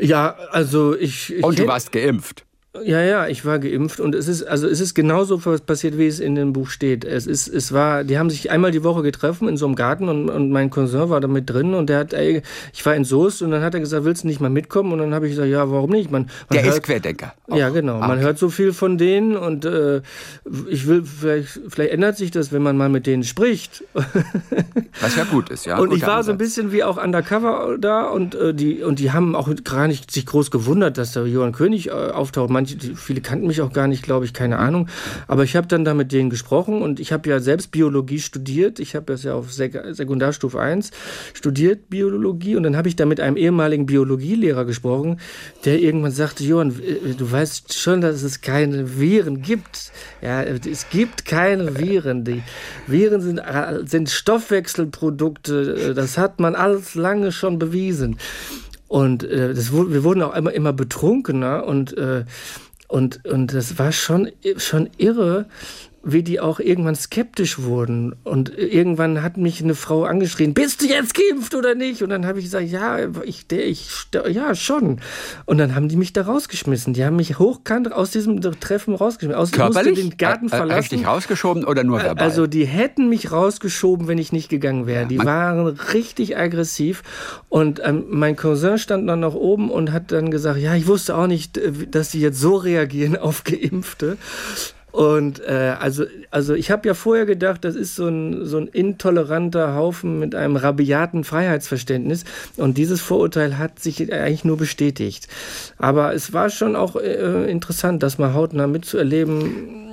Ja, 0.00 0.36
also 0.50 0.96
ich. 0.96 1.32
ich 1.32 1.44
und 1.44 1.60
du 1.60 1.66
warst 1.68 1.92
geimpft. 1.92 2.44
Ja, 2.84 3.00
ja, 3.00 3.26
ich 3.26 3.46
war 3.46 3.58
geimpft 3.58 3.98
und 3.98 4.14
es 4.14 4.28
ist 4.28 4.42
also 4.42 4.68
es 4.68 4.80
ist 4.80 4.94
genauso 4.94 5.38
passiert, 5.38 5.96
wie 5.96 6.06
es 6.06 6.20
in 6.20 6.34
dem 6.34 6.52
Buch 6.52 6.68
steht. 6.68 7.02
Es 7.02 7.26
ist 7.26 7.48
es 7.48 7.72
war, 7.72 8.04
die 8.04 8.18
haben 8.18 8.28
sich 8.28 8.50
einmal 8.50 8.72
die 8.72 8.84
Woche 8.84 9.02
getroffen 9.02 9.48
in 9.48 9.56
so 9.56 9.64
einem 9.64 9.74
Garten 9.74 10.10
und, 10.10 10.28
und 10.28 10.50
mein 10.50 10.68
Cousin 10.68 11.08
war 11.08 11.18
da 11.20 11.28
mit 11.28 11.48
drin 11.48 11.72
und 11.72 11.88
der 11.88 11.98
hat 12.00 12.12
ey, 12.12 12.42
ich 12.74 12.84
war 12.84 12.94
in 12.94 13.04
Soest 13.04 13.40
und 13.40 13.52
dann 13.52 13.62
hat 13.62 13.72
er 13.72 13.80
gesagt, 13.80 14.04
willst 14.04 14.24
du 14.24 14.26
nicht 14.28 14.40
mal 14.40 14.50
mitkommen 14.50 14.92
und 14.92 14.98
dann 14.98 15.14
habe 15.14 15.26
ich 15.26 15.32
gesagt, 15.32 15.48
ja, 15.48 15.70
warum 15.70 15.90
nicht? 15.90 16.10
Man, 16.10 16.24
man 16.24 16.30
der 16.52 16.64
hört, 16.64 16.74
ist 16.74 16.82
Querdenker. 16.82 17.32
Auch. 17.48 17.56
Ja, 17.56 17.70
genau. 17.70 18.00
Man 18.00 18.12
okay. 18.12 18.20
hört 18.20 18.38
so 18.38 18.50
viel 18.50 18.74
von 18.74 18.98
denen 18.98 19.34
und 19.34 19.64
äh, 19.64 20.02
ich 20.68 20.86
will 20.86 21.04
vielleicht 21.04 21.60
vielleicht 21.68 21.92
ändert 21.92 22.18
sich 22.18 22.30
das, 22.30 22.52
wenn 22.52 22.62
man 22.62 22.76
mal 22.76 22.90
mit 22.90 23.06
denen 23.06 23.24
spricht. 23.24 23.82
Was 25.00 25.16
ja 25.16 25.24
gut 25.24 25.48
ist, 25.48 25.64
ja. 25.64 25.78
Und 25.78 25.94
ich 25.94 26.02
war 26.02 26.18
Ansatz. 26.18 26.26
so 26.26 26.32
ein 26.32 26.38
bisschen 26.38 26.72
wie 26.72 26.84
auch 26.84 27.02
undercover 27.02 27.78
da 27.80 28.08
und 28.08 28.34
äh, 28.34 28.52
die 28.52 28.82
und 28.82 28.98
die 28.98 29.10
haben 29.10 29.34
auch 29.34 29.48
gar 29.64 29.88
nicht 29.88 30.10
sich 30.10 30.26
groß 30.26 30.50
gewundert, 30.50 30.98
dass 30.98 31.12
da 31.12 31.24
Johann 31.24 31.52
König 31.52 31.88
äh, 31.88 31.92
auftaucht. 31.92 32.50
Manche 32.58 32.76
viele 32.96 33.20
kannten 33.20 33.46
mich 33.46 33.60
auch 33.60 33.72
gar 33.72 33.86
nicht, 33.86 34.02
glaube 34.02 34.24
ich, 34.24 34.32
keine 34.32 34.58
Ahnung. 34.58 34.88
Aber 35.28 35.44
ich 35.44 35.54
habe 35.54 35.68
dann 35.68 35.84
da 35.84 35.94
mit 35.94 36.10
denen 36.10 36.28
gesprochen 36.28 36.82
und 36.82 36.98
ich 36.98 37.12
habe 37.12 37.30
ja 37.30 37.38
selbst 37.38 37.70
Biologie 37.70 38.18
studiert. 38.18 38.80
Ich 38.80 38.96
habe 38.96 39.06
das 39.06 39.22
ja 39.22 39.34
auf 39.34 39.52
Sek 39.52 39.78
Sekundarstufe 39.92 40.60
1 40.60 40.90
studiert, 41.34 41.88
Biologie. 41.88 42.56
Und 42.56 42.64
dann 42.64 42.76
habe 42.76 42.88
ich 42.88 42.96
da 42.96 43.06
mit 43.06 43.20
einem 43.20 43.36
ehemaligen 43.36 43.86
Biologielehrer 43.86 44.64
gesprochen, 44.64 45.20
der 45.64 45.78
irgendwann 45.78 46.10
sagte, 46.10 46.42
Johann, 46.42 46.74
du 47.16 47.30
weißt 47.30 47.78
schon, 47.78 48.00
dass 48.00 48.24
es 48.24 48.40
keine 48.40 48.98
Viren 48.98 49.40
gibt. 49.40 49.92
Ja, 50.20 50.42
es 50.42 50.90
gibt 50.90 51.26
keine 51.26 51.78
Viren. 51.78 52.24
Die 52.24 52.42
Viren 52.88 53.20
sind, 53.20 53.38
äh, 53.38 53.86
sind 53.86 54.10
Stoffwechselprodukte. 54.10 55.94
Das 55.94 56.18
hat 56.18 56.40
man 56.40 56.56
alles 56.56 56.96
lange 56.96 57.30
schon 57.30 57.60
bewiesen. 57.60 58.18
Und 58.88 59.22
äh, 59.22 59.54
das, 59.54 59.72
wir 59.72 60.02
wurden 60.02 60.22
auch 60.22 60.34
immer, 60.34 60.52
immer 60.52 60.72
betrunkener 60.72 61.64
und 61.64 61.96
äh, 61.96 62.24
und, 62.88 63.22
und 63.26 63.52
das 63.52 63.78
war 63.78 63.92
schon, 63.92 64.30
schon 64.56 64.88
irre, 64.96 65.44
wie 66.02 66.22
die 66.22 66.40
auch 66.40 66.60
irgendwann 66.60 66.94
skeptisch 66.94 67.58
wurden. 67.58 68.14
Und 68.24 68.56
irgendwann 68.56 69.22
hat 69.22 69.36
mich 69.36 69.62
eine 69.62 69.74
Frau 69.74 70.04
angeschrien, 70.04 70.54
bist 70.54 70.82
du 70.82 70.86
jetzt 70.86 71.14
geimpft 71.14 71.54
oder 71.54 71.74
nicht? 71.74 72.02
Und 72.02 72.10
dann 72.10 72.24
habe 72.24 72.38
ich 72.38 72.46
gesagt, 72.46 72.68
ja, 72.68 72.98
ich, 73.24 73.50
ich, 73.50 73.90
ja, 74.30 74.54
schon. 74.54 75.00
Und 75.44 75.58
dann 75.58 75.74
haben 75.74 75.88
die 75.88 75.96
mich 75.96 76.12
da 76.12 76.22
rausgeschmissen. 76.22 76.94
Die 76.94 77.04
haben 77.04 77.16
mich 77.16 77.38
hochkant 77.38 77.92
aus 77.92 78.10
diesem 78.10 78.40
Treffen 78.40 78.94
rausgeschmissen. 78.94 79.40
Aus, 79.40 79.50
Körperlich? 79.50 79.98
den 79.98 80.16
Garten 80.16 80.48
verlassen. 80.48 80.78
Richtig 80.78 81.06
rausgeschoben 81.06 81.64
oder 81.64 81.84
nur 81.84 82.02
verbal? 82.02 82.24
Also 82.24 82.46
die 82.46 82.64
hätten 82.64 83.08
mich 83.08 83.32
rausgeschoben, 83.32 84.06
wenn 84.08 84.18
ich 84.18 84.32
nicht 84.32 84.48
gegangen 84.48 84.86
wäre. 84.86 85.02
Ja, 85.02 85.08
die 85.08 85.18
waren 85.18 85.66
richtig 85.66 86.36
aggressiv. 86.36 87.02
Und 87.48 87.80
ähm, 87.84 88.04
mein 88.08 88.36
Cousin 88.36 88.78
stand 88.78 89.08
dann 89.08 89.20
noch 89.20 89.34
oben 89.34 89.70
und 89.70 89.92
hat 89.92 90.12
dann 90.12 90.30
gesagt, 90.30 90.58
ja, 90.60 90.74
ich 90.74 90.86
wusste 90.86 91.16
auch 91.16 91.26
nicht, 91.26 91.58
äh, 91.58 91.72
dass 91.90 92.10
die 92.10 92.20
jetzt 92.20 92.40
so 92.40 92.56
reagieren 92.56 93.16
auf 93.16 93.44
Geimpfte. 93.44 94.16
Und 94.90 95.40
äh, 95.40 95.74
also, 95.78 96.04
also 96.30 96.54
ich 96.54 96.70
habe 96.70 96.88
ja 96.88 96.94
vorher 96.94 97.26
gedacht, 97.26 97.64
das 97.64 97.76
ist 97.76 97.94
so 97.94 98.08
ein, 98.08 98.46
so 98.46 98.58
ein 98.58 98.68
intoleranter 98.68 99.74
Haufen 99.74 100.18
mit 100.18 100.34
einem 100.34 100.56
rabiaten 100.56 101.24
Freiheitsverständnis. 101.24 102.24
Und 102.56 102.78
dieses 102.78 103.00
Vorurteil 103.00 103.58
hat 103.58 103.80
sich 103.80 104.12
eigentlich 104.12 104.44
nur 104.44 104.56
bestätigt. 104.56 105.28
Aber 105.76 106.14
es 106.14 106.32
war 106.32 106.50
schon 106.50 106.74
auch 106.74 106.96
äh, 106.96 107.50
interessant, 107.50 108.02
das 108.02 108.18
mal 108.18 108.32
hautnah 108.32 108.66
mitzuerleben 108.66 109.87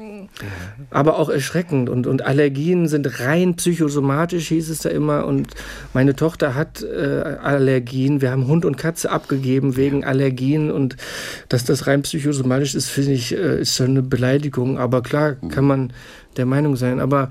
aber 0.89 1.17
auch 1.17 1.29
erschreckend. 1.29 1.89
Und, 1.89 2.07
und 2.07 2.23
Allergien 2.23 2.87
sind 2.87 3.19
rein 3.19 3.55
psychosomatisch, 3.55 4.49
hieß 4.49 4.69
es 4.69 4.79
da 4.79 4.89
immer. 4.89 5.25
Und 5.25 5.49
meine 5.93 6.15
Tochter 6.15 6.55
hat 6.55 6.83
äh, 6.83 7.37
Allergien. 7.41 8.21
Wir 8.21 8.31
haben 8.31 8.47
Hund 8.47 8.65
und 8.65 8.77
Katze 8.77 9.11
abgegeben 9.11 9.75
wegen 9.75 10.03
Allergien. 10.03 10.71
Und 10.71 10.97
dass 11.49 11.63
das 11.63 11.87
rein 11.87 12.01
psychosomatisch 12.01 12.75
ist, 12.75 12.89
finde 12.89 13.13
ich, 13.13 13.33
äh, 13.33 13.61
ist 13.61 13.75
schon 13.75 13.91
eine 13.91 14.03
Beleidigung. 14.03 14.77
Aber 14.77 15.01
klar 15.01 15.35
kann 15.35 15.65
man 15.65 15.93
der 16.37 16.45
Meinung 16.45 16.75
sein. 16.75 16.99
Aber 16.99 17.29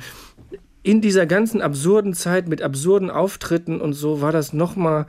in 0.82 1.00
dieser 1.00 1.26
ganzen 1.26 1.62
absurden 1.62 2.14
Zeit 2.14 2.48
mit 2.48 2.62
absurden 2.62 3.10
Auftritten 3.10 3.80
und 3.80 3.94
so 3.94 4.20
war 4.20 4.32
das 4.32 4.52
nochmal 4.52 5.06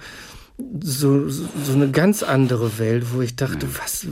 so, 0.80 1.28
so 1.28 1.74
eine 1.74 1.92
ganz 1.92 2.24
andere 2.24 2.80
Welt, 2.80 3.08
wo 3.14 3.22
ich 3.22 3.36
dachte, 3.36 3.68
was, 3.78 4.08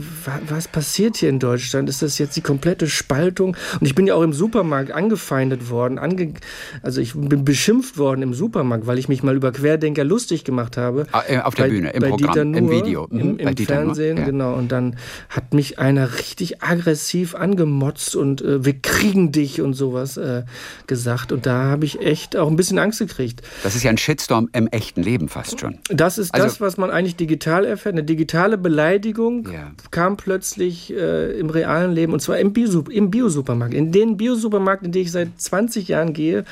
was 0.46 0.68
passiert 0.68 1.16
hier 1.16 1.30
in 1.30 1.38
Deutschland? 1.38 1.88
Ist 1.88 2.02
das 2.02 2.18
jetzt 2.18 2.36
die 2.36 2.42
komplette 2.42 2.86
Spaltung? 2.86 3.56
Und 3.80 3.86
ich 3.86 3.94
bin 3.94 4.06
ja 4.06 4.14
auch 4.14 4.22
im 4.22 4.34
Supermarkt 4.34 4.92
angefeindet 4.92 5.70
worden, 5.70 5.98
ange, 5.98 6.34
also 6.82 7.00
ich 7.00 7.14
bin 7.14 7.46
beschimpft 7.46 7.96
worden 7.96 8.20
im 8.20 8.34
Supermarkt, 8.34 8.86
weil 8.86 8.98
ich 8.98 9.08
mich 9.08 9.22
mal 9.22 9.34
über 9.34 9.52
Querdenker 9.52 10.04
lustig 10.04 10.44
gemacht 10.44 10.76
habe. 10.76 11.06
Ah, 11.12 11.22
äh, 11.26 11.38
auf 11.38 11.54
der 11.54 11.64
bei, 11.64 11.68
Bühne, 11.70 11.90
im 11.90 12.02
Programm, 12.02 12.50
Nuhr, 12.50 12.58
im 12.58 12.70
Video, 12.70 13.06
im, 13.10 13.38
im 13.38 13.56
Fernsehen, 13.56 14.18
ja. 14.18 14.24
genau. 14.24 14.52
Und 14.54 14.70
dann 14.70 14.96
hat 15.30 15.54
mich 15.54 15.78
einer 15.78 16.18
richtig 16.18 16.62
aggressiv 16.62 17.34
angemotzt 17.34 18.16
und 18.16 18.42
äh, 18.42 18.62
wir 18.62 18.74
kriegen 18.80 19.32
dich 19.32 19.62
und 19.62 19.72
sowas 19.72 20.18
äh, 20.18 20.42
gesagt. 20.86 21.32
Und 21.32 21.46
da 21.46 21.64
habe 21.64 21.86
ich 21.86 22.00
echt 22.00 22.36
auch 22.36 22.48
ein 22.48 22.56
bisschen 22.56 22.78
Angst 22.78 22.98
gekriegt. 22.98 23.40
Das 23.62 23.74
ist 23.74 23.82
ja 23.82 23.90
ein 23.90 23.98
Shitstorm 23.98 24.50
im 24.52 24.66
echten 24.66 25.02
Leben 25.02 25.30
fast 25.30 25.58
schon. 25.58 25.78
Das 25.88 26.18
ist 26.18 26.33
also, 26.34 26.46
das, 26.46 26.60
was 26.60 26.76
man 26.76 26.90
eigentlich 26.90 27.16
digital 27.16 27.64
erfährt. 27.64 27.94
Eine 27.94 28.04
digitale 28.04 28.58
Beleidigung 28.58 29.48
ja. 29.52 29.72
kam 29.90 30.16
plötzlich 30.16 30.92
äh, 30.92 31.38
im 31.38 31.50
realen 31.50 31.92
Leben 31.92 32.12
und 32.12 32.20
zwar 32.20 32.38
im, 32.38 32.52
Bio, 32.52 32.84
im 32.90 33.10
Biosupermarkt. 33.10 33.74
In 33.74 33.92
den 33.92 34.16
Biosupermarkt, 34.16 34.84
in 34.84 34.92
den 34.92 35.02
ich 35.02 35.12
seit 35.12 35.28
20 35.40 35.88
Jahren 35.88 36.12
gehe, 36.12 36.44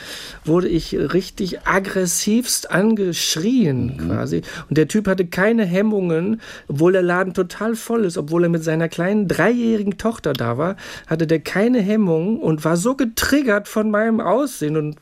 wurde 0.44 0.68
ich 0.68 0.94
richtig 0.96 1.66
aggressivst 1.66 2.70
angeschrien 2.70 3.96
mhm. 3.96 4.08
quasi. 4.08 4.42
Und 4.68 4.78
der 4.78 4.88
Typ 4.88 5.06
hatte 5.06 5.26
keine 5.26 5.64
Hemmungen, 5.64 6.40
obwohl 6.68 6.92
der 6.92 7.02
Laden 7.02 7.34
total 7.34 7.74
voll 7.74 8.04
ist, 8.04 8.18
obwohl 8.18 8.44
er 8.44 8.50
mit 8.50 8.64
seiner 8.64 8.88
kleinen 8.88 9.28
dreijährigen 9.28 9.98
Tochter 9.98 10.32
da 10.32 10.58
war, 10.58 10.76
hatte 11.06 11.26
der 11.26 11.40
keine 11.40 11.80
Hemmungen 11.80 12.38
und 12.38 12.64
war 12.64 12.76
so 12.76 12.94
getriggert 12.94 13.68
von 13.68 13.90
meinem 13.90 14.20
Aussehen 14.20 14.76
und 14.76 14.96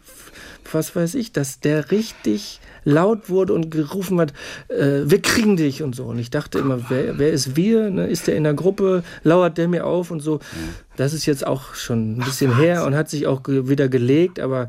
was 0.72 0.94
weiß 0.94 1.14
ich, 1.14 1.32
dass 1.32 1.60
der 1.60 1.90
richtig 1.90 2.60
laut 2.84 3.28
wurde 3.28 3.52
und 3.52 3.70
gerufen 3.70 4.20
hat, 4.20 4.32
äh, 4.68 5.02
wir 5.04 5.20
kriegen 5.20 5.56
dich 5.56 5.82
und 5.82 5.94
so. 5.94 6.04
Und 6.04 6.18
ich 6.18 6.30
dachte 6.30 6.58
immer, 6.58 6.90
wer, 6.90 7.18
wer 7.18 7.32
ist 7.32 7.56
wir? 7.56 7.90
Ne? 7.90 8.06
Ist 8.06 8.26
der 8.26 8.36
in 8.36 8.44
der 8.44 8.54
Gruppe? 8.54 9.02
Lauert 9.22 9.58
der 9.58 9.68
mir 9.68 9.86
auf 9.86 10.10
und 10.10 10.20
so? 10.20 10.40
Das 10.96 11.12
ist 11.12 11.26
jetzt 11.26 11.46
auch 11.46 11.74
schon 11.74 12.18
ein 12.18 12.24
bisschen 12.24 12.52
Ach, 12.54 12.60
her 12.60 12.86
und 12.86 12.94
hat 12.94 13.08
sich 13.08 13.26
auch 13.26 13.42
ge 13.42 13.68
wieder 13.68 13.88
gelegt, 13.88 14.40
aber 14.40 14.68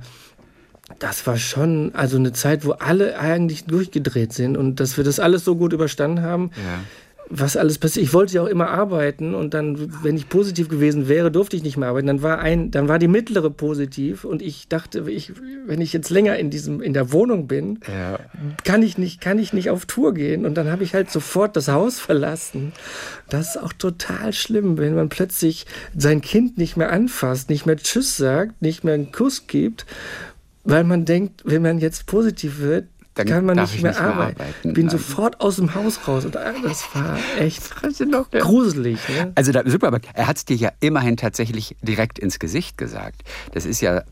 das 1.00 1.26
war 1.26 1.38
schon 1.38 1.92
also 1.94 2.18
eine 2.18 2.34
Zeit, 2.34 2.66
wo 2.66 2.72
alle 2.72 3.18
eigentlich 3.18 3.66
durchgedreht 3.66 4.34
sind 4.34 4.58
und 4.58 4.80
dass 4.80 4.98
wir 4.98 5.04
das 5.04 5.20
alles 5.20 5.46
so 5.46 5.56
gut 5.56 5.74
überstanden 5.74 6.22
haben. 6.22 6.52
Ja 6.56 6.80
was 7.34 7.56
alles 7.56 7.78
passiert. 7.78 8.06
Ich 8.06 8.14
wollte 8.14 8.34
ja 8.36 8.42
auch 8.42 8.48
immer 8.48 8.70
arbeiten 8.70 9.34
und 9.34 9.54
dann, 9.54 10.04
wenn 10.04 10.18
ich 10.18 10.28
positiv 10.28 10.68
gewesen 10.68 11.08
wäre, 11.08 11.32
durfte 11.32 11.56
ich 11.56 11.64
nicht 11.64 11.78
mehr 11.78 11.90
arbeiten. 11.90 12.08
Dann 12.08 12.22
war 12.22 12.40
ein, 12.40 12.72
dann 12.72 12.90
war 12.90 13.00
die 13.00 13.08
mittlere 13.08 13.50
positiv 13.50 14.26
und 14.26 14.42
ich 14.42 14.68
dachte, 14.68 15.10
ich, 15.10 15.32
wenn 15.66 15.80
ich 15.80 15.94
jetzt 15.94 16.10
länger 16.10 16.38
in 16.38 16.50
diesem, 16.50 16.82
in 16.82 16.94
der 16.94 17.14
Wohnung 17.14 17.48
bin, 17.48 17.80
ja. 17.88 18.20
kann 18.66 18.84
ich 18.84 18.98
nicht, 18.98 19.22
kann 19.22 19.40
ich 19.40 19.54
nicht 19.54 19.70
auf 19.70 19.86
Tour 19.86 20.14
gehen. 20.14 20.46
Und 20.46 20.56
dann 20.56 20.70
habe 20.70 20.84
ich 20.84 20.94
halt 20.94 21.10
sofort 21.10 21.56
das 21.56 21.70
Haus 21.70 22.00
verlassen. 22.00 22.74
Das 23.30 23.56
ist 23.56 23.62
auch 23.62 23.74
total 23.74 24.34
schlimm, 24.34 24.78
wenn 24.78 24.94
man 24.94 25.08
plötzlich 25.08 25.66
sein 25.96 26.20
Kind 26.20 26.58
nicht 26.58 26.76
mehr 26.76 26.92
anfasst, 26.92 27.50
nicht 27.50 27.66
mehr 27.66 27.78
Tschüss 27.78 28.18
sagt, 28.18 28.62
nicht 28.62 28.84
mehr 28.84 28.96
einen 28.96 29.12
Kuss 29.12 29.48
gibt 29.48 29.86
weil 30.64 30.84
man 30.84 31.06
denkt, 31.06 31.42
wenn 31.44 31.64
man 31.64 31.80
jetzt 31.80 32.06
positiv 32.06 32.60
wird, 32.60 32.86
dann 33.16 33.28
kann 33.28 33.46
man 33.46 33.58
nicht 33.58 33.82
mehr, 33.82 33.92
nicht 33.92 34.00
mehr 34.00 34.10
arbeiten. 34.10 34.42
arbeiten. 34.42 34.74
Bin 34.74 34.86
Nein. 34.86 34.98
sofort 34.98 35.42
aus 35.42 35.58
dem 35.58 35.76
Haus 35.76 36.08
raus 36.08 36.24
und 36.26 36.36
das 36.36 36.96
war 36.96 37.18
echt 37.40 37.72
gruselig. 38.32 39.00
Ne? 39.10 39.34
Also 39.36 39.52
da, 39.52 39.64
super, 39.66 39.88
aber 39.88 40.00
er 40.14 40.28
hat 40.28 40.38
es 40.38 40.46
dir 40.46 40.56
ja 40.56 40.72
immerhin 40.80 41.18
tatsächlich 41.18 41.76
direkt 41.82 42.20
ins 42.20 42.40
Gesicht 42.40 42.78
gesagt. 42.78 43.24
Das 43.54 43.66
ist 43.66 43.82
ja 43.82 43.98
äh, 43.98 44.04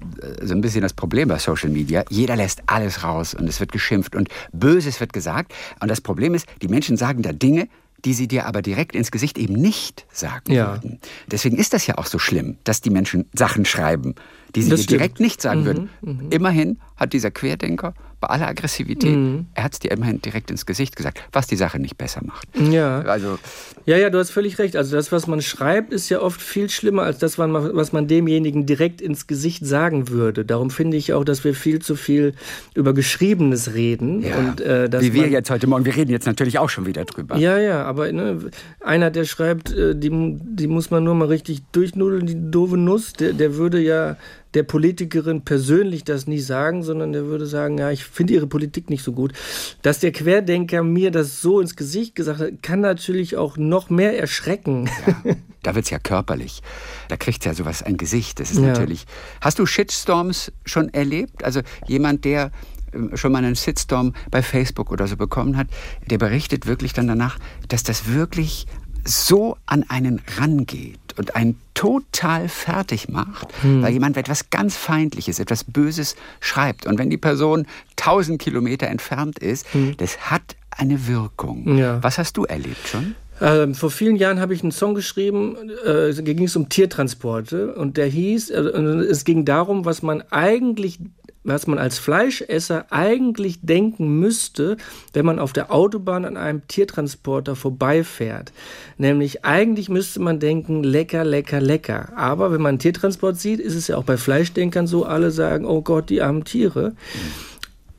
so 0.41 0.53
ein 0.53 0.61
bisschen 0.61 0.81
das 0.81 0.93
Problem 0.93 1.29
bei 1.29 1.39
Social 1.39 1.69
Media. 1.69 2.03
Jeder 2.09 2.35
lässt 2.35 2.63
alles 2.65 3.03
raus 3.03 3.33
und 3.33 3.47
es 3.47 3.59
wird 3.59 3.71
geschimpft 3.71 4.15
und 4.15 4.29
Böses 4.51 4.99
wird 4.99 5.13
gesagt. 5.13 5.53
Und 5.79 5.89
das 5.89 6.01
Problem 6.01 6.35
ist, 6.35 6.45
die 6.61 6.67
Menschen 6.67 6.97
sagen 6.97 7.21
da 7.21 7.31
Dinge, 7.31 7.69
die 8.05 8.13
sie 8.13 8.27
dir 8.27 8.45
aber 8.45 8.61
direkt 8.61 8.95
ins 8.95 9.11
Gesicht 9.11 9.37
eben 9.37 9.53
nicht 9.53 10.05
sagen 10.11 10.51
ja. 10.51 10.73
würden. 10.73 10.99
Deswegen 11.29 11.57
ist 11.57 11.73
das 11.73 11.85
ja 11.87 11.97
auch 11.97 12.05
so 12.05 12.19
schlimm, 12.19 12.57
dass 12.63 12.81
die 12.81 12.89
Menschen 12.89 13.25
Sachen 13.33 13.65
schreiben, 13.65 14.15
die 14.55 14.63
sie 14.63 14.75
dir 14.75 14.85
direkt 14.85 15.19
nicht 15.19 15.41
sagen 15.41 15.61
mhm, 15.61 15.65
würden. 15.65 15.89
Mhm. 16.01 16.27
Immerhin 16.29 16.79
hat 16.95 17.13
dieser 17.13 17.31
Querdenker 17.31 17.93
bei 18.19 18.27
aller 18.27 18.47
Aggressivität, 18.47 19.15
mhm. 19.15 19.45
er 19.53 19.63
hat 19.63 19.73
es 19.73 19.79
dir 19.79 19.91
immerhin 19.91 20.21
direkt 20.21 20.51
ins 20.51 20.65
Gesicht 20.65 20.95
gesagt, 20.95 21.23
was 21.31 21.47
die 21.47 21.55
Sache 21.55 21.79
nicht 21.79 21.97
besser 21.97 22.21
macht. 22.23 22.47
Ja. 22.71 23.01
Also, 23.01 23.39
ja, 23.85 23.97
ja, 23.97 24.09
du 24.09 24.19
hast 24.19 24.31
völlig 24.31 24.59
recht. 24.59 24.75
Also 24.75 24.95
das, 24.95 25.11
was 25.11 25.27
man 25.27 25.41
schreibt, 25.41 25.93
ist 25.93 26.09
ja 26.09 26.21
oft 26.21 26.41
viel 26.41 26.69
schlimmer 26.69 27.03
als 27.03 27.17
das, 27.17 27.37
was 27.39 27.91
man 27.93 28.07
demjenigen 28.07 28.65
direkt 28.65 29.01
ins 29.01 29.27
Gesicht 29.27 29.65
sagen 29.65 30.09
würde. 30.09 30.43
Darum 30.45 30.69
finde 30.69 30.97
ich 30.97 31.13
auch, 31.13 31.23
dass 31.23 31.43
wir 31.43 31.55
viel 31.55 31.79
zu 31.79 31.95
viel 31.95 32.33
über 32.73 32.93
Geschriebenes 32.93 33.73
reden. 33.73 34.21
Ja. 34.21 34.37
Und, 34.37 34.61
äh, 34.61 34.89
Wie 34.99 35.13
wir 35.13 35.27
jetzt 35.29 35.49
heute 35.49 35.67
Morgen, 35.67 35.85
wir 35.85 35.95
reden 35.95 36.11
jetzt 36.11 36.25
natürlich 36.25 36.59
auch 36.59 36.69
schon 36.69 36.85
wieder 36.85 37.05
drüber. 37.05 37.37
Ja, 37.37 37.57
ja, 37.57 37.83
aber 37.83 38.11
ne, 38.11 38.51
einer, 38.81 39.11
der 39.11 39.25
schreibt, 39.25 39.71
äh, 39.71 39.95
die, 39.95 40.09
die 40.41 40.67
muss 40.67 40.91
man 40.91 41.03
nur 41.03 41.15
mal 41.15 41.27
richtig 41.27 41.61
durchnudeln, 41.71 42.25
die 42.25 42.51
doofe 42.51 42.77
Nuss, 42.77 43.13
der, 43.13 43.33
der 43.33 43.55
würde 43.55 43.79
ja 43.79 44.17
der 44.53 44.63
Politikerin 44.63 45.41
persönlich 45.41 46.03
das 46.03 46.27
nie 46.27 46.39
sagen, 46.39 46.83
sondern 46.83 47.13
der 47.13 47.25
würde 47.25 47.45
sagen, 47.45 47.77
ja, 47.77 47.91
ich 47.91 48.03
finde 48.03 48.33
ihre 48.33 48.47
Politik 48.47 48.89
nicht 48.89 49.03
so 49.03 49.11
gut. 49.11 49.33
Dass 49.81 49.99
der 49.99 50.11
Querdenker 50.11 50.83
mir 50.83 51.11
das 51.11 51.41
so 51.41 51.59
ins 51.59 51.75
Gesicht 51.75 52.15
gesagt 52.15 52.39
hat, 52.39 52.63
kann 52.63 52.79
natürlich 52.79 53.37
auch 53.37 53.57
noch 53.57 53.89
mehr 53.89 54.19
erschrecken. 54.19 54.89
Ja, 55.07 55.35
da 55.63 55.75
wird 55.75 55.85
es 55.85 55.91
ja 55.91 55.99
körperlich. 55.99 56.61
Da 57.09 57.17
kriegt 57.17 57.39
es 57.41 57.45
ja 57.45 57.53
sowas 57.53 57.83
ein 57.83 57.97
Gesicht. 57.97 58.39
Das 58.39 58.51
ist 58.51 58.59
ja. 58.59 58.67
natürlich. 58.67 59.05
Hast 59.41 59.59
du 59.59 59.65
Shitstorms 59.65 60.51
schon 60.65 60.93
erlebt? 60.93 61.43
Also 61.43 61.61
jemand, 61.87 62.25
der 62.25 62.51
ähm, 62.93 63.15
schon 63.15 63.31
mal 63.31 63.43
einen 63.43 63.55
Shitstorm 63.55 64.13
bei 64.31 64.41
Facebook 64.41 64.91
oder 64.91 65.07
so 65.07 65.17
bekommen 65.17 65.57
hat, 65.57 65.67
der 66.09 66.17
berichtet 66.17 66.65
wirklich 66.65 66.93
dann 66.93 67.07
danach, 67.07 67.37
dass 67.67 67.83
das 67.83 68.07
wirklich 68.07 68.65
so 69.09 69.57
an 69.65 69.85
einen 69.89 70.21
rangeht 70.37 70.99
und 71.17 71.35
einen 71.35 71.59
total 71.73 72.47
fertig 72.47 73.09
macht, 73.09 73.47
hm. 73.61 73.81
weil 73.81 73.91
jemand 73.91 74.17
etwas 74.17 74.49
ganz 74.49 74.77
Feindliches, 74.77 75.39
etwas 75.39 75.63
Böses 75.63 76.15
schreibt. 76.39 76.85
Und 76.85 76.99
wenn 76.99 77.09
die 77.09 77.17
Person 77.17 77.65
tausend 77.95 78.41
Kilometer 78.41 78.87
entfernt 78.87 79.39
ist, 79.39 79.71
hm. 79.73 79.97
das 79.97 80.31
hat 80.31 80.55
eine 80.69 81.07
Wirkung. 81.07 81.77
Ja. 81.77 82.01
Was 82.03 82.17
hast 82.17 82.37
du 82.37 82.45
erlebt 82.45 82.87
schon? 82.87 83.15
Ähm, 83.41 83.73
vor 83.73 83.89
vielen 83.89 84.17
Jahren 84.17 84.39
habe 84.39 84.53
ich 84.53 84.63
einen 84.63 84.71
Song 84.71 84.95
geschrieben, 84.95 85.55
äh, 85.85 86.11
ging 86.21 86.43
es 86.43 86.55
um 86.55 86.67
Tiertransporte 86.67 87.73
und 87.73 87.95
der 87.97 88.07
hieß, 88.07 88.49
äh, 88.49 88.59
es 88.59 89.23
ging 89.23 89.45
darum, 89.45 89.85
was 89.85 90.01
man 90.01 90.23
eigentlich 90.29 90.99
was 91.43 91.67
man 91.67 91.79
als 91.79 91.99
Fleischesser 91.99 92.85
eigentlich 92.89 93.59
denken 93.61 94.19
müsste, 94.19 94.77
wenn 95.13 95.25
man 95.25 95.39
auf 95.39 95.53
der 95.53 95.71
Autobahn 95.71 96.25
an 96.25 96.37
einem 96.37 96.67
Tiertransporter 96.67 97.55
vorbeifährt. 97.55 98.51
Nämlich 98.97 99.45
eigentlich 99.45 99.89
müsste 99.89 100.19
man 100.19 100.39
denken, 100.39 100.83
lecker, 100.83 101.23
lecker, 101.23 101.61
lecker. 101.61 102.11
Aber 102.15 102.51
wenn 102.51 102.61
man 102.61 102.69
einen 102.69 102.79
Tiertransport 102.79 103.37
sieht, 103.37 103.59
ist 103.59 103.75
es 103.75 103.87
ja 103.87 103.97
auch 103.97 104.03
bei 104.03 104.17
Fleischdenkern 104.17 104.87
so, 104.87 105.05
alle 105.05 105.31
sagen, 105.31 105.65
oh 105.65 105.81
Gott, 105.81 106.09
die 106.09 106.21
armen 106.21 106.43
Tiere. 106.43 106.93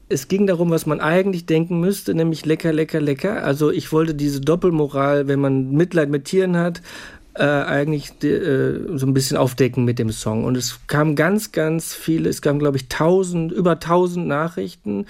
Es 0.08 0.26
ging 0.26 0.46
darum, 0.46 0.70
was 0.70 0.86
man 0.86 1.00
eigentlich 1.00 1.46
denken 1.46 1.80
müsste, 1.80 2.14
nämlich 2.14 2.44
lecker, 2.44 2.72
lecker, 2.72 3.00
lecker. 3.00 3.44
Also 3.44 3.70
ich 3.70 3.92
wollte 3.92 4.14
diese 4.14 4.40
Doppelmoral, 4.40 5.28
wenn 5.28 5.40
man 5.40 5.70
Mitleid 5.70 6.10
mit 6.10 6.24
Tieren 6.24 6.56
hat, 6.56 6.82
äh, 7.34 7.44
eigentlich 7.44 8.22
äh, 8.22 8.96
so 8.96 9.06
ein 9.06 9.14
bisschen 9.14 9.36
aufdecken 9.36 9.84
mit 9.84 9.98
dem 9.98 10.10
Song. 10.10 10.44
Und 10.44 10.56
es 10.56 10.80
kam 10.86 11.14
ganz, 11.14 11.52
ganz 11.52 11.94
viele, 11.94 12.28
es 12.28 12.42
kamen, 12.42 12.58
glaube 12.58 12.76
ich, 12.76 12.88
tausend, 12.88 13.52
über 13.52 13.78
tausend 13.78 14.26
Nachrichten, 14.26 15.06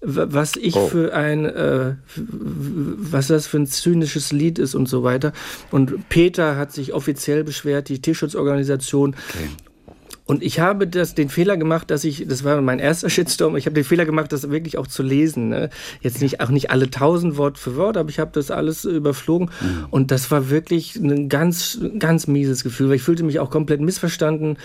was 0.00 0.56
ich 0.56 0.76
oh. 0.76 0.86
für 0.86 1.14
ein, 1.14 1.44
äh, 1.44 1.94
was 2.16 3.28
das 3.28 3.46
für 3.46 3.58
ein 3.58 3.66
zynisches 3.66 4.32
Lied 4.32 4.58
ist 4.58 4.74
und 4.74 4.88
so 4.88 5.02
weiter. 5.02 5.32
Und 5.70 6.08
Peter 6.08 6.56
hat 6.56 6.72
sich 6.72 6.92
offiziell 6.92 7.44
beschwert, 7.44 7.88
die 7.88 8.00
Tierschutzorganisation, 8.00 9.14
okay. 9.28 9.48
Und 10.28 10.42
ich 10.42 10.60
habe 10.60 10.86
das, 10.86 11.14
den 11.14 11.30
Fehler 11.30 11.56
gemacht, 11.56 11.90
dass 11.90 12.04
ich, 12.04 12.26
das 12.28 12.44
war 12.44 12.60
mein 12.60 12.80
erster 12.80 13.08
Shitstorm, 13.08 13.56
ich 13.56 13.64
habe 13.64 13.72
den 13.72 13.82
Fehler 13.82 14.04
gemacht, 14.04 14.30
das 14.30 14.50
wirklich 14.50 14.76
auch 14.76 14.86
zu 14.86 15.02
lesen. 15.02 15.48
Ne? 15.48 15.70
Jetzt 16.02 16.20
nicht, 16.20 16.42
auch 16.42 16.50
nicht 16.50 16.70
alle 16.70 16.90
tausend 16.90 17.38
Wort 17.38 17.56
für 17.56 17.76
Wort, 17.76 17.96
aber 17.96 18.10
ich 18.10 18.18
habe 18.18 18.30
das 18.34 18.50
alles 18.50 18.84
überflogen. 18.84 19.48
Mhm. 19.62 19.86
Und 19.90 20.10
das 20.10 20.30
war 20.30 20.50
wirklich 20.50 20.96
ein 20.96 21.30
ganz, 21.30 21.80
ganz 21.98 22.26
mieses 22.26 22.62
Gefühl, 22.62 22.90
weil 22.90 22.96
ich 22.96 23.02
fühlte 23.02 23.24
mich 23.24 23.40
auch 23.40 23.48
komplett 23.48 23.80
missverstanden 23.80 24.58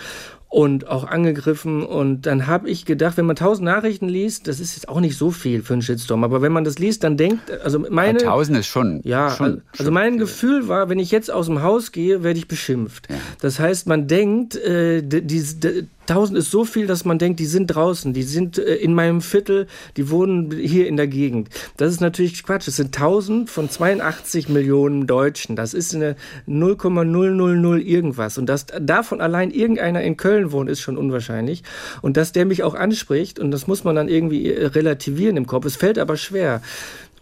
und 0.54 0.88
auch 0.88 1.06
angegriffen. 1.06 1.84
Und 1.84 2.28
dann 2.28 2.45
habe 2.45 2.70
ich 2.70 2.86
gedacht, 2.86 3.18
wenn 3.18 3.26
man 3.26 3.36
tausend 3.36 3.66
Nachrichten 3.66 4.08
liest, 4.08 4.47
das 4.47 4.60
ist 4.60 4.76
jetzt 4.76 4.88
auch 4.88 4.99
nicht 4.99 5.18
so 5.18 5.32
viel 5.32 5.64
für 5.64 5.74
einen 5.74 5.82
Shitstorm, 5.82 6.24
aber 6.24 6.43
wenn 6.43 6.51
man 6.51 6.64
das 6.64 6.78
liest, 6.78 7.04
dann 7.04 7.18
denkt, 7.18 7.49
also 7.64 7.80
meine. 7.89 8.20
Tausend 8.20 8.60
ist 8.60 8.68
schon. 8.68 9.01
Ja, 9.04 9.32
schon, 9.32 9.45
also, 9.45 9.62
also 9.80 9.91
mein. 9.91 10.14
Gefühl 10.14 10.68
war, 10.68 10.89
wenn 10.89 10.99
ich 10.99 11.10
jetzt 11.10 11.32
aus 11.32 11.47
dem 11.47 11.64
Haus 11.64 11.91
gehe, 11.91 12.22
werde 12.22 12.38
ich 12.38 12.47
beschimpft. 12.47 13.10
Ja. 13.10 13.16
Das 13.41 13.60
heißt, 13.60 13.88
man 13.88 14.08
denkt, 14.08 14.56
äh, 14.56 15.01
die, 15.01 15.24
die, 15.26 15.88
1000 16.10 16.38
ist 16.38 16.51
so 16.51 16.66
viel, 16.66 16.88
dass 16.88 17.06
man 17.06 17.18
denkt, 17.18 17.39
die 17.39 17.45
sind 17.45 17.68
draußen, 17.68 18.14
die 18.14 18.24
sind 18.24 18.58
äh, 18.58 18.76
in 18.76 18.93
meinem 18.93 19.22
Viertel, 19.22 19.68
die 19.97 20.10
wohnen 20.10 20.51
hier 20.51 20.88
in 20.88 20.97
der 20.97 21.08
Gegend. 21.08 21.49
Das 21.78 21.91
ist 21.91 22.01
natürlich 22.01 22.43
Quatsch. 22.43 22.68
Es 22.68 22.76
sind 22.76 22.95
1000 22.95 23.49
von 23.49 23.70
82 23.70 24.49
Millionen 24.49 25.08
Deutschen. 25.08 25.56
Das 25.56 25.74
ist 25.74 25.95
eine 25.95 26.16
0,000 26.47 27.82
irgendwas. 27.82 28.38
Und 28.38 28.47
dass 28.47 28.66
davon 28.66 29.22
allein 29.22 29.51
irgendeiner 29.51 30.01
in 30.01 30.18
Köln 30.18 30.51
wohnt, 30.51 30.70
ist 30.70 30.82
schon 30.82 30.97
unwahrscheinlich. 30.97 31.64
Und 32.01 32.18
dass 32.18 32.32
der 32.32 32.45
mich 32.45 32.64
auch 32.64 32.76
anspricht, 32.76 33.39
und 33.39 33.51
das 33.51 33.68
muss 33.68 33.84
man 33.84 33.95
dann 33.95 34.10
irgendwie 34.10 34.51
äh, 34.51 34.68
relativieren 34.68 35.38
im 35.38 35.47
Kopf. 35.47 35.66
Es 35.66 35.76
fällt 35.76 35.99
aber 35.99 36.18
schwer. 36.18 36.62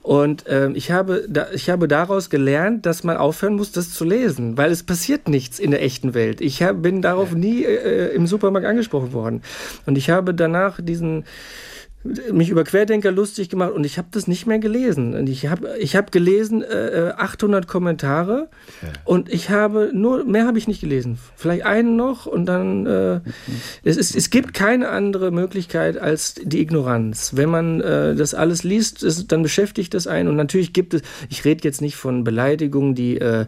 Und 0.02 0.46
ähm, 0.48 0.76
ich, 0.76 0.92
habe 0.92 1.26
da, 1.30 1.48
ich 1.54 1.70
habe 1.70 1.88
daraus 1.88 2.32
gelernt, 2.32 2.88
dass 2.88 3.04
man 3.04 3.18
aufhören 3.18 3.56
muss, 3.56 3.72
das 3.72 3.94
zu 3.94 4.04
lesen, 4.04 4.58
weil 4.58 4.72
es 4.72 4.84
passiert 4.84 5.28
nichts 5.28 5.60
in 5.60 5.70
der 5.70 5.84
echten 5.84 6.16
Welt. 6.16 6.42
Ich 6.42 6.64
hab, 6.64 6.82
bin 6.82 7.04
darauf 7.04 7.34
nie 7.34 7.64
äh, 7.64 8.14
im 8.16 8.26
Supermarkt 8.26 8.66
angesprochen 8.66 9.14
worden. 9.14 9.44
Und 9.86 9.98
ich 9.98 10.10
habe 10.10 10.34
danach 10.34 10.80
diesen 10.82 11.26
mich 12.04 12.50
über 12.50 12.64
Querdenker 12.64 13.12
lustig 13.12 13.50
gemacht 13.50 13.74
und 13.74 13.84
ich 13.86 13.98
habe 13.98 14.08
das 14.12 14.28
nicht 14.28 14.48
mehr 14.48 14.58
gelesen. 14.58 15.14
Und 15.14 15.30
ich 15.30 15.48
habe 15.48 15.78
ich 15.80 15.96
hab 15.96 16.12
gelesen 16.12 16.64
äh, 16.64 17.14
800 17.16 17.68
Kommentare 17.68 18.50
ja. 18.82 18.88
und 19.04 19.32
ich 19.32 19.52
habe 19.52 19.92
nur, 19.94 20.24
mehr 20.24 20.48
habe 20.48 20.58
ich 20.58 20.68
nicht 20.68 20.82
gelesen. 20.82 21.20
Vielleicht 21.36 21.66
einen 21.66 21.96
noch 21.96 22.26
und 22.26 22.48
dann, 22.48 22.88
äh, 22.88 23.16
mhm. 23.16 23.22
es, 23.84 23.98
ist, 23.98 24.16
es 24.16 24.32
gibt 24.32 24.54
keine 24.56 24.90
andere 24.90 25.32
Möglichkeit 25.32 25.98
als 25.98 26.36
die 26.42 26.62
Ignoranz. 26.62 27.34
Wenn 27.36 27.50
man 27.50 27.82
äh, 27.82 28.16
das 28.16 28.34
alles 28.34 28.64
liest, 28.64 29.04
ist, 29.04 29.32
dann 29.32 29.44
beschäftigt 29.44 29.94
das 29.94 30.08
einen 30.08 30.28
und 30.28 30.36
natürlich 30.36 30.74
gibt 30.74 30.96
es, 30.96 31.04
ich 31.30 31.46
rede 31.46 31.64
jetzt 31.64 31.82
nicht 31.82 31.98
von 31.98 32.24
Beleidigungen, 32.24 32.96
die, 32.96 33.20
äh, 33.20 33.46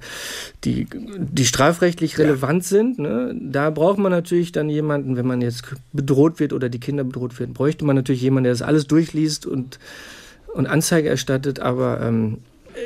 die, 0.63 0.85
die 0.91 1.45
strafrechtlich 1.45 2.19
relevant 2.19 2.63
ja. 2.63 2.69
sind. 2.69 2.99
Ne? 2.99 3.35
Da 3.41 3.71
braucht 3.71 3.97
man 3.97 4.11
natürlich 4.11 4.51
dann 4.51 4.69
jemanden, 4.69 5.17
wenn 5.17 5.25
man 5.25 5.41
jetzt 5.41 5.63
bedroht 5.91 6.39
wird 6.39 6.53
oder 6.53 6.69
die 6.69 6.79
Kinder 6.79 7.03
bedroht 7.03 7.39
werden, 7.39 7.53
bräuchte 7.53 7.83
man 7.83 7.95
natürlich 7.95 8.21
jemanden, 8.21 8.42
der 8.43 8.51
das 8.51 8.61
alles 8.61 8.87
durchliest 8.87 9.45
und, 9.45 9.79
und 10.53 10.67
Anzeige 10.67 11.09
erstattet. 11.09 11.59
Aber 11.59 12.01
ähm, 12.01 12.39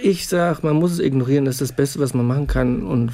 ich 0.03 0.27
sage, 0.27 0.59
man 0.63 0.75
muss 0.75 0.91
es 0.91 0.99
ignorieren, 0.99 1.45
das 1.45 1.55
ist 1.55 1.71
das 1.71 1.75
Beste, 1.75 1.99
was 1.99 2.13
man 2.13 2.27
machen 2.27 2.47
kann. 2.47 2.83
Und 2.83 3.13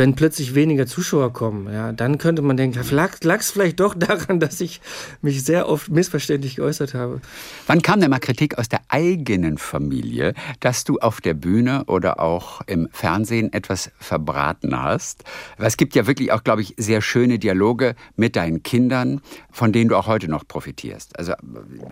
wenn 0.00 0.14
plötzlich 0.14 0.54
weniger 0.54 0.86
Zuschauer 0.86 1.30
kommen, 1.30 1.70
ja, 1.70 1.92
dann 1.92 2.16
könnte 2.16 2.40
man 2.40 2.56
denken, 2.56 2.82
lag 2.90 3.18
es 3.20 3.50
vielleicht 3.50 3.80
doch 3.80 3.94
daran, 3.94 4.40
dass 4.40 4.58
ich 4.62 4.80
mich 5.20 5.44
sehr 5.44 5.68
oft 5.68 5.90
missverständlich 5.90 6.56
geäußert 6.56 6.94
habe. 6.94 7.20
Wann 7.66 7.82
kam 7.82 8.00
denn 8.00 8.08
mal 8.08 8.18
Kritik 8.18 8.56
aus 8.56 8.70
der 8.70 8.80
eigenen 8.88 9.58
Familie, 9.58 10.32
dass 10.60 10.84
du 10.84 10.98
auf 11.00 11.20
der 11.20 11.34
Bühne 11.34 11.84
oder 11.84 12.18
auch 12.18 12.62
im 12.66 12.88
Fernsehen 12.92 13.52
etwas 13.52 13.90
verbraten 13.98 14.80
hast? 14.80 15.24
Es 15.58 15.76
gibt 15.76 15.94
ja 15.94 16.06
wirklich 16.06 16.32
auch, 16.32 16.44
glaube 16.44 16.62
ich, 16.62 16.72
sehr 16.78 17.02
schöne 17.02 17.38
Dialoge 17.38 17.94
mit 18.16 18.36
deinen 18.36 18.62
Kindern, 18.62 19.20
von 19.52 19.70
denen 19.70 19.90
du 19.90 19.96
auch 19.96 20.06
heute 20.06 20.28
noch 20.28 20.48
profitierst. 20.48 21.18
Also 21.18 21.34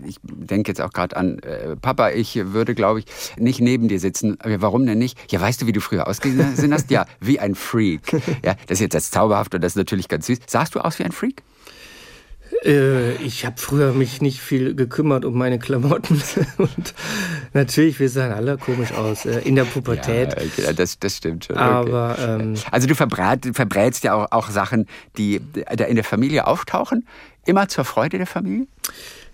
ich 0.03 0.17
denke 0.23 0.71
jetzt 0.71 0.81
auch 0.81 0.93
gerade 0.93 1.15
an, 1.15 1.37
äh, 1.39 1.75
Papa, 1.75 2.09
ich 2.09 2.39
würde, 2.53 2.73
glaube 2.73 3.01
ich, 3.01 3.05
nicht 3.37 3.61
neben 3.61 3.87
dir 3.87 3.99
sitzen. 3.99 4.35
Warum 4.43 4.87
denn 4.87 4.97
nicht? 4.97 5.31
Ja, 5.31 5.39
weißt 5.39 5.61
du, 5.61 5.67
wie 5.67 5.73
du 5.73 5.79
früher 5.79 6.07
ausgesehen 6.07 6.73
hast? 6.73 6.89
Ja, 6.89 7.05
wie 7.19 7.39
ein 7.39 7.53
Freak. 7.53 7.98
Ja, 8.43 8.55
das 8.67 8.77
ist 8.77 8.81
jetzt 8.81 8.93
das 8.95 9.11
zauberhaft 9.11 9.53
und 9.55 9.61
das 9.61 9.73
ist 9.73 9.77
natürlich 9.77 10.07
ganz 10.07 10.27
süß. 10.27 10.39
Sahst 10.47 10.75
du 10.75 10.79
aus 10.79 10.99
wie 10.99 11.03
ein 11.03 11.11
Freak? 11.11 11.43
Äh, 12.63 13.13
ich 13.15 13.45
habe 13.45 13.55
früher 13.57 13.93
mich 13.93 14.21
nicht 14.21 14.39
viel 14.39 14.75
gekümmert 14.75 15.23
um 15.23 15.37
meine 15.37 15.59
Klamotten 15.59 16.21
und 16.57 16.93
natürlich, 17.53 17.99
wir 17.99 18.09
sahen 18.09 18.31
alle 18.31 18.57
komisch 18.57 18.91
aus 18.91 19.25
äh, 19.25 19.39
in 19.39 19.55
der 19.55 19.65
Pubertät. 19.65 20.35
Ja, 20.57 20.73
das, 20.73 20.99
das 20.99 21.17
stimmt 21.17 21.45
schon. 21.45 21.57
Aber 21.57 22.13
okay. 22.13 22.41
ähm, 22.41 22.55
also 22.71 22.87
du 22.87 22.95
verbrätst 22.95 24.03
ja 24.03 24.13
auch, 24.13 24.31
auch 24.31 24.49
Sachen, 24.49 24.87
die 25.17 25.41
da 25.53 25.85
in 25.85 25.95
der 25.95 26.03
Familie 26.03 26.47
auftauchen, 26.47 27.07
immer 27.45 27.67
zur 27.67 27.85
Freude 27.85 28.17
der 28.17 28.27
Familie. 28.27 28.67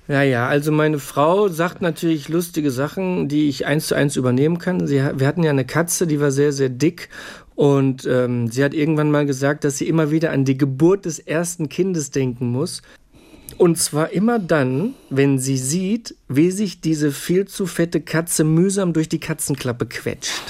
Ja, 0.08 0.22
ja, 0.22 0.48
also 0.48 0.72
meine 0.72 1.00
Frau 1.00 1.48
sagt 1.48 1.82
natürlich 1.82 2.30
lustige 2.30 2.70
Sachen, 2.70 3.28
die 3.28 3.50
ich 3.50 3.66
eins 3.66 3.88
zu 3.88 3.96
eins 3.96 4.16
übernehmen 4.16 4.60
kann. 4.60 4.86
Sie, 4.86 4.98
wir 4.98 5.28
hatten 5.28 5.44
ja 5.44 5.50
eine 5.50 5.66
Katze, 5.66 6.06
die 6.06 6.20
war 6.20 6.32
sehr, 6.32 6.54
sehr 6.54 6.70
dick 6.70 7.10
und 7.56 8.06
ähm, 8.06 8.48
sie 8.50 8.64
hat 8.64 8.76
irgendwann 8.76 9.10
mal 9.10 9.26
gesagt, 9.26 9.64
dass 9.64 9.80
sie 9.80 9.88
immer 9.88 10.12
wieder 10.12 10.32
an 10.32 10.46
die 10.46 10.58
Geburt 10.58 11.06
des 11.06 11.18
ersten 11.18 11.70
Kindes 11.70 12.12
denken 12.12 12.52
muss. 12.52 12.84
Und 13.58 13.78
zwar 13.78 14.12
immer 14.12 14.38
dann, 14.38 14.94
wenn 15.10 15.40
sie 15.40 15.58
sieht, 15.58 16.16
wie 16.28 16.52
sich 16.52 16.82
diese 16.82 17.12
viel 17.12 17.46
zu 17.46 17.66
fette 17.66 18.02
Katze 18.02 18.44
mühsam 18.44 18.94
durch 18.94 19.10
die 19.10 19.20
Katzenklappe 19.20 19.86
quetscht. 19.86 20.44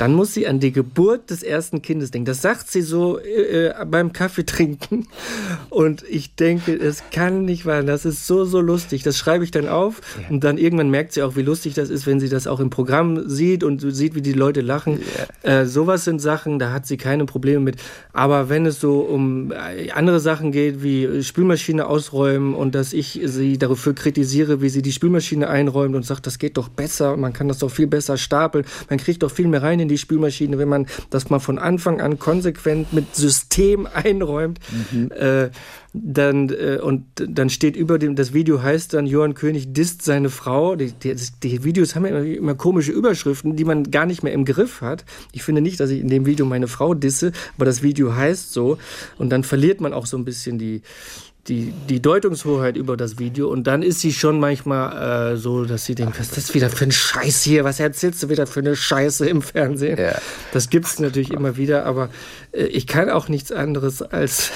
Dann 0.00 0.14
muss 0.14 0.32
sie 0.32 0.46
an 0.46 0.60
die 0.60 0.72
Geburt 0.72 1.28
des 1.28 1.42
ersten 1.42 1.82
Kindes 1.82 2.10
denken. 2.10 2.24
Das 2.24 2.40
sagt 2.40 2.70
sie 2.70 2.80
so 2.80 3.18
äh, 3.18 3.66
äh 3.66 3.84
beim 3.84 4.14
Kaffee 4.14 4.46
trinken. 4.46 5.06
Und 5.68 6.04
ich 6.08 6.34
denke, 6.36 6.72
es 6.74 7.02
kann 7.12 7.44
nicht 7.44 7.66
wahr. 7.66 7.82
Das 7.82 8.06
ist 8.06 8.26
so, 8.26 8.46
so 8.46 8.62
lustig. 8.62 9.02
Das 9.02 9.18
schreibe 9.18 9.44
ich 9.44 9.50
dann 9.50 9.68
auf. 9.68 10.00
Ja. 10.22 10.30
Und 10.30 10.42
dann 10.42 10.56
irgendwann 10.56 10.88
merkt 10.88 11.12
sie 11.12 11.22
auch, 11.22 11.36
wie 11.36 11.42
lustig 11.42 11.74
das 11.74 11.90
ist, 11.90 12.06
wenn 12.06 12.18
sie 12.18 12.30
das 12.30 12.46
auch 12.46 12.60
im 12.60 12.70
Programm 12.70 13.28
sieht 13.28 13.62
und 13.62 13.80
sieht, 13.94 14.14
wie 14.14 14.22
die 14.22 14.32
Leute 14.32 14.62
lachen. 14.62 15.00
Ja. 15.44 15.60
Äh, 15.60 15.66
sowas 15.66 16.04
sind 16.06 16.20
Sachen, 16.20 16.58
da 16.58 16.72
hat 16.72 16.86
sie 16.86 16.96
keine 16.96 17.26
Probleme 17.26 17.60
mit. 17.60 17.76
Aber 18.14 18.48
wenn 18.48 18.64
es 18.64 18.80
so 18.80 19.00
um 19.00 19.52
äh, 19.52 19.90
andere 19.90 20.20
Sachen 20.20 20.50
geht, 20.50 20.82
wie 20.82 21.22
Spülmaschine 21.22 21.86
ausräumen 21.86 22.54
und 22.54 22.74
dass 22.74 22.94
ich 22.94 23.20
sie 23.24 23.58
dafür 23.58 23.94
kritisiere, 23.94 24.62
wie 24.62 24.70
sie 24.70 24.80
die 24.80 24.92
Spülmaschine 24.92 25.48
einräumt 25.48 25.94
und 25.94 26.06
sagt, 26.06 26.26
das 26.26 26.38
geht 26.38 26.56
doch 26.56 26.70
besser, 26.70 27.18
man 27.18 27.34
kann 27.34 27.48
das 27.48 27.58
doch 27.58 27.70
viel 27.70 27.86
besser 27.86 28.16
stapeln, 28.16 28.64
man 28.88 28.98
kriegt 28.98 29.22
doch 29.22 29.30
viel 29.30 29.46
mehr 29.46 29.62
rein 29.62 29.78
in 29.78 29.89
die 29.90 29.98
Spülmaschine, 29.98 30.58
wenn 30.58 30.68
man 30.68 30.86
das 31.10 31.30
mal 31.30 31.38
von 31.38 31.58
Anfang 31.58 32.00
an 32.00 32.18
konsequent 32.18 32.92
mit 32.92 33.14
System 33.14 33.86
einräumt. 33.92 34.58
Mhm. 34.92 35.10
Äh, 35.12 35.50
dann 35.92 36.50
äh, 36.50 36.78
und 36.80 37.04
dann 37.16 37.50
steht 37.50 37.74
über 37.74 37.98
dem 37.98 38.14
das 38.14 38.32
Video 38.32 38.62
heißt 38.62 38.94
dann 38.94 39.06
Johann 39.06 39.34
König 39.34 39.72
disst 39.72 40.02
seine 40.02 40.30
Frau. 40.30 40.76
Die, 40.76 40.92
die, 40.92 41.16
die 41.42 41.64
Videos 41.64 41.96
haben 41.96 42.06
ja 42.06 42.10
immer, 42.10 42.24
immer, 42.24 42.54
komische 42.54 42.92
Überschriften, 42.92 43.56
die 43.56 43.64
man 43.64 43.90
gar 43.90 44.06
nicht 44.06 44.22
mehr 44.22 44.32
im 44.32 44.44
Griff 44.44 44.82
hat. 44.82 45.04
Ich 45.32 45.42
finde 45.42 45.60
nicht, 45.60 45.80
dass 45.80 45.90
ich 45.90 46.00
in 46.00 46.08
dem 46.08 46.26
Video 46.26 46.46
meine 46.46 46.68
Frau 46.68 46.94
disse, 46.94 47.32
aber 47.56 47.64
das 47.64 47.82
Video 47.82 48.14
heißt 48.14 48.52
so 48.52 48.78
und 49.18 49.30
dann 49.30 49.42
verliert 49.42 49.80
man 49.80 49.92
auch 49.92 50.06
so 50.06 50.16
ein 50.16 50.24
bisschen 50.24 50.58
die 50.58 50.82
die, 51.50 51.74
die 51.88 52.00
Deutungshoheit 52.00 52.76
über 52.76 52.96
das 52.96 53.18
Video 53.18 53.50
und 53.50 53.66
dann 53.66 53.82
ist 53.82 54.00
sie 54.00 54.12
schon 54.12 54.38
manchmal 54.38 55.32
äh, 55.32 55.36
so, 55.36 55.64
dass 55.64 55.84
sie 55.84 55.96
denkt, 55.96 56.18
was 56.18 56.28
ist 56.28 56.36
das 56.36 56.54
wieder 56.54 56.70
für 56.70 56.84
ein 56.84 56.92
Scheiß 56.92 57.42
hier? 57.42 57.64
Was 57.64 57.80
erzählst 57.80 58.22
du 58.22 58.28
wieder 58.28 58.46
für 58.46 58.60
eine 58.60 58.76
Scheiße 58.76 59.28
im 59.28 59.42
Fernsehen? 59.42 59.98
Ja. 59.98 60.14
Das 60.52 60.70
gibt 60.70 60.86
es 60.86 61.00
natürlich 61.00 61.32
immer 61.32 61.56
wieder, 61.56 61.84
aber 61.86 62.08
äh, 62.52 62.64
ich 62.66 62.86
kann 62.86 63.10
auch 63.10 63.28
nichts 63.28 63.50
anderes 63.50 64.00
als 64.00 64.52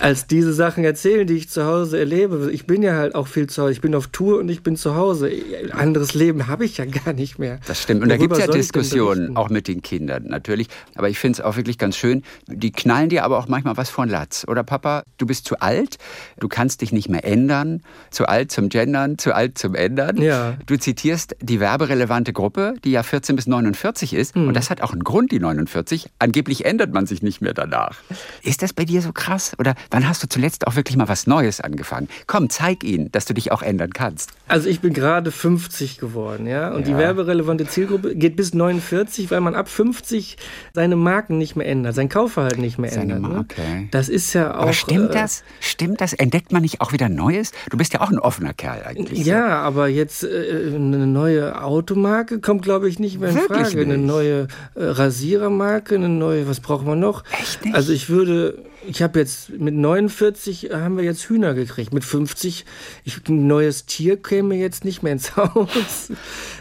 als 0.00 0.26
diese 0.26 0.52
Sachen 0.52 0.84
erzählen, 0.84 1.26
die 1.26 1.34
ich 1.34 1.48
zu 1.48 1.64
Hause 1.64 1.98
erlebe. 1.98 2.50
Ich 2.52 2.66
bin 2.66 2.82
ja 2.82 2.94
halt 2.94 3.14
auch 3.14 3.26
viel 3.26 3.48
zu 3.48 3.62
Hause. 3.62 3.72
Ich 3.72 3.80
bin 3.80 3.94
auf 3.94 4.08
Tour 4.08 4.38
und 4.38 4.48
ich 4.48 4.62
bin 4.62 4.76
zu 4.76 4.94
Hause. 4.94 5.30
Ein 5.62 5.72
anderes 5.72 6.14
Leben 6.14 6.46
habe 6.46 6.64
ich 6.64 6.78
ja 6.78 6.84
gar 6.84 7.12
nicht 7.12 7.38
mehr. 7.38 7.58
Das 7.66 7.82
stimmt. 7.82 8.02
Und 8.02 8.10
Worüber 8.10 8.36
da 8.36 8.36
gibt 8.36 8.38
es 8.38 8.46
ja 8.46 8.60
Diskussionen, 8.60 9.36
auch 9.36 9.48
mit 9.48 9.68
den 9.68 9.82
Kindern 9.82 10.24
natürlich. 10.26 10.68
Aber 10.94 11.08
ich 11.08 11.18
finde 11.18 11.38
es 11.38 11.44
auch 11.44 11.56
wirklich 11.56 11.78
ganz 11.78 11.96
schön. 11.96 12.22
Die 12.46 12.72
knallen 12.72 13.08
dir 13.08 13.24
aber 13.24 13.38
auch 13.38 13.48
manchmal 13.48 13.76
was 13.76 13.90
von 13.90 14.08
Latz. 14.08 14.44
Oder 14.48 14.62
Papa, 14.62 15.04
du 15.18 15.26
bist 15.26 15.46
zu 15.46 15.60
alt, 15.60 15.98
du 16.38 16.48
kannst 16.48 16.82
dich 16.82 16.92
nicht 16.92 17.08
mehr 17.08 17.24
ändern. 17.24 17.82
Zu 18.10 18.26
alt 18.26 18.52
zum 18.52 18.68
Gendern, 18.68 19.18
zu 19.18 19.34
alt 19.34 19.58
zum 19.58 19.74
Ändern. 19.74 20.16
Ja. 20.18 20.56
Du 20.66 20.78
zitierst 20.78 21.36
die 21.40 21.60
werberelevante 21.60 22.32
Gruppe, 22.32 22.74
die 22.84 22.90
ja 22.90 23.02
14 23.02 23.36
bis 23.36 23.46
49 23.46 24.14
ist. 24.14 24.34
Hm. 24.34 24.48
Und 24.48 24.54
das 24.54 24.70
hat 24.70 24.82
auch 24.82 24.92
einen 24.92 25.04
Grund, 25.04 25.32
die 25.32 25.40
49. 25.40 26.10
Angeblich 26.18 26.64
ändert 26.64 26.92
man 26.92 27.06
sich 27.06 27.22
nicht 27.22 27.40
mehr 27.40 27.54
danach. 27.54 27.96
Ist 28.42 28.62
das 28.62 28.72
bei 28.72 28.84
dir 28.84 29.02
so 29.02 29.12
krass? 29.12 29.52
Oder 29.58 29.74
Wann 29.90 30.08
hast 30.08 30.22
du 30.22 30.28
zuletzt 30.28 30.66
auch 30.66 30.76
wirklich 30.76 30.96
mal 30.96 31.08
was 31.08 31.26
Neues 31.26 31.60
angefangen? 31.60 32.08
Komm, 32.26 32.50
zeig 32.50 32.84
ihnen, 32.84 33.10
dass 33.12 33.24
du 33.24 33.34
dich 33.34 33.52
auch 33.52 33.62
ändern 33.62 33.92
kannst. 33.92 34.30
Also 34.48 34.68
ich 34.68 34.80
bin 34.80 34.92
gerade 34.92 35.30
50 35.30 35.98
geworden, 35.98 36.46
ja. 36.46 36.70
Und 36.70 36.86
ja. 36.86 36.94
die 36.94 36.96
werberelevante 36.96 37.66
Zielgruppe 37.66 38.14
geht 38.14 38.36
bis 38.36 38.54
49, 38.54 39.30
weil 39.30 39.40
man 39.40 39.54
ab 39.54 39.68
50 39.68 40.36
seine 40.72 40.96
Marken 40.96 41.38
nicht 41.38 41.56
mehr 41.56 41.66
ändert, 41.66 41.94
sein 41.94 42.08
Kaufverhalten 42.08 42.60
nicht 42.60 42.78
mehr 42.78 42.90
seine 42.90 43.14
ändert. 43.14 43.32
Marke. 43.32 43.60
Ne? 43.60 43.88
Das 43.90 44.08
ist 44.08 44.32
ja 44.32 44.54
auch. 44.54 44.62
Aber 44.62 44.72
stimmt 44.72 45.10
äh, 45.10 45.14
das? 45.14 45.42
Stimmt 45.60 46.00
das? 46.00 46.12
Entdeckt 46.12 46.52
man 46.52 46.62
nicht 46.62 46.80
auch 46.80 46.92
wieder 46.92 47.08
Neues? 47.08 47.52
Du 47.70 47.76
bist 47.76 47.92
ja 47.92 48.00
auch 48.00 48.10
ein 48.10 48.18
offener 48.18 48.54
Kerl 48.54 48.82
eigentlich. 48.84 49.24
Ja, 49.24 49.46
so. 49.46 49.54
aber 49.66 49.88
jetzt 49.88 50.22
äh, 50.24 50.72
eine 50.74 51.06
neue 51.06 51.62
Automarke 51.62 52.40
kommt, 52.40 52.62
glaube 52.62 52.88
ich, 52.88 52.98
nicht 52.98 53.20
mehr 53.20 53.30
in 53.30 53.36
Wirklich 53.36 53.68
Frage. 53.68 53.76
Nicht? 53.78 53.88
Eine 53.88 53.98
neue 53.98 54.48
äh, 54.74 54.84
Rasierermarke, 54.84 55.96
eine 55.96 56.08
neue, 56.08 56.48
was 56.48 56.60
braucht 56.60 56.86
man 56.86 57.00
noch? 57.00 57.24
Echt 57.40 57.64
nicht? 57.64 57.74
Also 57.74 57.92
ich 57.92 58.08
würde 58.08 58.58
ich 58.86 59.02
habe 59.02 59.18
jetzt 59.18 59.50
mit 59.50 59.74
49 59.74 60.70
haben 60.72 60.96
wir 60.96 61.04
jetzt 61.04 61.28
Hühner 61.28 61.54
gekriegt. 61.54 61.92
Mit 61.92 62.04
50, 62.04 62.64
ich, 63.04 63.28
ein 63.28 63.46
neues 63.46 63.86
Tier 63.86 64.20
käme 64.20 64.54
jetzt 64.56 64.84
nicht 64.84 65.02
mehr 65.02 65.12
ins 65.12 65.36
Haus. 65.36 66.12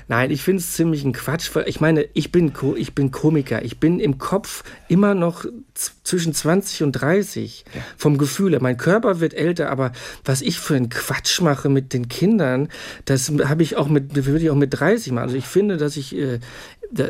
Nein, 0.08 0.30
ich 0.30 0.44
finde 0.44 0.60
es 0.60 0.74
ziemlich 0.74 1.04
ein 1.04 1.14
Quatsch. 1.14 1.50
Ich 1.66 1.82
meine, 1.82 2.08
ich 2.14 2.32
bin, 2.32 2.52
ich 2.76 2.94
bin 2.94 3.12
Komiker. 3.12 3.64
Ich 3.64 3.80
bin 3.80 4.00
im 4.00 4.18
Kopf 4.18 4.64
immer 4.88 5.16
noch 5.16 5.46
zwischen 6.04 6.34
20 6.34 6.84
und 6.84 6.92
30 6.94 7.66
ja. 7.74 7.82
vom 7.98 8.18
Gefühl 8.18 8.52
her. 8.52 8.62
Mein 8.62 8.78
Körper 8.78 9.20
wird 9.20 9.34
älter, 9.34 9.70
aber 9.70 9.92
was 10.24 10.42
ich 10.42 10.60
für 10.60 10.76
einen 10.76 10.90
Quatsch 10.90 11.42
mache 11.42 11.70
mit 11.70 11.94
den 11.94 12.08
Kindern, 12.08 12.70
das 13.06 13.32
habe 13.46 13.64
ich 13.64 13.78
auch 13.78 13.88
mit, 13.88 14.16
würde 14.26 14.44
ich 14.44 14.50
auch 14.50 14.56
mit 14.56 14.80
30 14.80 15.12
machen. 15.12 15.24
Also 15.24 15.38
ich 15.38 15.46
finde, 15.46 15.78
dass 15.78 15.98
ich 15.98 16.16
äh, 16.16 16.40
da, 16.92 17.08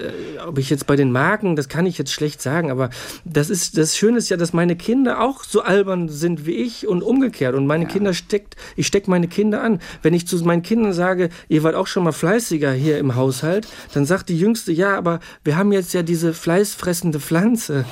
ob 0.48 0.58
ich 0.58 0.70
jetzt 0.70 0.88
bei 0.88 0.96
den 0.96 1.12
Marken, 1.12 1.56
das 1.56 1.70
kann 1.70 1.86
ich 1.86 1.98
jetzt 1.98 2.12
schlecht 2.12 2.42
sagen, 2.42 2.72
aber 2.72 2.90
das 3.24 3.50
ist 3.50 3.78
das 3.78 3.98
Schöne 3.98 4.18
ist 4.18 4.30
ja, 4.30 4.38
dass 4.38 4.54
meine 4.54 4.76
Kinder 4.76 5.22
auch 5.22 5.44
so 5.44 5.62
albern 5.62 6.10
sind 6.10 6.46
wie 6.46 6.54
ich 6.54 6.88
und 6.88 7.04
umgekehrt. 7.04 7.56
Und 7.56 7.68
meine 7.68 7.86
ja. 7.86 7.90
Kinder 7.90 8.14
steckt, 8.14 8.56
ich 8.76 8.88
stecke 8.88 9.10
meine 9.10 9.28
Kinder 9.28 9.62
an. 9.62 9.80
Wenn 10.02 10.14
ich 10.14 10.28
zu 10.28 10.38
meinen 10.44 10.64
Kindern 10.64 10.94
sage, 10.94 11.30
ihr 11.50 11.64
wart 11.64 11.76
auch 11.76 11.88
schon 11.88 12.04
mal 12.04 12.12
fleißiger 12.12 12.72
hier 12.86 13.00
im 13.00 13.16
Haushalt, 13.16 13.68
dann 13.94 14.06
sagt 14.06 14.30
die 14.30 14.38
Jüngste, 14.38 14.72
ja, 14.72 14.96
aber 14.96 15.20
wir 15.44 15.58
haben 15.58 15.72
jetzt 15.72 15.94
ja 15.94 16.04
diese 16.04 16.34
fleißfressende 16.34 17.20
Pflanze. 17.20 17.86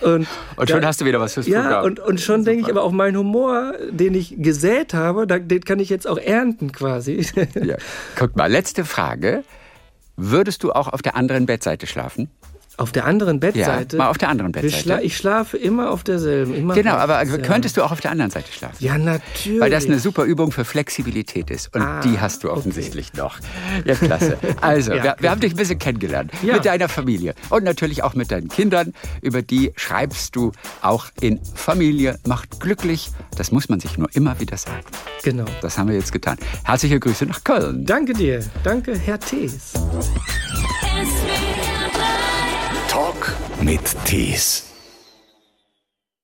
Und, 0.00 0.26
und 0.56 0.68
schon 0.70 0.82
da, 0.82 0.88
hast 0.88 1.00
du 1.00 1.06
wieder 1.06 1.20
was 1.20 1.34
fürs 1.34 1.46
ja, 1.46 1.62
Programm. 1.62 1.72
Ja, 1.72 1.86
und, 1.86 2.00
und 2.00 2.20
schon 2.20 2.44
denke 2.44 2.64
ich 2.64 2.70
aber 2.70 2.82
auch, 2.82 2.92
mein 2.92 3.16
Humor, 3.16 3.74
den 3.90 4.14
ich 4.14 4.34
gesät 4.38 4.94
habe, 4.94 5.26
den 5.26 5.64
kann 5.64 5.80
ich 5.80 5.88
jetzt 5.88 6.06
auch 6.06 6.18
ernten 6.18 6.70
quasi. 6.72 7.26
Ja. 7.54 7.76
Guck 8.16 8.36
mal, 8.36 8.50
letzte 8.50 8.84
Frage. 8.84 9.42
Würdest 10.16 10.62
du 10.62 10.72
auch 10.72 10.88
auf 10.88 11.00
der 11.00 11.16
anderen 11.16 11.46
Bettseite 11.46 11.86
schlafen? 11.86 12.30
Auf 12.80 12.92
der 12.92 13.04
anderen 13.04 13.40
Bettseite? 13.40 13.98
Ja, 13.98 14.04
mal 14.04 14.08
auf 14.08 14.16
der 14.16 14.30
anderen 14.30 14.52
Bettseite. 14.52 14.82
Schla 14.82 15.00
ich 15.02 15.14
schlafe 15.14 15.58
immer 15.58 15.90
auf 15.90 16.02
derselben. 16.02 16.54
Immer 16.54 16.72
genau, 16.72 16.94
aber 16.94 17.22
könntest 17.26 17.76
du 17.76 17.82
auch 17.82 17.92
auf 17.92 18.00
der 18.00 18.10
anderen 18.10 18.30
Seite 18.30 18.50
schlafen? 18.50 18.76
Ja, 18.78 18.96
natürlich. 18.96 19.60
Weil 19.60 19.70
das 19.70 19.84
eine 19.84 19.98
super 19.98 20.24
Übung 20.24 20.50
für 20.50 20.64
Flexibilität 20.64 21.50
ist. 21.50 21.74
Und 21.74 21.82
ah, 21.82 22.00
die 22.00 22.18
hast 22.18 22.42
du 22.42 22.50
offensichtlich 22.50 23.10
okay. 23.12 23.20
noch. 23.20 23.38
Ja, 23.84 23.94
klasse. 23.94 24.38
Also, 24.62 24.92
ja, 24.92 25.04
wir, 25.04 25.16
wir, 25.18 25.30
haben 25.30 25.40
dich 25.40 25.52
ein 25.52 25.56
bisschen 25.56 25.78
kennengelernt. 25.78 26.32
Ja. 26.42 26.54
Mit 26.54 26.64
deiner 26.64 26.88
Familie. 26.88 27.34
Und 27.50 27.64
natürlich 27.64 28.02
auch 28.02 28.14
mit 28.14 28.30
deinen 28.30 28.48
Kindern. 28.48 28.94
Über 29.20 29.42
die 29.42 29.72
schreibst 29.76 30.34
du 30.36 30.52
auch 30.80 31.06
in 31.20 31.40
Familie 31.54 32.18
macht 32.26 32.60
glücklich. 32.60 33.10
Das 33.36 33.52
muss 33.52 33.68
man 33.68 33.80
sich 33.80 33.98
nur 33.98 34.08
immer 34.14 34.40
wieder 34.40 34.56
sagen. 34.56 34.84
Genau. 35.22 35.44
Das 35.60 35.76
haben 35.76 35.88
wir 35.88 35.96
jetzt 35.96 36.12
getan. 36.12 36.38
Herzliche 36.64 36.98
Grüße 36.98 37.26
nach 37.26 37.44
Köln. 37.44 37.84
Danke 37.84 38.14
dir. 38.14 38.40
Danke, 38.64 38.98
Herr 38.98 39.20
Thees. 39.20 39.74
Talk 42.90 43.36
mit 43.62 43.80
Tees. 44.04 44.69